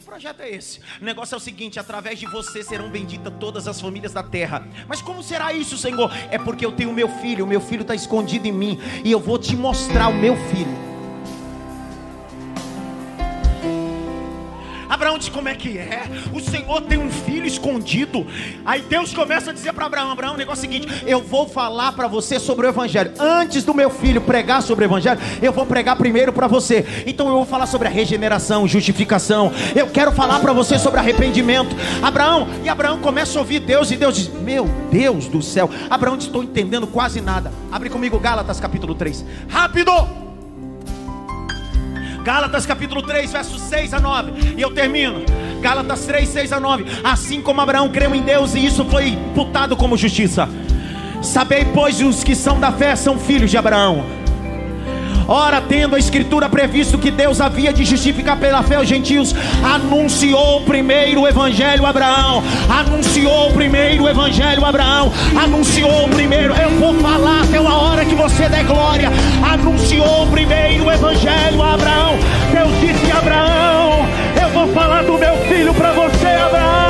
Projeto 0.07 0.41
é 0.41 0.49
esse? 0.49 0.79
O 1.03 1.05
negócio 1.05 1.35
é 1.35 1.37
o 1.37 1.41
seguinte: 1.41 1.81
através 1.81 2.17
de 2.21 2.27
você 2.27 2.63
serão 2.63 2.89
benditas 2.89 3.33
todas 3.41 3.67
as 3.67 3.81
famílias 3.81 4.13
da 4.13 4.23
terra. 4.23 4.65
Mas 4.87 5.03
como 5.03 5.21
será 5.21 5.53
isso, 5.53 5.77
Senhor? 5.77 6.13
É 6.31 6.39
porque 6.39 6.65
eu 6.65 6.71
tenho 6.71 6.93
meu 6.93 7.09
filho, 7.09 7.45
o 7.45 7.49
meu 7.49 7.61
filho 7.61 7.83
está 7.83 7.93
escondido 7.93 8.47
em 8.47 8.53
mim, 8.53 8.79
e 9.05 9.11
eu 9.11 9.19
vou 9.19 9.37
te 9.37 9.57
mostrar 9.57 10.07
o 10.07 10.15
meu 10.15 10.37
filho. 10.49 10.95
Abraão 14.89 15.18
diz: 15.18 15.28
Como 15.28 15.49
é 15.49 15.55
que 15.55 15.78
é? 15.78 16.05
O 16.32 16.41
Senhor 16.41 16.82
tem 16.82 16.99
um 16.99 17.11
filho 17.11 17.47
escondido. 17.47 18.26
Aí 18.64 18.82
Deus 18.82 19.14
começa 19.14 19.51
a 19.51 19.55
dizer 19.55 19.72
para 19.72 19.87
Abraão: 19.87 20.11
Abraão, 20.11 20.34
o 20.34 20.37
negócio 20.37 20.64
é 20.64 20.68
o 20.68 20.72
seguinte: 20.72 21.05
Eu 21.07 21.22
vou 21.22 21.49
falar 21.49 21.93
para 21.93 22.07
você 22.07 22.39
sobre 22.39 22.66
o 22.66 22.68
Evangelho. 22.68 23.12
Antes 23.18 23.64
do 23.64 23.72
meu 23.72 23.89
filho 23.89 24.20
pregar 24.20 24.62
sobre 24.62 24.84
o 24.84 24.87
Evangelho, 24.87 25.20
eu 25.41 25.53
vou 25.53 25.64
pregar 25.64 25.97
primeiro 25.97 26.32
para 26.32 26.47
você. 26.47 26.84
Então 27.07 27.26
eu 27.28 27.34
vou 27.34 27.47
falar 27.47 27.66
sobre 27.66 27.89
a 27.89 27.91
regeneração, 27.91 28.68
justificação. 28.68 29.53
Eu 29.74 29.87
quero 29.89 30.12
falar 30.12 30.41
para 30.41 30.53
você 30.53 30.78
sobre 30.78 31.01
arrependimento. 31.01 31.74
Abraão, 32.03 32.49
e 32.62 32.68
Abraão 32.68 33.01
começa 33.01 33.39
a 33.39 33.41
ouvir 33.41 33.61
Deus, 33.61 33.91
e 33.91 33.97
Deus 33.97 34.14
diz: 34.14 34.28
Meu 34.28 34.66
Deus 34.91 35.28
do 35.28 35.41
céu. 35.41 35.70
Abraão 35.89 36.16
Estou 36.26 36.43
entendendo 36.43 36.87
quase 36.87 37.20
nada. 37.20 37.53
Abre 37.70 37.89
comigo 37.89 38.18
Gálatas 38.18 38.61
capítulo 38.61 38.95
3. 38.95 39.24
Rápido! 39.49 40.26
Gálatas 42.27 42.66
capítulo 42.66 43.03
3, 43.03 43.31
versos 43.31 43.62
6 43.62 43.95
a 43.95 44.01
9. 44.01 44.57
E 44.57 44.61
eu 44.61 44.72
termino. 44.72 45.24
Gálatas 45.61 46.07
3, 46.07 46.29
6 46.29 46.53
a 46.55 46.59
9. 46.59 46.85
Assim 47.05 47.41
como 47.41 47.61
Abraão 47.61 47.89
creu 47.89 48.12
em 48.16 48.20
Deus 48.20 48.57
e 48.57 48.66
isso 48.66 48.85
foi 48.87 49.11
imputado 49.11 49.77
como 49.77 49.97
justiça. 49.97 50.49
Sabei, 51.22 51.64
pois, 51.66 52.01
os 52.01 52.24
que 52.24 52.35
são 52.35 52.59
da 52.59 52.72
fé 52.72 52.97
são 52.97 53.16
filhos 53.16 53.49
de 53.49 53.57
Abraão. 53.57 54.05
Ora, 55.29 55.61
tendo 55.61 55.97
a 55.97 55.99
escritura 55.99 56.49
previsto 56.49 56.99
que 56.99 57.11
Deus 57.11 57.41
havia 57.41 57.72
de 57.72 57.85
justificar 57.85 58.37
pela 58.37 58.62
fé 58.62 58.79
os 58.79 58.89
gentios, 58.89 59.35
anunciou 59.62 60.61
primeiro 60.62 61.22
o 61.22 61.29
evangelho 61.29 61.85
a 61.85 61.91
Abraão, 61.91 62.43
anunciou 62.68 63.51
primeiro 63.53 64.05
o 64.05 64.09
evangelho 64.09 64.64
a 64.64 64.68
Abraão, 64.68 65.12
anunciou 65.37 66.09
primeiro, 66.09 66.55
eu 66.55 66.70
vou 66.79 66.95
falar 66.95 67.43
até 67.43 67.61
uma 67.61 67.77
hora 67.77 68.05
que 68.05 68.14
você 68.14 68.49
der 68.49 68.64
glória, 68.64 69.11
anunciou 69.53 70.27
primeiro 70.29 70.85
o 70.85 70.93
evangelho 70.93 71.62
a 71.62 71.74
Abraão. 71.74 72.18
Deus 72.53 72.81
disse 72.81 73.11
a 73.11 73.18
Abraão: 73.18 74.07
Eu 74.41 74.49
vou 74.51 74.68
falar 74.68 75.03
do 75.03 75.18
meu 75.18 75.37
filho 75.49 75.74
para 75.74 75.93
você, 75.93 76.27
Abraão. 76.27 76.86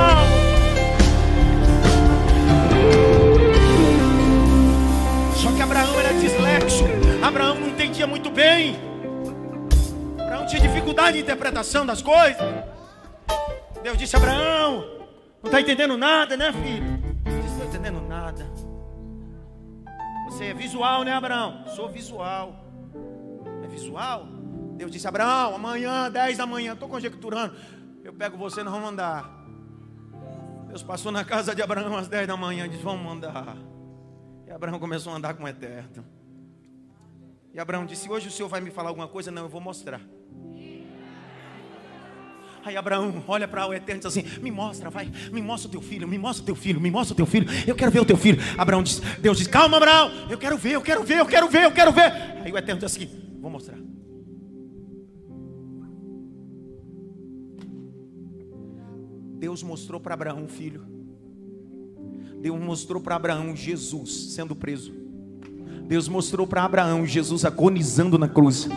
Bem. 8.57 8.77
Abraão 10.19 10.47
tinha 10.47 10.61
dificuldade 10.61 11.19
de 11.19 11.23
interpretação 11.23 11.85
das 11.85 12.01
coisas. 12.01 12.65
Deus 13.83 13.99
disse: 13.99 14.17
Abraão, 14.17 14.85
não 15.43 15.47
está 15.47 15.61
entendendo 15.61 15.97
nada, 15.97 16.37
né, 16.37 16.53
filho? 16.53 16.87
Não 17.25 17.47
estou 17.47 17.67
entendendo 17.67 18.01
nada. 18.01 18.47
Você 20.27 20.47
é 20.47 20.55
visual, 20.55 21.05
né, 21.05 21.13
Abraão? 21.13 21.65
Sou 21.69 21.89
visual. 21.89 22.65
É 23.63 23.69
visual? 23.69 24.27
Deus 24.77 24.91
disse: 24.91 25.07
Abraão, 25.07 25.55
amanhã, 25.55 26.11
10 26.11 26.39
da 26.39 26.47
manhã, 26.47 26.73
estou 26.73 26.89
conjecturando. 26.89 27.55
Eu 28.03 28.13
pego 28.13 28.37
você, 28.37 28.63
nós 28.63 28.73
vamos 28.73 28.91
andar. 28.91 29.31
Deus 30.69 30.83
passou 30.83 31.13
na 31.13 31.25
casa 31.25 31.55
de 31.55 31.63
Abraão 31.63 31.97
às 31.97 32.09
10 32.09 32.27
da 32.27 32.37
manhã 32.37 32.67
e 32.67 32.69
disse: 32.71 32.83
Vamos 32.83 33.13
andar. 33.13 33.57
E 34.47 34.51
Abraão 34.51 34.79
começou 34.79 35.13
a 35.13 35.17
andar 35.17 35.35
com 35.35 35.45
o 35.45 35.49
Eterno. 35.49 36.16
E 37.57 37.59
Abraão 37.59 37.87
disse: 37.87 38.07
Hoje 38.11 38.29
o 38.29 38.31
Senhor 38.31 38.51
vai 38.51 38.61
me 38.61 38.71
falar 38.71 38.91
alguma 38.91 39.09
coisa? 39.09 39.31
Não, 39.31 39.45
eu 39.45 39.49
vou 39.49 39.63
mostrar. 39.63 40.03
Aí 42.63 42.77
Abraão 42.77 43.25
olha 43.27 43.49
para 43.49 43.67
o 43.67 43.73
Eterno 43.73 43.99
e 43.99 44.05
diz 44.05 44.07
assim: 44.07 44.43
Me 44.43 44.51
mostra, 44.51 44.91
vai, 44.91 45.11
me 45.33 45.41
mostra 45.41 45.67
o 45.67 45.71
teu 45.71 45.81
filho, 45.81 46.07
me 46.07 46.19
mostra 46.19 46.43
o 46.43 46.45
teu 46.45 46.55
filho, 46.55 46.79
me 46.79 46.91
mostra 46.91 47.15
o 47.15 47.17
teu 47.17 47.25
filho, 47.25 47.49
eu 47.67 47.75
quero 47.75 47.91
ver 47.91 48.01
o 48.01 48.05
teu 48.05 48.19
filho. 48.19 48.39
Abraão 48.59 48.83
diz: 48.83 49.01
Deus 49.21 49.39
diz: 49.39 49.47
Calma, 49.47 49.79
Abraão, 49.79 50.11
eu 50.29 50.37
quero 50.37 50.59
ver, 50.59 50.73
eu 50.73 50.83
quero 50.83 51.03
ver, 51.03 51.19
eu 51.21 51.27
quero 51.27 51.49
ver, 51.49 51.65
eu 51.65 51.73
quero 51.73 51.93
ver. 51.93 52.13
Aí 52.45 52.53
o 52.53 52.59
Eterno 52.59 52.83
diz 52.83 52.93
assim: 52.93 53.09
Vou 53.41 53.51
mostrar. 53.51 53.79
Deus 59.39 59.63
mostrou 59.63 59.99
para 59.99 60.13
Abraão 60.13 60.43
um 60.43 60.49
filho. 60.49 60.85
Deus 62.39 62.61
mostrou 62.61 63.01
para 63.01 63.17
Abraão 63.17 63.57
Jesus 63.57 64.35
sendo 64.35 64.55
preso. 64.55 65.06
Deus 65.89 66.09
mostrou 66.09 66.49
para 66.49 66.65
Abraão 66.65 67.07
Jesus 67.07 67.45
agonizando 67.45 68.19
na 68.19 68.29
cruz. 68.29 68.69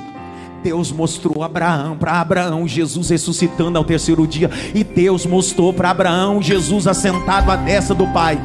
Deus 0.62 0.92
mostrou 0.92 1.42
Abraão 1.42 1.98
para 1.98 2.22
Abraão 2.22 2.68
Jesus 2.68 3.10
ressuscitando 3.10 3.80
ao 3.80 3.84
terceiro 3.84 4.28
dia 4.28 4.50
e 4.76 4.84
Deus 4.84 5.26
mostrou 5.26 5.74
para 5.74 5.90
Abraão 5.90 6.40
Jesus 6.40 6.86
assentado 6.86 7.52
à 7.52 7.56
destra 7.56 7.96
do 7.96 8.06
Pai. 8.08 8.40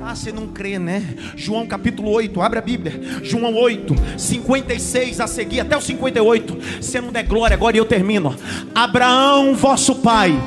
Ah, 0.00 0.14
você 0.14 0.30
não 0.30 0.46
crê, 0.46 0.78
né? 0.78 1.16
João 1.34 1.66
capítulo 1.66 2.10
8, 2.10 2.40
abre 2.40 2.60
a 2.60 2.62
Bíblia. 2.62 3.00
João 3.24 3.52
8, 3.56 3.92
56 4.16 5.20
a 5.20 5.26
seguir, 5.26 5.58
até 5.58 5.76
o 5.76 5.80
58. 5.80 6.58
Se 6.80 7.00
não 7.00 7.10
der 7.10 7.24
glória, 7.24 7.54
agora 7.54 7.76
eu 7.76 7.84
termino. 7.84 8.36
Abraão, 8.72 9.56
vosso 9.56 9.96
pai, 9.96 10.38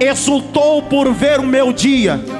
exultou 0.00 0.82
por 0.84 1.12
ver 1.12 1.40
o 1.40 1.46
meu 1.46 1.74
dia 1.74 2.39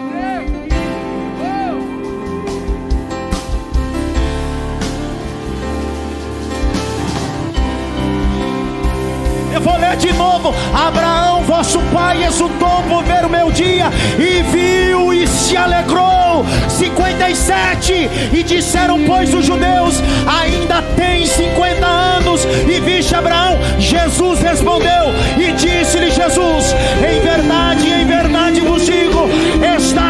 Abraão, 10.74 11.42
vosso 11.42 11.80
pai, 11.92 12.24
exultou 12.24 12.82
por 12.88 13.02
ver 13.04 13.24
o 13.24 13.30
meu 13.30 13.50
dia 13.50 13.86
e 14.18 14.42
viu 14.42 15.12
e 15.12 15.26
se 15.26 15.56
alegrou. 15.56 16.44
57 16.68 17.92
e 18.32 18.42
disseram, 18.42 19.02
pois, 19.04 19.34
os 19.34 19.44
judeus: 19.44 20.02
ainda 20.26 20.82
tem 20.96 21.26
50 21.26 21.86
anos 21.86 22.44
e 22.44 22.80
viste 22.80 23.14
Abraão. 23.14 23.58
Jesus 23.78 24.40
respondeu 24.40 25.12
e 25.38 25.52
disse-lhe: 25.52 26.10
Jesus, 26.10 26.74
em 26.98 27.20
verdade, 27.20 27.88
em 27.88 28.06
verdade 28.06 28.60
vos 28.60 28.86
digo, 28.86 29.28
está 29.76 30.09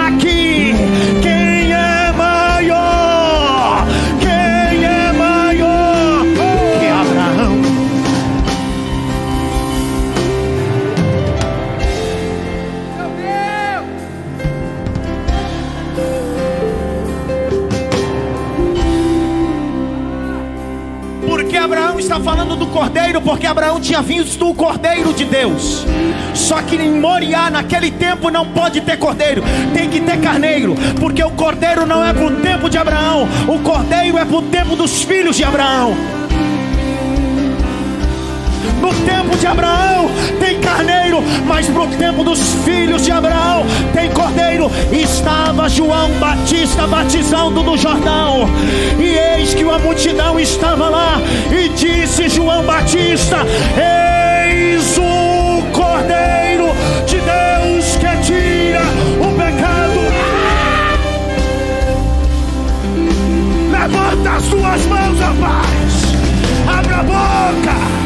está 22.01 22.19
falando 22.19 22.57
do 22.57 22.67
cordeiro 22.67 23.21
porque 23.21 23.47
Abraão 23.47 23.79
tinha 23.79 24.01
visto 24.01 24.49
o 24.49 24.55
cordeiro 24.55 25.13
de 25.13 25.25
Deus. 25.25 25.85
Só 26.35 26.61
que 26.63 26.77
em 26.77 26.99
Moriá, 26.99 27.51
naquele 27.51 27.91
tempo, 27.91 28.31
não 28.31 28.47
pode 28.47 28.81
ter 28.81 28.97
cordeiro, 28.97 29.43
tem 29.75 29.89
que 29.89 30.01
ter 30.01 30.19
carneiro, 30.21 30.75
porque 30.99 31.23
o 31.23 31.31
cordeiro 31.31 31.87
não 31.87 32.05
é 32.05 32.13
para 32.13 32.27
o 32.27 32.37
tempo 32.37 32.69
de 32.71 32.79
Abraão, 32.79 33.29
o 33.47 33.59
cordeiro 33.61 34.19
é 34.19 34.25
para 34.25 34.37
o 34.37 34.43
tempo 34.43 34.75
dos 34.75 35.03
filhos 35.03 35.37
de 35.37 35.45
Abraão. 35.45 35.95
No 38.81 38.95
tempo 39.05 39.20
de 39.41 39.47
Abraão 39.47 40.11
tem 40.39 40.61
carneiro, 40.61 41.23
mas 41.47 41.67
no 41.71 41.87
tempo 41.97 42.23
dos 42.23 42.39
filhos 42.63 43.03
de 43.03 43.11
Abraão 43.11 43.65
tem 43.95 44.11
cordeiro. 44.11 44.71
Estava 44.93 45.67
João 45.67 46.11
Batista 46.19 46.87
batizando 46.87 47.63
no 47.63 47.77
Jordão, 47.77 48.47
e 48.99 49.17
eis 49.41 49.55
que 49.55 49.65
uma 49.65 49.79
multidão 49.79 50.39
estava 50.39 50.91
lá, 50.91 51.21
e 51.51 51.71
disse 51.71 52.29
João 52.29 52.63
Batista: 52.65 53.39
Eis 53.77 54.99
o 54.99 55.63
cordeiro 55.73 56.69
de 57.07 57.17
Deus 57.17 57.97
que 57.97 58.17
tira 58.23 58.83
o 59.21 59.33
pecado. 59.39 60.01
Levanta 63.73 64.31
as 64.37 64.45
suas 64.45 64.87
mãos, 64.87 65.19
rapaz. 65.19 66.11
Abra 66.69 66.97
a 66.97 67.03
boca. 67.03 68.00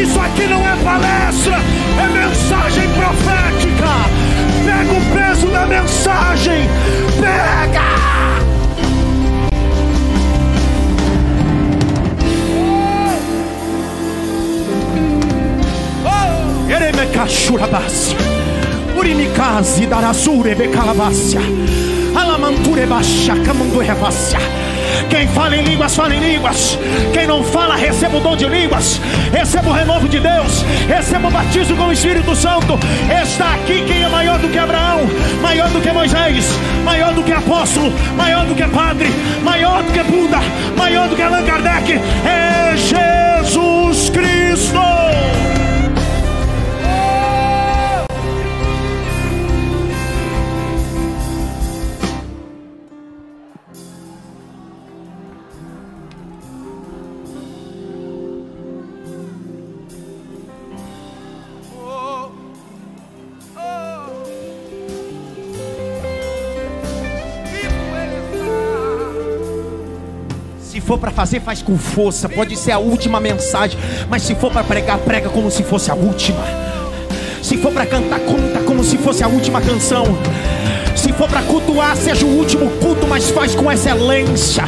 Isso 0.00 0.20
aqui 0.20 0.46
não 0.46 0.60
é 0.66 0.76
palestra, 0.84 1.56
é 1.98 2.08
mensagem 2.08 2.88
profética. 2.90 3.92
Pega 4.64 4.92
o 4.92 5.14
peso 5.14 5.46
da 5.48 5.66
mensagem. 5.66 6.68
Pega! 7.20 7.96
Por 18.94 19.00
Urimikazi 19.00 19.86
darasure 19.86 20.54
becalavassia. 20.54 21.40
Alamanture 22.14 22.86
baixa, 22.86 23.34
camandu 23.44 23.78
revassia. 23.78 24.38
Quem 25.08 25.26
fala 25.28 25.56
em 25.56 25.62
línguas, 25.62 25.94
fala 25.94 26.14
em 26.14 26.20
línguas. 26.20 26.78
Quem 27.12 27.26
não 27.26 27.42
fala, 27.42 27.76
receba 27.76 28.16
o 28.16 28.20
dom 28.20 28.36
de 28.36 28.46
línguas. 28.46 29.00
Receba 29.32 29.70
o 29.70 29.72
renovo 29.72 30.08
de 30.08 30.20
Deus. 30.20 30.62
Receba 30.88 31.28
o 31.28 31.30
batismo 31.30 31.76
com 31.76 31.84
o 31.84 31.92
Espírito 31.92 32.34
Santo. 32.34 32.78
Está 33.22 33.54
aqui 33.54 33.84
quem 33.86 34.02
é 34.02 34.08
maior 34.08 34.38
do 34.38 34.48
que 34.48 34.58
Abraão, 34.58 35.06
maior 35.40 35.68
do 35.70 35.80
que 35.80 35.90
Moisés, 35.92 36.46
maior 36.84 37.12
do 37.14 37.22
que 37.22 37.32
apóstolo, 37.32 37.92
maior 38.16 38.46
do 38.46 38.54
que 38.54 38.64
padre, 38.64 39.08
maior 39.42 39.82
do 39.82 39.92
que 39.92 40.02
Buda, 40.02 40.38
maior 40.76 41.08
do 41.08 41.16
que 41.16 41.22
Allan 41.22 41.44
Kardec. 41.44 41.92
É 41.92 42.76
Jesus 42.76 44.10
Cristo. 44.10 44.80
For 70.86 70.98
para 70.98 71.10
fazer, 71.10 71.40
faz 71.40 71.60
com 71.60 71.76
força. 71.76 72.28
Pode 72.28 72.56
ser 72.56 72.70
a 72.70 72.78
última 72.78 73.18
mensagem, 73.18 73.78
mas 74.08 74.22
se 74.22 74.36
for 74.36 74.52
para 74.52 74.62
pregar, 74.62 74.98
prega 74.98 75.28
como 75.28 75.50
se 75.50 75.64
fosse 75.64 75.90
a 75.90 75.94
última. 75.94 76.44
Se 77.42 77.56
for 77.58 77.72
para 77.72 77.84
cantar, 77.84 78.20
canta 78.20 78.60
como 78.64 78.84
se 78.84 78.96
fosse 78.96 79.22
a 79.24 79.28
última 79.28 79.60
canção. 79.60 80.04
Se 80.94 81.12
for 81.12 81.28
para 81.28 81.42
cultuar, 81.42 81.96
seja 81.96 82.24
o 82.24 82.38
último 82.38 82.70
culto, 82.78 83.06
mas 83.06 83.30
faz 83.30 83.54
com 83.54 83.70
excelência. 83.70 84.64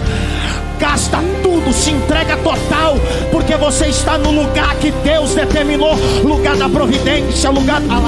Gasta 0.79 1.19
tudo, 1.43 1.73
se 1.73 1.91
entrega 1.91 2.37
total, 2.39 2.97
porque 3.31 3.57
você 3.57 3.87
está 3.87 4.19
no 4.19 4.31
lugar 4.31 4.75
que 4.77 4.91
Deus 4.91 5.35
determinou 5.35 5.97
lugar 6.23 6.57
da 6.57 6.69
providência, 6.69 7.51
lugar 7.51 7.81
da 7.81 7.99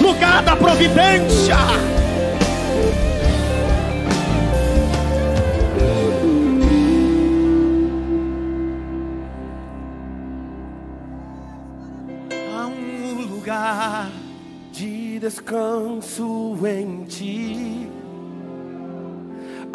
lugar 0.00 0.42
da 0.42 0.56
providência. 0.56 1.56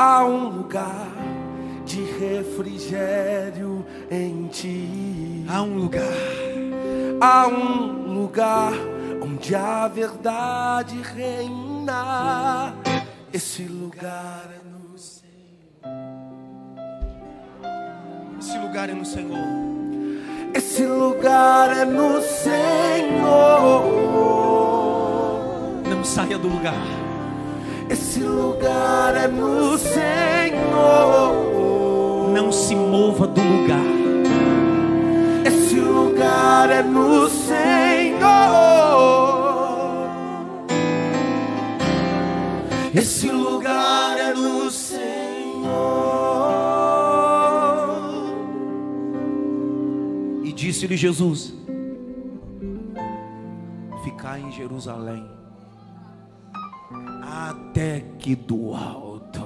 Há 0.05 0.25
um 0.25 0.49
lugar 0.49 1.07
de 1.85 2.03
refrigério 2.03 3.85
em 4.11 4.49
ti. 4.49 5.45
há 5.47 5.61
um 5.61 5.77
lugar 5.77 6.03
Há 7.21 7.47
um 7.47 8.13
lugar 8.13 8.73
onde 9.21 9.55
a 9.55 9.87
verdade 9.87 10.99
reina. 11.01 12.73
Esse 13.31 13.63
lugar 13.63 14.49
é 14.51 14.59
no 14.67 14.97
Senhor. 14.97 15.31
esse 18.41 18.57
lugar 18.57 18.89
é 18.89 18.93
no 18.93 19.05
Senhor 19.05 19.37
Esse 20.53 20.85
lugar 20.85 21.77
é 21.77 21.85
no 21.85 22.21
Senhor. 22.21 23.83
não 25.87 26.03
saia 26.03 26.37
do 26.37 26.49
lugar 26.49 27.02
Esse 27.93 28.21
lugar 28.21 29.15
é 29.15 29.27
no 29.27 29.77
Senhor. 29.77 30.01
não 32.33 32.51
se 32.51 32.75
mova 32.75 33.27
do 33.27 33.39
lugar 33.39 33.85
Esse 35.45 35.75
lugar 35.75 36.71
é 36.71 36.81
no 36.81 37.29
Senhor. 37.29 38.23
Esse 42.95 43.29
lugar 43.29 44.17
é 44.17 44.33
no 44.33 44.71
Senhor. 44.71 45.03
e 50.43 50.51
disse-lhe 50.51 50.97
Jesus 50.97 51.53
ficar 54.03 54.39
em 54.39 54.51
Jerusalém 54.51 55.42
até 57.73 58.03
que 58.19 58.35
do 58.35 58.71
alto 58.75 59.43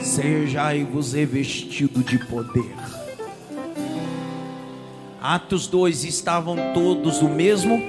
sejai-vos 0.00 1.14
revestido 1.14 2.00
de 2.00 2.16
poder 2.26 2.76
Atos 5.20 5.66
2 5.66 6.04
estavam 6.04 6.56
todos 6.72 7.20
o 7.20 7.28
mesmo 7.28 7.82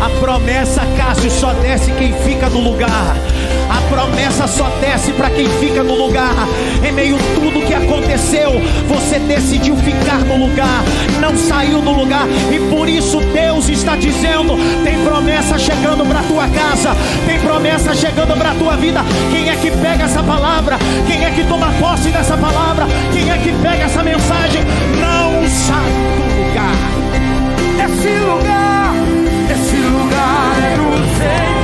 A 0.00 0.20
promessa, 0.20 0.82
Cássio, 0.96 1.30
só 1.32 1.52
desce 1.54 1.90
quem 1.94 2.12
fica 2.12 2.48
no 2.48 2.60
lugar 2.60 3.16
promessa 3.92 4.46
só 4.46 4.70
desce 4.80 5.12
para 5.12 5.28
quem 5.28 5.46
fica 5.60 5.82
no 5.82 5.94
lugar. 5.94 6.34
Em 6.82 6.92
meio 6.92 7.16
a 7.16 7.34
tudo 7.34 7.66
que 7.66 7.74
aconteceu, 7.74 8.52
você 8.88 9.18
decidiu 9.18 9.76
ficar 9.76 10.20
no 10.20 10.46
lugar, 10.46 10.82
não 11.20 11.36
saiu 11.36 11.82
do 11.82 11.92
lugar, 11.92 12.26
e 12.50 12.58
por 12.70 12.88
isso 12.88 13.20
Deus 13.20 13.68
está 13.68 13.94
dizendo: 13.94 14.56
tem 14.82 14.98
promessa 15.04 15.58
chegando 15.58 16.06
para 16.06 16.22
tua 16.22 16.48
casa, 16.48 16.96
tem 17.26 17.38
promessa 17.40 17.94
chegando 17.94 18.34
para 18.38 18.54
tua 18.54 18.76
vida. 18.76 19.04
Quem 19.30 19.50
é 19.50 19.56
que 19.56 19.70
pega 19.70 20.04
essa 20.04 20.22
palavra? 20.22 20.78
Quem 21.06 21.24
é 21.24 21.30
que 21.30 21.44
toma 21.44 21.70
posse 21.78 22.08
dessa 22.08 22.36
palavra? 22.36 22.86
Quem 23.12 23.30
é 23.30 23.36
que 23.36 23.52
pega 23.62 23.84
essa 23.84 24.02
mensagem? 24.02 24.62
Não 24.98 25.46
sai 25.48 25.92
do 26.16 26.24
lugar. 26.48 26.92
Esse 27.84 28.08
lugar, 28.24 28.94
esse 29.50 29.76
lugar 29.76 30.56
é 30.62 30.80
o 30.80 31.18
Senhor. 31.18 31.61